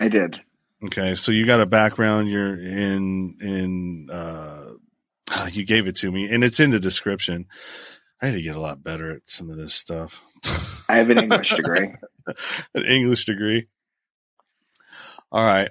I 0.00 0.08
did. 0.08 0.40
Okay. 0.84 1.14
So 1.16 1.32
you 1.32 1.44
got 1.46 1.60
a 1.60 1.66
background. 1.66 2.28
You're 2.30 2.54
in 2.58 3.36
in. 3.40 4.08
uh 4.10 4.64
You 5.50 5.64
gave 5.64 5.86
it 5.86 5.96
to 5.96 6.10
me, 6.10 6.32
and 6.32 6.42
it's 6.44 6.60
in 6.60 6.70
the 6.70 6.80
description. 6.80 7.46
I 8.20 8.26
had 8.26 8.34
to 8.34 8.42
get 8.42 8.56
a 8.56 8.60
lot 8.60 8.82
better 8.82 9.12
at 9.12 9.22
some 9.26 9.50
of 9.50 9.56
this 9.56 9.74
stuff. 9.74 10.22
I 10.88 10.96
have 10.96 11.10
an 11.10 11.18
English 11.18 11.50
degree. 11.56 11.94
an 12.74 12.84
English 12.84 13.26
degree. 13.26 13.68
All 15.30 15.44
right. 15.44 15.70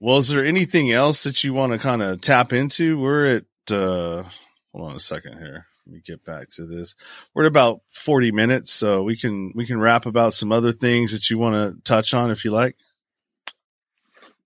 Well, 0.00 0.18
is 0.18 0.28
there 0.28 0.44
anything 0.44 0.92
else 0.92 1.22
that 1.22 1.42
you 1.44 1.54
want 1.54 1.72
to 1.72 1.78
kind 1.78 2.02
of 2.02 2.20
tap 2.20 2.52
into? 2.52 2.98
We're 3.00 3.36
at 3.36 3.44
uh 3.70 4.24
hold 4.72 4.90
on 4.90 4.96
a 4.96 5.00
second 5.00 5.38
here. 5.38 5.66
Let 5.86 5.94
me 5.94 6.00
get 6.04 6.24
back 6.24 6.48
to 6.50 6.66
this. 6.66 6.96
We're 7.32 7.44
at 7.44 7.48
about 7.48 7.80
40 7.90 8.32
minutes, 8.32 8.72
so 8.72 9.04
we 9.04 9.16
can 9.16 9.52
we 9.54 9.66
can 9.66 9.78
wrap 9.78 10.04
about 10.04 10.34
some 10.34 10.50
other 10.50 10.72
things 10.72 11.12
that 11.12 11.30
you 11.30 11.38
want 11.38 11.54
to 11.54 11.80
touch 11.82 12.12
on 12.12 12.30
if 12.30 12.44
you 12.44 12.50
like. 12.50 12.76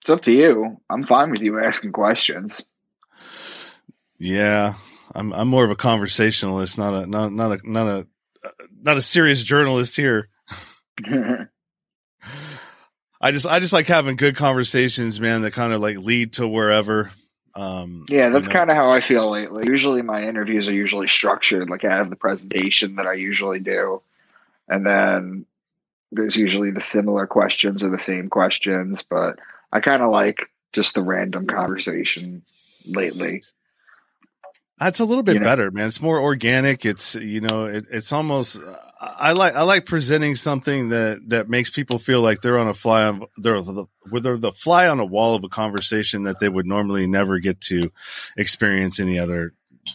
It's 0.00 0.10
up 0.10 0.22
to 0.22 0.32
you. 0.32 0.76
I'm 0.90 1.02
fine 1.02 1.30
with 1.30 1.40
you 1.40 1.58
asking 1.58 1.92
questions. 1.92 2.64
Yeah. 4.18 4.74
I'm 5.14 5.32
I'm 5.32 5.48
more 5.48 5.64
of 5.64 5.70
a 5.70 5.76
conversationalist, 5.76 6.78
not 6.78 6.94
a 6.94 7.06
not 7.06 7.32
not 7.32 7.52
a 7.52 7.60
not 7.64 7.88
a 7.88 8.06
not 8.82 8.96
a 8.96 9.02
serious 9.02 9.42
journalist 9.42 9.96
here. 9.96 10.28
I 13.20 13.32
just 13.32 13.46
I 13.46 13.60
just 13.60 13.72
like 13.72 13.86
having 13.86 14.16
good 14.16 14.36
conversations, 14.36 15.20
man, 15.20 15.42
that 15.42 15.52
kind 15.52 15.72
of 15.72 15.80
like 15.80 15.98
lead 15.98 16.34
to 16.34 16.46
wherever. 16.46 17.10
Um 17.54 18.06
yeah, 18.08 18.28
that's 18.28 18.46
you 18.46 18.52
know. 18.52 18.58
kind 18.60 18.70
of 18.70 18.76
how 18.76 18.90
I 18.90 19.00
feel 19.00 19.30
lately. 19.30 19.66
Usually, 19.66 20.02
my 20.02 20.22
interviews 20.22 20.68
are 20.68 20.74
usually 20.74 21.08
structured. 21.08 21.68
Like 21.68 21.84
I 21.84 21.90
have 21.90 22.10
the 22.10 22.16
presentation 22.16 22.96
that 22.96 23.06
I 23.06 23.14
usually 23.14 23.58
do, 23.60 24.02
and 24.68 24.86
then 24.86 25.46
there's 26.12 26.36
usually 26.36 26.70
the 26.70 26.80
similar 26.80 27.26
questions 27.26 27.82
or 27.82 27.90
the 27.90 27.98
same 27.98 28.28
questions. 28.28 29.02
But 29.02 29.38
I 29.72 29.80
kind 29.80 30.02
of 30.02 30.10
like 30.10 30.50
just 30.72 30.94
the 30.94 31.02
random 31.02 31.46
conversation 31.46 32.42
lately. 32.86 33.42
That's 34.78 35.00
a 35.00 35.04
little 35.04 35.22
bit 35.22 35.34
You 35.34 35.40
know? 35.40 35.44
better, 35.44 35.70
man. 35.70 35.88
It's 35.88 36.00
more 36.00 36.18
organic. 36.20 36.86
It's 36.86 37.14
you 37.14 37.40
know, 37.40 37.66
it, 37.66 37.86
it's 37.90 38.12
almost. 38.12 38.58
I 39.02 39.32
like 39.32 39.54
I 39.54 39.62
like 39.62 39.86
presenting 39.86 40.36
something 40.36 40.90
that 40.90 41.20
that 41.28 41.48
makes 41.48 41.70
people 41.70 41.98
feel 41.98 42.20
like 42.20 42.42
they're 42.42 42.58
on 42.58 42.68
a 42.68 42.74
fly 42.74 43.04
on 43.04 43.24
they're 43.38 43.62
the 43.62 43.86
they're 44.12 44.36
the 44.36 44.52
fly 44.52 44.88
on 44.88 45.00
a 45.00 45.06
wall 45.06 45.34
of 45.34 45.42
a 45.42 45.48
conversation 45.48 46.24
that 46.24 46.38
they 46.38 46.50
would 46.50 46.66
normally 46.66 47.06
never 47.06 47.38
get 47.38 47.62
to 47.62 47.90
experience 48.36 49.00
any 49.00 49.18
other 49.18 49.54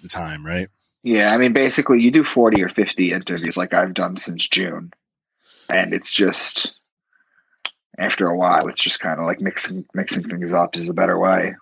time, 0.09 0.43
right? 0.43 0.69
Yeah, 1.03 1.31
I 1.31 1.37
mean, 1.37 1.53
basically, 1.53 2.01
you 2.01 2.09
do 2.09 2.23
40 2.23 2.63
or 2.63 2.69
50 2.69 3.13
interviews 3.13 3.55
like 3.55 3.75
I've 3.75 3.93
done 3.93 4.17
since 4.17 4.47
June. 4.47 4.91
And 5.69 5.93
it's 5.93 6.11
just, 6.11 6.79
after 7.99 8.27
a 8.27 8.35
while, 8.35 8.67
it's 8.69 8.81
just 8.81 8.99
kind 8.99 9.19
of 9.19 9.27
like 9.27 9.39
mixing 9.39 9.85
mixing 9.93 10.23
things 10.23 10.51
up 10.51 10.75
is 10.75 10.89
a 10.89 10.93
better 10.93 11.19
way. 11.19 11.55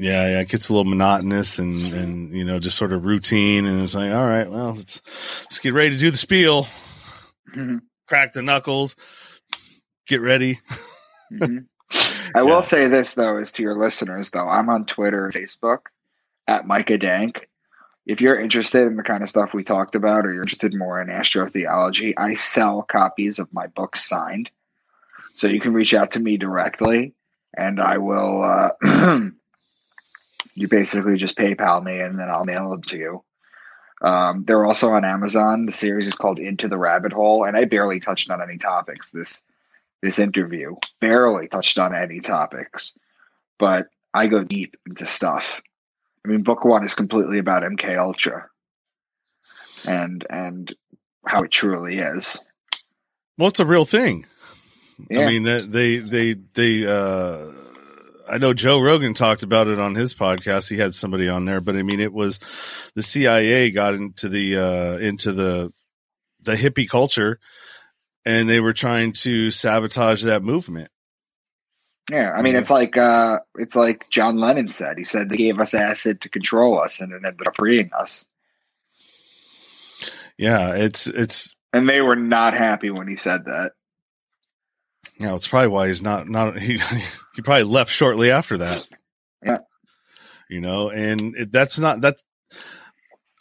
Yeah, 0.00 0.30
yeah, 0.30 0.40
it 0.40 0.48
gets 0.48 0.68
a 0.68 0.72
little 0.72 0.88
monotonous 0.90 1.58
and 1.58 1.92
and 1.92 2.32
you 2.34 2.44
know 2.44 2.58
just 2.58 2.76
sort 2.78 2.92
of 2.92 3.04
routine, 3.04 3.66
and 3.66 3.82
it's 3.82 3.94
like, 3.94 4.12
all 4.12 4.26
right, 4.26 4.50
well, 4.50 4.74
let's 4.74 5.00
let's 5.42 5.58
get 5.58 5.74
ready 5.74 5.90
to 5.90 5.98
do 5.98 6.10
the 6.10 6.16
spiel, 6.16 6.66
Mhm. 7.54 7.80
crack 8.08 8.32
the 8.32 8.42
knuckles, 8.42 8.96
get 10.06 10.20
ready. 10.22 10.58
Mhm. 11.32 11.66
I 11.92 12.38
Yeah. 12.38 12.42
will 12.42 12.62
say 12.62 12.86
this, 12.88 13.14
though, 13.14 13.38
is 13.38 13.52
to 13.52 13.62
your 13.62 13.76
listeners, 13.76 14.30
though, 14.30 14.48
I'm 14.48 14.68
on 14.70 14.86
Twitter 14.86 15.30
Facebook 15.34 15.80
at 16.46 16.66
Micah 16.66 16.98
Dank. 16.98 17.48
If 18.06 18.20
you're 18.20 18.40
interested 18.40 18.86
in 18.86 18.96
the 18.96 19.02
kind 19.02 19.22
of 19.22 19.28
stuff 19.28 19.52
we 19.52 19.62
talked 19.64 19.94
about, 19.94 20.24
or 20.24 20.32
you're 20.32 20.42
interested 20.42 20.72
more 20.74 21.00
in 21.00 21.08
astrotheology, 21.08 22.14
I 22.16 22.32
sell 22.34 22.82
copies 22.82 23.38
of 23.38 23.52
my 23.52 23.66
books 23.66 24.08
signed. 24.08 24.50
So 25.34 25.46
you 25.48 25.60
can 25.60 25.74
reach 25.74 25.92
out 25.94 26.12
to 26.12 26.20
me 26.20 26.36
directly, 26.38 27.14
and 27.56 27.80
I 27.80 27.98
will. 27.98 28.42
Uh, 28.42 29.20
you 30.60 30.68
basically 30.68 31.16
just 31.16 31.38
PayPal 31.38 31.82
me, 31.82 32.00
and 32.00 32.18
then 32.18 32.28
I'll 32.28 32.44
mail 32.44 32.68
them 32.68 32.82
to 32.82 32.98
you. 32.98 33.24
Um, 34.02 34.44
they're 34.46 34.66
also 34.66 34.90
on 34.90 35.06
Amazon. 35.06 35.64
The 35.64 35.72
series 35.72 36.06
is 36.06 36.14
called 36.14 36.38
Into 36.38 36.68
the 36.68 36.76
Rabbit 36.76 37.12
Hole, 37.12 37.44
and 37.44 37.56
I 37.56 37.64
barely 37.64 37.98
touched 37.98 38.30
on 38.30 38.42
any 38.42 38.58
topics 38.58 39.10
this 39.10 39.40
this 40.02 40.18
interview. 40.18 40.76
Barely 41.00 41.48
touched 41.48 41.78
on 41.78 41.94
any 41.94 42.20
topics, 42.20 42.92
but 43.58 43.88
I 44.12 44.26
go 44.26 44.44
deep 44.44 44.76
into 44.86 45.06
stuff. 45.06 45.62
I 46.24 46.28
mean, 46.28 46.42
book 46.42 46.64
one 46.64 46.84
is 46.84 46.94
completely 46.94 47.38
about 47.38 47.62
MK 47.62 47.98
Ultra, 47.98 48.46
and 49.86 50.26
and 50.28 50.74
how 51.26 51.42
it 51.42 51.50
truly 51.50 51.98
is. 51.98 52.38
Well, 53.38 53.48
it's 53.48 53.60
a 53.60 53.66
real 53.66 53.86
thing. 53.86 54.26
Yeah. 55.08 55.20
I 55.20 55.26
mean, 55.26 55.70
they 55.70 55.98
they 55.98 56.34
they. 56.52 56.86
uh 56.86 57.52
I 58.30 58.38
know 58.38 58.54
Joe 58.54 58.80
Rogan 58.80 59.14
talked 59.14 59.42
about 59.42 59.66
it 59.66 59.80
on 59.80 59.94
his 59.94 60.14
podcast. 60.14 60.68
He 60.68 60.76
had 60.76 60.94
somebody 60.94 61.28
on 61.28 61.44
there, 61.44 61.60
but 61.60 61.76
I 61.76 61.82
mean, 61.82 62.00
it 62.00 62.12
was 62.12 62.38
the 62.94 63.02
CIA 63.02 63.70
got 63.70 63.94
into 63.94 64.28
the 64.28 64.56
uh 64.56 64.98
into 64.98 65.32
the 65.32 65.72
the 66.42 66.54
hippie 66.54 66.88
culture, 66.88 67.40
and 68.24 68.48
they 68.48 68.60
were 68.60 68.72
trying 68.72 69.12
to 69.12 69.50
sabotage 69.50 70.22
that 70.22 70.42
movement. 70.42 70.90
Yeah, 72.10 72.32
I 72.32 72.42
mean, 72.42 72.56
it's 72.56 72.70
like 72.70 72.96
uh, 72.96 73.40
it's 73.56 73.76
like 73.76 74.08
John 74.10 74.38
Lennon 74.38 74.68
said. 74.68 74.98
He 74.98 75.04
said 75.04 75.28
they 75.28 75.36
gave 75.36 75.60
us 75.60 75.74
acid 75.74 76.20
to 76.22 76.28
control 76.28 76.80
us, 76.80 77.00
and 77.00 77.12
it 77.12 77.22
ended 77.24 77.46
up 77.46 77.56
freeing 77.56 77.90
us. 77.92 78.26
Yeah, 80.36 80.74
it's 80.74 81.06
it's 81.06 81.54
And 81.72 81.88
they 81.88 82.00
were 82.00 82.16
not 82.16 82.54
happy 82.54 82.90
when 82.90 83.06
he 83.06 83.16
said 83.16 83.44
that. 83.44 83.72
You 85.20 85.26
know, 85.26 85.36
it's 85.36 85.46
probably 85.48 85.68
why 85.68 85.88
he's 85.88 86.02
not 86.02 86.28
not 86.28 86.58
he 86.60 86.78
he 87.34 87.42
probably 87.42 87.64
left 87.64 87.92
shortly 87.92 88.30
after 88.30 88.58
that. 88.58 88.86
Yeah. 89.44 89.58
you 90.48 90.60
know, 90.60 90.90
and 90.90 91.36
it, 91.36 91.52
that's 91.52 91.78
not 91.78 92.00
that. 92.00 92.16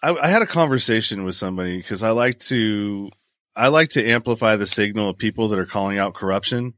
I, 0.04 0.16
I 0.16 0.28
had 0.30 0.42
a 0.42 0.48
conversation 0.48 1.24
with 1.26 1.36
somebody 1.36 1.78
because 1.78 2.04
I 2.04 2.12
like 2.12 2.40
to 2.40 3.10
I 3.56 3.70
like 3.70 3.90
to 3.90 4.06
amplify 4.08 4.56
the 4.58 4.68
signal 4.68 5.10
of 5.10 5.18
people 5.18 5.50
that 5.50 5.60
are 5.60 5.66
calling 5.66 5.98
out 5.98 6.14
corruption, 6.14 6.74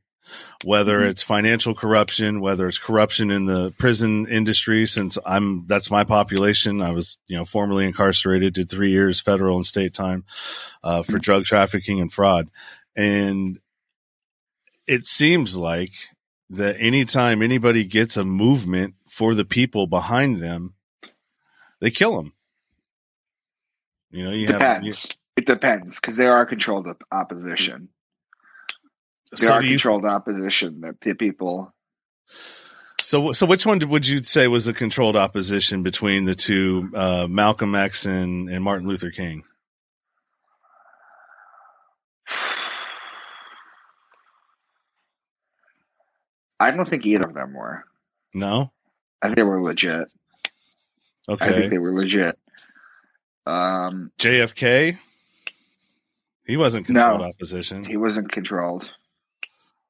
whether 0.64 0.99
Mhm. 1.02 1.10
it's 1.10 1.22
financial 1.22 1.76
corruption, 1.76 2.39
whether 2.41 2.68
it's 2.68 2.80
corruption 2.80 3.30
in 3.30 3.45
the 3.45 3.72
prison 3.78 4.28
industry. 4.28 4.86
Since 4.88 5.18
I'm 5.26 5.66
that's 5.68 5.91
my 5.91 6.04
population, 6.04 6.82
I 6.82 6.91
was 6.91 7.18
you 7.28 7.38
know 7.38 7.45
formerly 7.45 7.86
incarcerated, 7.86 8.54
did 8.54 8.70
three 8.70 8.91
years 8.91 9.20
federal 9.20 9.58
and 9.58 9.66
state 9.66 9.93
time 9.93 10.26
uh, 10.84 11.04
for 11.04 11.18
drug 11.20 11.45
trafficking 11.45 11.99
and 12.02 12.12
fraud, 12.14 12.49
and 12.95 13.60
it 14.88 15.08
seems 15.08 15.56
like 15.58 15.94
that 16.50 16.76
anytime 16.80 17.42
anybody 17.42 17.86
gets 17.86 18.18
a 18.18 18.26
movement 18.26 18.96
for 19.10 19.34
the 19.36 19.46
people 19.46 19.88
behind 19.88 20.42
them, 20.42 20.74
they 21.80 21.92
kill 21.92 22.18
them. 22.18 22.34
You 24.12 24.26
know, 24.26 24.32
you 24.32 24.48
have 24.48 24.60
Depends. 24.60 25.16
it 25.38 25.46
depends 25.46 26.00
because 26.00 26.18
there 26.18 26.34
are 26.34 26.46
controlled 26.46 26.88
opposition. 27.12 27.88
you, 29.32 29.38
There 29.38 29.48
so 29.50 29.54
are 29.56 29.64
you, 29.64 29.70
controlled 29.72 30.04
opposition 30.06 30.82
that 30.82 31.00
the 31.00 31.14
people. 31.16 31.74
so 33.02 33.32
so 33.32 33.46
which 33.46 33.66
one 33.66 33.80
would 33.88 34.06
you 34.06 34.22
say 34.24 34.48
was 34.50 34.66
the 34.66 34.74
controlled 34.74 35.16
opposition 35.16 35.84
between 35.84 36.26
the 36.26 36.36
two, 36.36 36.92
uh, 36.94 37.28
Malcolm 37.30 37.74
X 37.76 38.06
and, 38.06 38.50
and 38.50 38.62
Martin 38.64 38.88
Luther 38.88 39.12
King? 39.12 39.44
I 46.62 46.72
don't 46.72 46.89
think 46.89 47.05
either 47.05 47.28
of 47.28 47.34
them 47.34 47.53
were. 47.53 47.84
No, 48.34 48.72
I 49.22 49.28
think 49.28 49.38
they 49.38 49.43
were 49.43 49.62
legit. 49.62 50.07
Okay, 51.28 51.45
I 51.45 51.51
think 51.53 51.72
they 51.72 51.78
were 51.78 51.93
legit. 51.93 52.38
Um, 53.45 54.12
JFK. 54.20 54.97
He 56.45 56.57
wasn't 56.57 56.86
controlled 56.86 57.22
No. 57.22 57.28
opposition. 57.28 57.86
he 57.86 57.97
wasn't 57.97 58.32
controlled. 58.32 58.89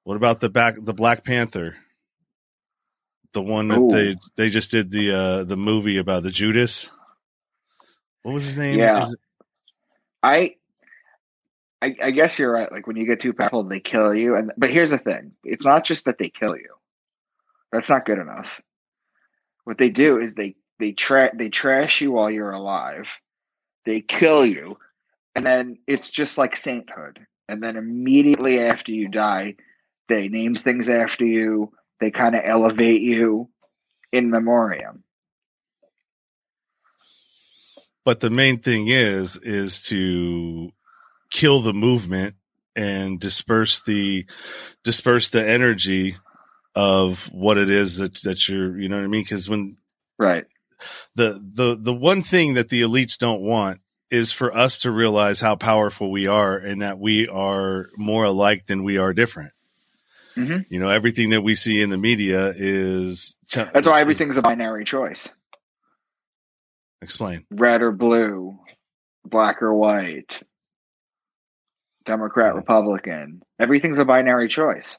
What 0.03 0.17
about 0.17 0.39
the 0.39 0.49
back 0.49 0.75
the 0.79 0.93
Black 0.93 1.23
Panther? 1.23 1.75
the 3.33 3.41
one 3.41 3.69
that 3.69 3.77
Ooh. 3.79 3.89
they 3.89 4.15
they 4.35 4.49
just 4.49 4.71
did 4.71 4.91
the 4.91 5.11
uh 5.11 5.43
the 5.45 5.55
movie 5.55 5.97
about 5.97 6.23
the 6.23 6.31
Judas. 6.31 6.89
What 8.23 8.33
was 8.33 8.43
his 8.45 8.57
name? 8.57 8.77
Yeah. 8.77 9.05
I, 10.21 10.55
I, 11.81 11.95
I 12.01 12.11
guess 12.11 12.37
you're 12.37 12.51
right. 12.51 12.71
Like 12.71 12.87
when 12.87 12.95
you 12.95 13.05
get 13.05 13.19
too 13.19 13.33
powerful, 13.33 13.63
they 13.63 13.79
kill 13.79 14.13
you. 14.13 14.35
And 14.35 14.51
but 14.57 14.69
here's 14.69 14.91
the 14.91 14.97
thing: 14.97 15.33
it's 15.43 15.65
not 15.65 15.83
just 15.83 16.05
that 16.05 16.17
they 16.17 16.29
kill 16.29 16.55
you. 16.55 16.75
That's 17.71 17.89
not 17.89 18.05
good 18.05 18.19
enough. 18.19 18.61
What 19.63 19.77
they 19.77 19.89
do 19.89 20.19
is 20.19 20.33
they 20.33 20.55
they 20.79 20.91
tra- 20.91 21.35
they 21.35 21.49
trash 21.49 22.01
you 22.01 22.11
while 22.11 22.29
you're 22.29 22.51
alive. 22.51 23.09
They 23.85 24.01
kill 24.01 24.45
you, 24.45 24.77
and 25.35 25.45
then 25.45 25.77
it's 25.87 26.09
just 26.09 26.37
like 26.37 26.55
sainthood. 26.55 27.25
And 27.49 27.63
then 27.63 27.75
immediately 27.75 28.61
after 28.61 28.91
you 28.91 29.09
die, 29.09 29.55
they 30.07 30.29
name 30.29 30.55
things 30.55 30.87
after 30.87 31.25
you. 31.25 31.73
They 31.99 32.11
kind 32.11 32.35
of 32.35 32.41
elevate 32.45 33.01
you 33.01 33.49
in 34.11 34.29
memoriam. 34.29 35.03
but 38.03 38.19
the 38.19 38.29
main 38.29 38.57
thing 38.57 38.87
is 38.87 39.37
is 39.37 39.79
to 39.79 40.71
kill 41.31 41.61
the 41.61 41.73
movement 41.73 42.35
and 42.75 43.19
disperse 43.19 43.81
the 43.81 44.25
disperse 44.83 45.29
the 45.29 45.47
energy 45.47 46.17
of 46.75 47.25
what 47.33 47.57
it 47.57 47.69
is 47.69 47.97
that 47.97 48.15
that 48.21 48.47
you're 48.47 48.79
you 48.79 48.87
know 48.89 48.97
what 48.97 49.03
I 49.05 49.07
mean 49.07 49.23
because 49.23 49.49
when 49.49 49.77
Right. 50.17 50.45
the 51.15 51.41
the 51.53 51.75
the 51.79 51.93
one 51.93 52.21
thing 52.21 52.53
that 52.53 52.69
the 52.69 52.81
elites 52.83 53.17
don't 53.17 53.41
want 53.41 53.81
is 54.09 54.31
for 54.33 54.55
us 54.55 54.79
to 54.81 54.91
realize 54.91 55.39
how 55.39 55.55
powerful 55.55 56.11
we 56.11 56.27
are 56.27 56.57
and 56.57 56.81
that 56.81 56.99
we 56.99 57.27
are 57.27 57.87
more 57.97 58.25
alike 58.25 58.65
than 58.67 58.83
we 58.83 58.97
are 58.97 59.13
different. 59.13 59.53
Mhm. 60.37 60.65
You 60.69 60.79
know, 60.79 60.89
everything 60.89 61.29
that 61.31 61.41
we 61.43 61.55
see 61.55 61.81
in 61.81 61.89
the 61.89 61.97
media 61.97 62.53
is 62.55 63.35
te- 63.47 63.65
That's 63.73 63.87
why 63.87 63.99
everything's 64.01 64.37
a 64.37 64.41
binary 64.41 64.85
choice. 64.85 65.29
Explain. 67.01 67.45
red 67.49 67.81
or 67.81 67.91
blue, 67.91 68.57
black 69.25 69.61
or 69.61 69.73
white, 69.73 70.41
Democrat, 72.05 72.55
Republican. 72.55 73.41
Everything's 73.59 73.97
a 73.97 74.05
binary 74.05 74.47
choice. 74.47 74.97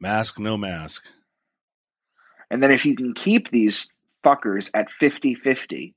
Mask, 0.00 0.38
no 0.38 0.56
mask. 0.56 1.04
And 2.50 2.62
then 2.62 2.70
if 2.70 2.84
you 2.84 2.94
can 2.96 3.14
keep 3.14 3.50
these 3.50 3.86
fuckers 4.24 4.70
at 4.74 4.90
50 4.90 5.34
50, 5.34 5.94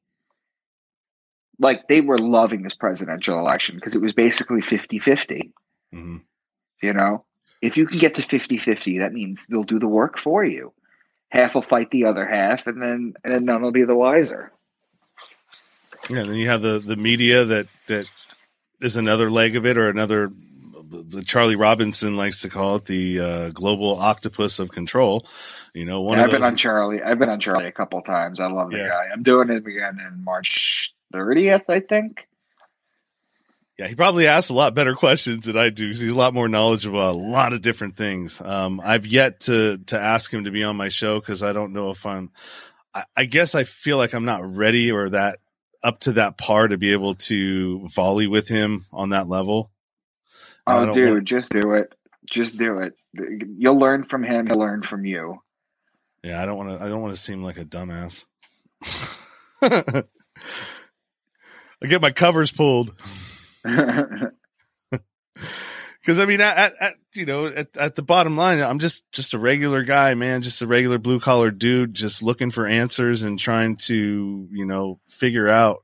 like 1.60 1.88
they 1.88 2.02
were 2.02 2.18
loving 2.18 2.64
this 2.64 2.76
presidential 2.76 3.40
election 3.40 3.76
because 3.76 3.96
it 3.96 4.02
was 4.02 4.14
basically 4.14 4.62
50 4.62 5.00
50. 5.00 5.52
hmm 5.92 6.18
You 6.82 6.94
know, 6.94 7.26
if 7.62 7.78
you 7.78 7.88
can 7.88 7.98
get 7.98 8.14
to 8.16 8.22
50 8.22 8.58
50, 8.58 9.00
that 9.00 9.14
means 9.14 9.48
they'll 9.48 9.64
do 9.64 9.80
the 9.80 9.88
work 9.88 10.18
for 10.18 10.44
you. 10.46 10.74
Half 11.30 11.56
will 11.56 11.62
fight 11.62 11.92
the 11.92 12.06
other 12.06 12.26
half, 12.26 12.68
and 12.68 12.82
then 12.82 13.14
and 13.24 13.34
then 13.34 13.46
none 13.46 13.62
will 13.62 13.72
be 13.72 13.84
the 13.84 13.96
wiser. 13.96 14.52
Yeah, 16.10 16.20
and 16.20 16.30
then 16.30 16.38
you 16.38 16.48
have 16.48 16.62
the 16.62 16.80
the 16.80 16.96
media 16.96 17.44
that 17.46 17.68
that 17.88 18.06
is 18.82 18.98
another 18.98 19.30
leg 19.32 19.56
of 19.56 19.66
it, 19.66 19.78
or 19.78 19.90
another. 19.90 20.32
The 20.88 21.24
Charlie 21.24 21.56
Robinson 21.56 22.16
likes 22.16 22.42
to 22.42 22.50
call 22.50 22.76
it 22.78 22.86
the 22.86 23.20
uh, 23.20 23.50
global 23.50 24.00
octopus 24.00 24.60
of 24.60 24.70
control. 24.70 25.28
You 25.74 25.84
know, 25.86 26.02
one 26.02 26.20
I've 26.20 26.28
those. 26.28 26.34
been 26.40 26.44
on 26.44 26.56
Charlie. 26.56 27.02
I've 27.02 27.20
been 27.20 27.30
on 27.30 27.40
Charlie 27.40 27.66
a 27.66 27.72
couple 27.72 28.02
times. 28.02 28.40
I 28.40 28.48
love 28.48 28.72
the 28.72 28.78
Yeah. 28.78 28.88
guy. 28.88 29.08
I'm 29.12 29.24
doing 29.24 29.50
it 29.50 29.66
again 29.66 30.00
in 30.00 30.24
March 30.24 30.94
30th, 31.14 31.64
I 31.70 31.80
think. 31.82 32.28
Yeah, 33.78 33.88
he 33.88 33.96
probably 33.96 34.28
asks 34.28 34.50
a 34.50 34.54
lot 34.54 34.74
better 34.74 34.96
questions 34.96 35.46
than 35.46 35.58
I 35.58 35.70
do. 35.70 35.88
He's 35.88 36.02
a 36.04 36.14
lot 36.14 36.34
more 36.34 36.48
knowledgeable 36.48 36.98
about 36.98 37.16
a 37.16 37.18
lot 37.18 37.52
of 37.52 37.62
different 37.62 37.98
things. 37.98 38.40
Um, 38.40 38.80
I've 38.82 39.06
yet 39.06 39.42
to 39.42 39.80
to 39.88 40.00
ask 40.00 40.32
him 40.34 40.46
to 40.46 40.52
be 40.52 40.64
on 40.64 40.78
my 40.78 40.88
show 40.88 41.20
because 41.20 41.44
I 41.44 41.52
don't 41.52 41.74
know 41.74 41.90
if 41.90 42.06
I'm. 42.06 42.32
I, 42.94 43.04
I 43.18 43.26
guess 43.26 43.54
I 43.54 43.66
feel 43.66 43.98
like 43.98 44.14
I'm 44.14 44.24
not 44.24 44.56
ready 44.56 44.94
or 44.94 45.10
that 45.10 45.40
up 45.86 46.00
to 46.02 46.14
that 46.14 46.38
par 46.38 46.68
to 46.68 46.78
be 46.78 46.92
able 46.94 47.16
to 47.16 47.88
volley 47.90 48.28
with 48.28 48.48
him 48.48 48.86
on 48.92 49.10
that 49.12 49.30
level. 49.30 49.72
And 50.68 50.90
Oh, 50.90 50.94
dude, 50.94 51.10
want- 51.14 51.26
just 51.26 51.52
do 51.52 51.74
it. 51.74 51.94
Just 52.30 52.58
do 52.58 52.80
it. 52.80 52.96
You'll 53.14 53.78
learn 53.78 54.04
from 54.06 54.24
him. 54.24 54.48
He'll 54.48 54.58
learn 54.58 54.82
from 54.82 55.06
you. 55.06 55.42
Yeah, 56.24 56.42
I 56.42 56.46
don't 56.48 56.58
want 56.58 56.70
to. 56.80 56.84
I 56.84 56.90
don't 56.90 57.02
want 57.02 57.14
to 57.14 57.22
seem 57.22 57.44
like 57.44 57.58
a 57.58 57.66
dumbass. 57.66 58.26
I 59.62 60.04
get 61.88 62.02
my 62.02 62.12
covers 62.12 62.52
pulled 62.52 62.96
because 66.06 66.20
I 66.20 66.26
mean, 66.26 66.40
at, 66.40 66.56
at, 66.56 66.74
at 66.80 66.94
you 67.16 67.26
know, 67.26 67.48
at, 67.48 67.76
at 67.76 67.96
the 67.96 68.04
bottom 68.04 68.38
line, 68.38 68.60
I'm 68.60 68.78
just 68.78 69.12
just 69.12 69.34
a 69.34 69.40
regular 69.40 69.82
guy, 69.82 70.14
man, 70.14 70.44
just 70.44 70.62
a 70.62 70.68
regular 70.68 71.00
blue 71.00 71.20
collar 71.20 71.50
dude, 71.50 71.96
just 71.96 72.22
looking 72.22 72.52
for 72.52 72.68
answers 72.68 73.24
and 73.24 73.40
trying 73.40 73.78
to 73.78 74.48
you 74.52 74.66
know 74.66 75.00
figure 75.10 75.50
out 75.50 75.84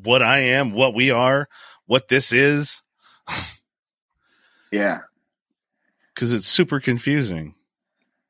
what 0.00 0.22
I 0.22 0.38
am, 0.38 0.70
what 0.70 0.94
we 0.94 1.10
are, 1.10 1.48
what 1.86 2.06
this 2.06 2.32
is, 2.32 2.80
yeah. 4.70 5.00
because 6.14 6.32
it's 6.32 6.46
super 6.46 6.78
confusing. 6.78 7.56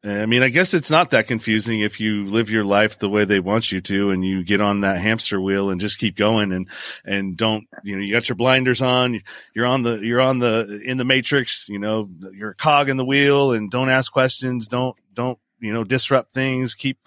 I 0.05 0.27
mean, 0.27 0.45
I 0.45 0.49
guess 0.49 0.75
it's 0.75 0.93
not 0.93 1.11
that 1.11 1.27
confusing 1.27 1.81
if 1.81 1.99
you 1.99 2.25
live 2.27 2.51
your 2.51 2.65
life 2.65 2.99
the 2.99 3.09
way 3.09 3.25
they 3.25 3.41
want 3.41 3.73
you 3.73 3.81
to 3.81 4.11
and 4.13 4.25
you 4.25 4.45
get 4.45 4.61
on 4.61 4.83
that 4.83 4.99
hamster 5.01 5.41
wheel 5.41 5.71
and 5.71 5.81
just 5.81 5.99
keep 5.99 6.15
going 6.17 6.53
and, 6.53 6.69
and 7.05 7.37
don't, 7.37 7.67
you 7.83 7.97
know, 7.97 8.03
you 8.03 8.13
got 8.13 8.29
your 8.29 8.37
blinders 8.37 8.81
on, 8.81 9.21
you're 9.55 9.67
on 9.67 9.83
the, 9.83 9.97
you're 9.97 10.21
on 10.21 10.39
the, 10.39 10.81
in 10.85 10.99
the 10.99 11.05
matrix, 11.05 11.69
you 11.69 11.81
know, 11.81 12.09
you're 12.33 12.51
a 12.51 12.55
cog 12.55 12.89
in 12.89 12.97
the 12.97 13.05
wheel 13.05 13.51
and 13.53 13.73
don't 13.73 13.89
ask 13.89 14.13
questions. 14.13 14.69
Don't, 14.69 14.95
don't, 15.15 15.37
you 15.59 15.73
know, 15.73 15.83
disrupt 15.83 16.33
things. 16.33 16.77
Keep, 16.77 16.99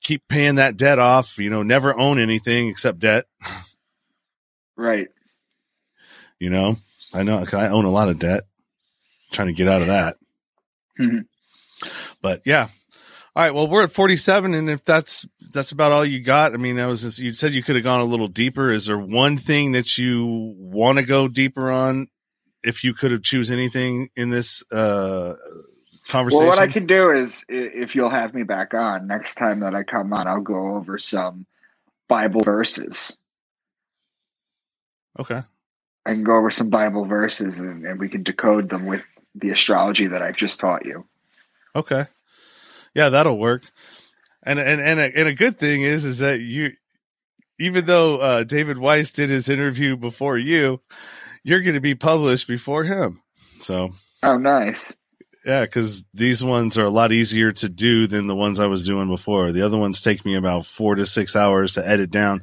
keep 0.00 0.26
paying 0.26 0.54
that 0.54 0.78
debt 0.78 0.98
off, 0.98 1.38
you 1.38 1.50
know, 1.50 1.62
never 1.62 1.94
own 1.98 2.18
anything 2.18 2.68
except 2.68 3.00
debt, 3.00 3.26
Right. 4.76 5.08
you 6.38 6.48
know, 6.48 6.78
I 7.12 7.22
know 7.22 7.44
I 7.52 7.68
own 7.68 7.84
a 7.84 7.90
lot 7.90 8.08
of 8.08 8.18
debt 8.18 8.44
trying 9.30 9.48
to 9.48 9.52
get 9.52 9.68
out 9.68 9.82
of 9.82 9.88
that. 9.88 10.16
Mhm. 10.98 11.26
But 12.22 12.42
yeah. 12.44 12.68
All 13.36 13.44
right. 13.44 13.54
Well, 13.54 13.68
we're 13.68 13.84
at 13.84 13.92
47. 13.92 14.54
And 14.54 14.68
if 14.68 14.84
that's, 14.84 15.24
that's 15.52 15.70
about 15.70 15.92
all 15.92 16.04
you 16.04 16.20
got, 16.20 16.52
I 16.52 16.56
mean, 16.56 16.76
that 16.76 16.86
was 16.86 17.02
just, 17.02 17.20
you 17.20 17.32
said 17.32 17.54
you 17.54 17.62
could 17.62 17.76
have 17.76 17.84
gone 17.84 18.00
a 18.00 18.04
little 18.04 18.26
deeper. 18.26 18.70
Is 18.70 18.86
there 18.86 18.98
one 18.98 19.36
thing 19.36 19.72
that 19.72 19.96
you 19.96 20.54
want 20.58 20.98
to 20.98 21.04
go 21.04 21.28
deeper 21.28 21.70
on? 21.70 22.08
If 22.62 22.82
you 22.84 22.92
could 22.92 23.12
have 23.12 23.22
choose 23.22 23.50
anything 23.50 24.10
in 24.16 24.30
this, 24.30 24.64
uh, 24.72 25.34
conversation? 26.10 26.46
Well, 26.46 26.48
what 26.48 26.58
I 26.58 26.66
can 26.66 26.86
do 26.86 27.10
is, 27.10 27.44
if 27.48 27.94
you'll 27.94 28.10
have 28.10 28.34
me 28.34 28.42
back 28.42 28.74
on 28.74 29.06
next 29.06 29.36
time 29.36 29.60
that 29.60 29.74
I 29.74 29.82
come 29.82 30.12
on, 30.12 30.26
I'll 30.26 30.40
go 30.40 30.74
over 30.76 30.98
some 30.98 31.46
Bible 32.08 32.42
verses. 32.42 33.16
okay. 35.18 35.42
I 36.06 36.14
can 36.14 36.24
go 36.24 36.36
over 36.36 36.50
some 36.50 36.70
Bible 36.70 37.04
verses 37.04 37.60
and, 37.60 37.84
and 37.84 38.00
we 38.00 38.08
can 38.08 38.22
decode 38.22 38.70
them 38.70 38.86
with 38.86 39.02
the 39.34 39.50
astrology 39.50 40.06
that 40.06 40.22
I 40.22 40.32
just 40.32 40.58
taught 40.58 40.86
you. 40.86 41.06
Okay. 41.76 42.06
Yeah, 42.94 43.10
that'll 43.10 43.38
work. 43.38 43.62
And 44.42 44.58
and 44.58 44.80
and 44.80 45.00
a, 45.00 45.04
and 45.18 45.28
a 45.28 45.34
good 45.34 45.58
thing 45.58 45.82
is 45.82 46.04
is 46.04 46.18
that 46.20 46.40
you 46.40 46.72
even 47.60 47.86
though 47.86 48.18
uh, 48.18 48.44
David 48.44 48.78
Weiss 48.78 49.10
did 49.10 49.30
his 49.30 49.48
interview 49.48 49.96
before 49.96 50.38
you, 50.38 50.80
you're 51.44 51.62
going 51.62 51.74
to 51.74 51.80
be 51.80 51.94
published 51.94 52.48
before 52.48 52.84
him. 52.84 53.22
So, 53.60 53.92
Oh, 54.22 54.38
nice. 54.38 54.96
Yeah, 55.44 55.66
cuz 55.66 56.04
these 56.12 56.44
ones 56.44 56.76
are 56.76 56.84
a 56.84 56.90
lot 56.90 57.12
easier 57.12 57.52
to 57.52 57.68
do 57.68 58.06
than 58.06 58.26
the 58.26 58.34
ones 58.34 58.60
I 58.60 58.66
was 58.66 58.86
doing 58.86 59.08
before. 59.08 59.52
The 59.52 59.62
other 59.62 59.78
ones 59.78 60.00
take 60.00 60.24
me 60.24 60.34
about 60.34 60.66
4 60.66 60.96
to 60.96 61.06
6 61.06 61.36
hours 61.36 61.72
to 61.72 61.86
edit 61.86 62.10
down, 62.10 62.42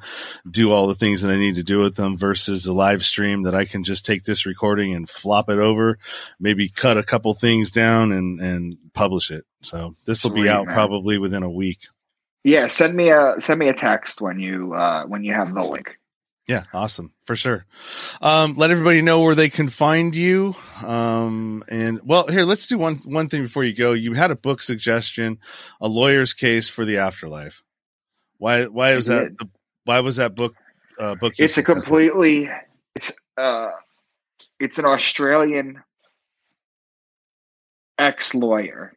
do 0.50 0.72
all 0.72 0.88
the 0.88 0.96
things 0.96 1.22
that 1.22 1.32
I 1.32 1.38
need 1.38 1.56
to 1.56 1.64
do 1.64 1.80
with 1.80 1.96
them 1.96 2.18
versus 2.18 2.66
a 2.66 2.74
live 2.74 3.06
stream 3.06 3.44
that 3.44 3.56
I 3.56 3.66
can 3.66 3.84
just 3.84 4.06
take 4.06 4.24
this 4.24 4.46
recording 4.46 4.94
and 4.94 5.10
flop 5.10 5.50
it 5.50 5.60
over, 5.60 6.00
maybe 6.40 6.70
cut 6.70 6.98
a 6.98 7.04
couple 7.04 7.34
things 7.34 7.72
down 7.72 8.12
and 8.12 8.40
and 8.40 8.78
publish 8.94 9.32
it. 9.32 9.46
So, 9.62 9.96
this 10.06 10.24
will 10.24 10.32
be 10.32 10.50
out 10.50 10.66
man. 10.66 10.74
probably 10.74 11.18
within 11.18 11.44
a 11.44 11.50
week. 11.50 11.80
Yeah, 12.44 12.68
send 12.68 12.96
me 12.96 13.10
a 13.10 13.36
send 13.40 13.60
me 13.60 13.68
a 13.68 13.74
text 13.74 14.22
when 14.22 14.40
you 14.40 14.74
uh, 14.74 15.04
when 15.06 15.24
you 15.24 15.34
have 15.34 15.54
the 15.54 15.66
link. 15.66 15.98
Yeah, 16.48 16.64
awesome 16.74 17.12
for 17.26 17.36
sure. 17.36 17.66
Um, 18.22 18.56
let 18.56 18.72
everybody 18.72 19.02
know 19.02 19.20
where 19.20 19.36
they 19.36 19.50
can 19.50 19.68
find 19.68 20.16
you. 20.16 20.56
Um, 20.84 21.62
and 21.68 22.00
well, 22.06 22.26
here 22.28 22.46
let's 22.46 22.68
do 22.68 22.78
one 22.78 22.96
one 23.04 23.28
thing 23.28 23.44
before 23.44 23.66
you 23.66 23.74
go. 23.74 23.92
You 23.92 24.14
had 24.14 24.32
a 24.32 24.36
book 24.36 24.62
suggestion, 24.62 25.40
a 25.82 25.90
lawyer's 25.90 26.34
case 26.34 26.70
for 26.70 26.86
the 26.86 26.98
afterlife. 26.98 27.62
Why 28.38 28.66
why 28.66 28.96
was 28.96 29.08
that? 29.08 29.38
The, 29.38 29.50
why 29.84 30.00
was 30.00 30.16
that 30.16 30.36
book? 30.36 30.56
Uh, 30.98 31.16
book. 31.16 31.34
It's 31.38 31.58
a 31.58 31.64
completely 31.64 32.50
it's 32.96 33.12
uh 33.36 33.72
it's 34.60 34.80
an 34.80 34.86
Australian 34.86 35.84
ex 38.00 38.34
lawyer. 38.34 38.94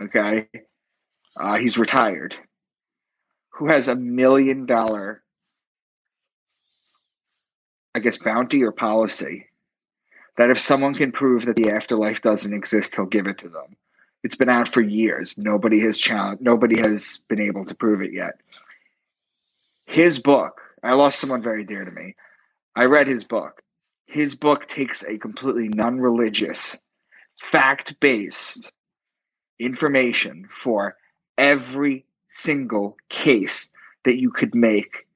Okay, 0.00 0.46
uh, 1.36 1.58
he's 1.58 1.76
retired. 1.76 2.36
Who 3.54 3.66
has 3.68 3.88
a 3.88 3.96
million 3.96 4.64
dollar, 4.64 5.22
I 7.94 7.98
guess, 7.98 8.18
bounty 8.18 8.62
or 8.62 8.72
policy 8.72 9.46
that 10.36 10.50
if 10.50 10.60
someone 10.60 10.94
can 10.94 11.12
prove 11.12 11.44
that 11.46 11.56
the 11.56 11.70
afterlife 11.70 12.22
doesn't 12.22 12.54
exist, 12.54 12.94
he'll 12.94 13.06
give 13.06 13.26
it 13.26 13.38
to 13.38 13.48
them. 13.48 13.76
It's 14.22 14.36
been 14.36 14.48
out 14.48 14.68
for 14.72 14.80
years. 14.80 15.36
Nobody 15.36 15.80
has 15.80 15.98
challenged. 15.98 16.42
Nobody 16.42 16.80
has 16.80 17.20
been 17.28 17.40
able 17.40 17.64
to 17.64 17.74
prove 17.74 18.02
it 18.02 18.12
yet. 18.12 18.40
His 19.86 20.18
book. 20.18 20.60
I 20.82 20.94
lost 20.94 21.20
someone 21.20 21.42
very 21.42 21.64
dear 21.64 21.84
to 21.84 21.90
me. 21.90 22.14
I 22.76 22.84
read 22.84 23.06
his 23.06 23.24
book. 23.24 23.62
His 24.06 24.34
book 24.34 24.66
takes 24.66 25.04
a 25.04 25.18
completely 25.18 25.68
non-religious, 25.68 26.78
fact-based 27.50 28.70
information 29.58 30.48
for 30.62 30.96
every 31.36 32.06
single 32.28 32.96
case 33.08 33.68
that 34.04 34.18
you 34.18 34.30
could 34.30 34.54
make 34.54 35.06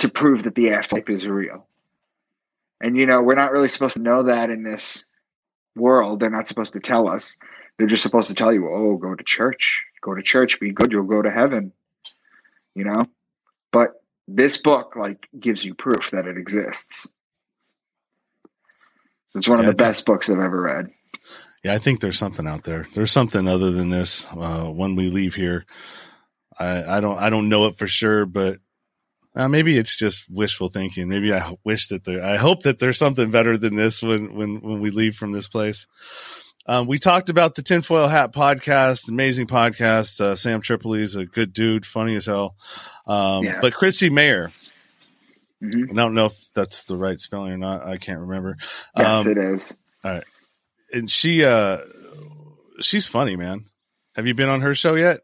to 0.00 0.08
prove 0.08 0.42
that 0.44 0.54
the 0.54 0.70
afterlife 0.70 1.10
is 1.10 1.28
real. 1.28 1.66
And 2.80 2.96
you 2.96 3.06
know, 3.06 3.22
we're 3.22 3.34
not 3.34 3.52
really 3.52 3.68
supposed 3.68 3.94
to 3.94 4.02
know 4.02 4.24
that 4.24 4.50
in 4.50 4.62
this 4.62 5.04
world. 5.76 6.20
They're 6.20 6.30
not 6.30 6.48
supposed 6.48 6.72
to 6.72 6.80
tell 6.80 7.08
us. 7.08 7.36
They're 7.76 7.86
just 7.86 8.02
supposed 8.02 8.28
to 8.28 8.34
tell 8.34 8.52
you, 8.52 8.68
"Oh, 8.68 8.96
go 8.96 9.14
to 9.14 9.24
church. 9.24 9.84
Go 10.00 10.14
to 10.14 10.22
church. 10.22 10.58
Be 10.58 10.72
good. 10.72 10.90
You'll 10.90 11.04
go 11.04 11.22
to 11.22 11.30
heaven." 11.30 11.72
You 12.74 12.84
know? 12.84 13.02
But 13.72 14.02
this 14.26 14.56
book 14.56 14.96
like 14.96 15.28
gives 15.38 15.64
you 15.64 15.74
proof 15.74 16.10
that 16.12 16.26
it 16.26 16.38
exists. 16.38 17.08
It's 19.34 19.48
one 19.48 19.58
of 19.58 19.64
Yeah, 19.64 19.72
the 19.72 19.76
best 19.76 20.06
books 20.06 20.30
I've 20.30 20.38
ever 20.38 20.62
read. 20.62 20.90
Yeah, 21.62 21.74
I 21.74 21.78
think 21.78 22.00
there's 22.00 22.18
something 22.18 22.46
out 22.46 22.64
there. 22.64 22.86
There's 22.94 23.12
something 23.12 23.46
other 23.46 23.70
than 23.70 23.90
this. 23.90 24.26
Uh, 24.30 24.70
when 24.70 24.96
we 24.96 25.10
leave 25.10 25.34
here, 25.34 25.66
I, 26.58 26.96
I 26.96 27.00
don't 27.00 27.18
I 27.18 27.28
don't 27.28 27.50
know 27.50 27.66
it 27.66 27.76
for 27.76 27.86
sure, 27.86 28.24
but 28.24 28.60
uh, 29.36 29.48
maybe 29.48 29.78
it's 29.78 29.96
just 29.96 30.24
wishful 30.28 30.68
thinking. 30.68 31.08
Maybe 31.08 31.32
I 31.32 31.54
wish 31.64 31.88
that 31.88 32.04
there. 32.04 32.22
I 32.22 32.36
hope 32.36 32.64
that 32.64 32.78
there's 32.78 32.98
something 32.98 33.30
better 33.30 33.56
than 33.58 33.76
this 33.76 34.02
when 34.02 34.34
when 34.34 34.60
when 34.60 34.80
we 34.80 34.90
leave 34.90 35.14
from 35.16 35.32
this 35.32 35.48
place. 35.48 35.86
Um, 36.66 36.86
we 36.86 36.98
talked 36.98 37.30
about 37.30 37.54
the 37.54 37.62
Tinfoil 37.62 38.06
Hat 38.06 38.32
podcast, 38.32 39.08
amazing 39.08 39.46
podcast. 39.46 40.20
Uh, 40.20 40.36
Sam 40.36 40.60
Tripoli's 40.62 41.16
a 41.16 41.24
good 41.26 41.52
dude, 41.52 41.86
funny 41.86 42.14
as 42.16 42.26
hell. 42.26 42.54
Um, 43.06 43.44
Yeah. 43.44 43.60
But 43.60 43.72
Chrissie 43.72 44.10
Mayr, 44.10 44.52
Mhm. 45.62 45.90
I 45.90 45.94
don't 45.94 46.14
know 46.14 46.26
if 46.26 46.36
that's 46.54 46.84
the 46.84 46.96
right 46.96 47.20
spelling 47.20 47.52
or 47.52 47.58
not. 47.58 47.86
I 47.86 47.96
can't 47.98 48.20
remember. 48.20 48.56
Yes, 48.96 49.26
Um, 49.26 49.32
it 49.32 49.38
is. 49.38 49.76
and 50.92 51.10
she 51.10 51.44
uh 51.44 51.78
she's 52.80 53.06
funny 53.06 53.36
man 53.36 53.66
have 54.16 54.26
you 54.26 54.34
been 54.34 54.48
on 54.48 54.60
her 54.62 54.74
show 54.74 54.94
yet 54.94 55.20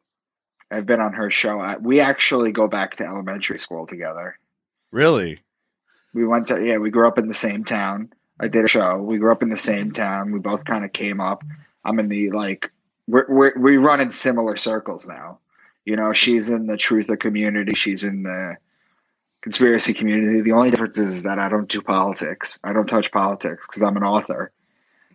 I've 0.71 0.87
been 0.87 1.01
on 1.01 1.13
her 1.13 1.31
show. 1.31 1.61
I, 1.61 1.77
we 1.77 2.01
actually 2.01 2.53
go 2.53 2.67
back 2.67 2.97
to 2.97 3.05
elementary 3.05 3.59
school 3.59 3.87
together. 3.87 4.39
really 4.91 5.41
We 6.13 6.27
went 6.27 6.49
to 6.49 6.65
yeah, 6.65 6.79
we 6.79 6.91
grew 6.91 7.07
up 7.07 7.19
in 7.19 7.29
the 7.29 7.35
same 7.35 7.65
town. 7.65 8.13
I 8.41 8.49
did 8.49 8.65
a 8.65 8.69
show. 8.69 8.99
We 8.99 9.19
grew 9.19 9.33
up 9.33 9.43
in 9.43 9.49
the 9.49 9.57
same 9.57 9.93
town. 9.93 10.33
We 10.33 10.39
both 10.39 10.65
kind 10.65 10.85
of 10.85 10.93
came 10.93 11.21
up. 11.21 11.43
I'm 11.85 11.99
in 11.99 12.09
the 12.09 12.31
like 12.31 12.73
we're, 13.07 13.27
we're 13.29 13.59
we 13.59 13.77
run 13.77 14.01
in 14.01 14.11
similar 14.11 14.57
circles 14.57 15.07
now. 15.07 15.39
You 15.85 15.97
know, 15.97 16.13
she's 16.13 16.49
in 16.49 16.67
the 16.67 16.75
truther 16.75 17.19
community. 17.19 17.75
She's 17.75 18.03
in 18.03 18.25
the 18.25 18.57
conspiracy 19.43 19.95
community. 19.95 20.41
The 20.41 20.53
only 20.53 20.71
difference 20.71 20.99
is 20.99 21.23
that 21.23 21.39
I 21.39 21.49
don't 21.49 21.69
do 21.69 21.81
politics. 21.81 22.59
I 22.65 22.73
don't 22.73 22.89
touch 22.89 23.13
politics 23.13 23.65
because 23.67 23.83
I'm 23.83 23.97
an 23.97 24.03
author. 24.03 24.51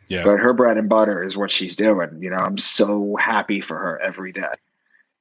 yeah 0.08 0.24
But 0.24 0.38
her 0.38 0.54
bread 0.54 0.78
and 0.78 0.88
butter 0.88 1.22
is 1.22 1.36
what 1.36 1.52
she's 1.52 1.76
doing. 1.76 2.22
You 2.22 2.30
know, 2.30 2.38
I'm 2.38 2.58
so 2.58 3.18
happy 3.18 3.60
for 3.60 3.78
her 3.78 4.00
every 4.02 4.32
day. 4.32 4.54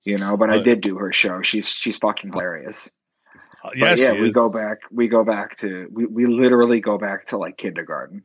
You 0.05 0.19
know, 0.19 0.37
but 0.37 0.51
I 0.51 0.59
did 0.61 0.81
do 0.81 0.97
her 0.97 1.13
show. 1.13 1.43
She's 1.43 1.69
she's 1.69 1.99
fucking 1.99 2.33
hilarious. 2.33 2.91
Uh, 3.63 3.69
But 3.71 3.77
yes 3.77 4.01
yeah, 4.01 4.13
we 4.13 4.29
is. 4.31 4.35
go 4.35 4.49
back. 4.49 4.79
We 4.91 5.09
go 5.09 5.25
back 5.25 5.57
to 5.57 5.89
we, 5.93 6.07
we 6.07 6.27
literally 6.27 6.81
go 6.81 6.97
back 6.99 7.27
to 7.29 7.37
like 7.39 7.57
kindergarten. 7.59 8.23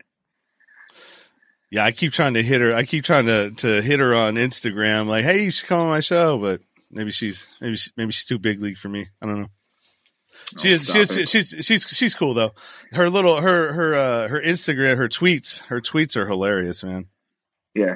yeah 1.71 1.83
i 1.83 1.91
keep 1.91 2.13
trying 2.13 2.35
to 2.35 2.43
hit 2.43 2.61
her 2.61 2.73
i 2.73 2.83
keep 2.85 3.03
trying 3.03 3.25
to 3.25 3.51
to 3.51 3.81
hit 3.81 3.99
her 3.99 4.15
on 4.15 4.35
instagram 4.35 5.07
like 5.07 5.25
hey 5.25 5.43
you 5.43 5.51
should 5.51 5.67
come 5.67 5.79
on 5.79 5.89
my 5.89 5.99
show 5.99 6.37
but 6.37 6.61
maybe 6.91 7.11
she's 7.11 7.47
maybe 7.59 7.75
she, 7.75 7.91
maybe 7.97 8.11
she's 8.11 8.23
too 8.25 8.37
big 8.39 8.61
league 8.61 8.77
for 8.77 8.87
me 8.87 9.07
i 9.21 9.25
don't 9.25 9.41
know 9.41 9.47
she 10.59 10.69
Oh, 10.69 10.73
is 10.73 10.85
she 10.89 10.99
is 10.99 11.17
it. 11.17 11.27
she's 11.27 11.55
she's 11.61 11.83
she's 11.89 12.13
cool 12.15 12.33
though 12.35 12.51
her 12.93 13.09
little 13.09 13.41
her 13.41 13.73
her 13.73 13.95
uh 13.95 14.27
her 14.29 14.39
instagram 14.39 14.95
her 14.95 15.09
tweets 15.09 15.63
her 15.63 15.81
tweets 15.81 16.15
are 16.15 16.27
hilarious 16.27 16.83
man 16.83 17.07
yeah. 17.73 17.95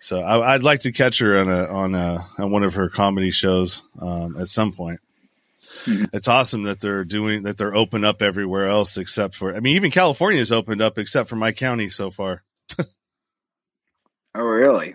So 0.00 0.20
I, 0.20 0.54
i'd 0.54 0.62
like 0.62 0.80
to 0.80 0.92
catch 0.92 1.18
her 1.18 1.38
on 1.40 1.48
a 1.50 1.64
on 1.66 1.94
a 1.94 2.26
on 2.38 2.50
one 2.50 2.64
of 2.64 2.74
her 2.74 2.88
comedy 2.88 3.30
shows 3.30 3.82
um 4.00 4.36
at 4.38 4.48
some 4.48 4.72
point. 4.72 5.00
Mhm. 5.84 6.08
it's 6.12 6.26
awesome 6.26 6.64
that 6.64 6.80
they're 6.80 7.04
doing 7.04 7.44
that 7.44 7.56
they're 7.56 7.74
open 7.76 8.04
up 8.04 8.22
everywhere 8.22 8.66
else 8.66 8.96
except 8.98 9.36
for 9.36 9.54
i 9.54 9.60
mean 9.60 9.76
even 9.76 9.90
california 9.92 10.40
is 10.40 10.50
opened 10.52 10.80
up 10.82 10.98
except 10.98 11.28
for 11.28 11.36
my 11.36 11.52
county 11.52 11.88
so 11.88 12.10
far. 12.10 12.42
Oh 14.34 14.42
really? 14.42 14.94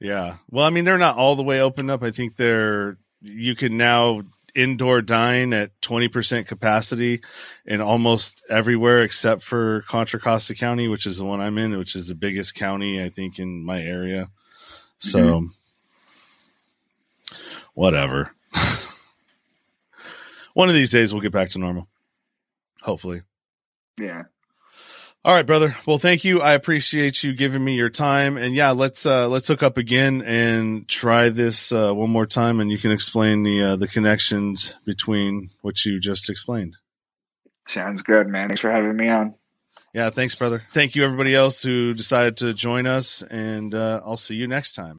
yeah. 0.00 0.36
Well 0.50 0.64
i 0.64 0.70
mean 0.70 0.84
they're 0.84 0.98
not 0.98 1.16
all 1.16 1.36
the 1.36 1.42
way 1.42 1.60
opened 1.60 1.90
up. 1.90 2.02
I 2.02 2.10
think 2.10 2.36
they're 2.36 2.98
you 3.20 3.54
can 3.54 3.76
now 3.76 4.22
indoor 4.54 5.00
dine 5.00 5.52
at 5.54 5.70
20% 5.80 6.46
capacity 6.46 7.22
in 7.64 7.80
almost 7.80 8.42
everywhere 8.50 9.02
except 9.02 9.42
for 9.42 9.82
contra 9.88 10.20
costa 10.20 10.54
county 10.54 10.88
which 10.88 11.06
is 11.06 11.16
the 11.16 11.24
one 11.24 11.40
i'm 11.40 11.56
in 11.56 11.78
which 11.78 11.96
is 11.96 12.08
the 12.08 12.14
biggest 12.14 12.54
county 12.54 13.02
i 13.02 13.08
think 13.08 13.38
in 13.38 13.64
my 13.64 13.80
area 13.82 14.28
so 15.02 15.44
whatever 17.74 18.30
one 20.54 20.68
of 20.68 20.74
these 20.74 20.90
days 20.90 21.12
we'll 21.12 21.22
get 21.22 21.32
back 21.32 21.50
to 21.50 21.58
normal 21.58 21.88
hopefully 22.82 23.22
Yeah. 23.98 24.24
all 25.24 25.34
right, 25.34 25.46
brother. 25.46 25.76
Well, 25.86 25.98
thank 25.98 26.24
you. 26.24 26.40
I 26.40 26.54
appreciate 26.54 27.22
you 27.22 27.32
giving 27.32 27.62
me 27.62 27.74
your 27.76 27.90
time. 27.90 28.36
And 28.36 28.54
yeah, 28.56 28.72
let's 28.72 29.06
uh 29.06 29.28
let's 29.28 29.46
hook 29.46 29.62
up 29.62 29.76
again 29.78 30.22
and 30.22 30.88
try 30.88 31.28
this 31.28 31.70
uh 31.72 31.92
one 31.92 32.10
more 32.10 32.26
time 32.26 32.58
and 32.60 32.70
you 32.72 32.78
can 32.78 32.90
explain 32.90 33.44
the 33.44 33.62
uh 33.62 33.76
the 33.76 33.86
connections 33.86 34.74
between 34.84 35.50
what 35.60 35.84
you 35.84 36.00
just 36.00 36.28
explained. 36.28 36.74
Sounds 37.68 38.02
good, 38.02 38.26
man. 38.26 38.48
Thanks 38.48 38.60
for 38.60 38.72
having 38.72 38.96
me 38.96 39.08
on. 39.08 39.34
Yeah, 39.92 40.10
thanks, 40.10 40.34
brother. 40.34 40.62
Thank 40.72 40.96
you 40.96 41.04
everybody 41.04 41.34
else 41.34 41.62
who 41.62 41.92
decided 41.92 42.38
to 42.38 42.54
join 42.54 42.86
us 42.86 43.22
and 43.22 43.74
uh 43.74 44.00
I'll 44.04 44.16
see 44.16 44.36
you 44.36 44.46
next 44.46 44.74
time. 44.74 44.98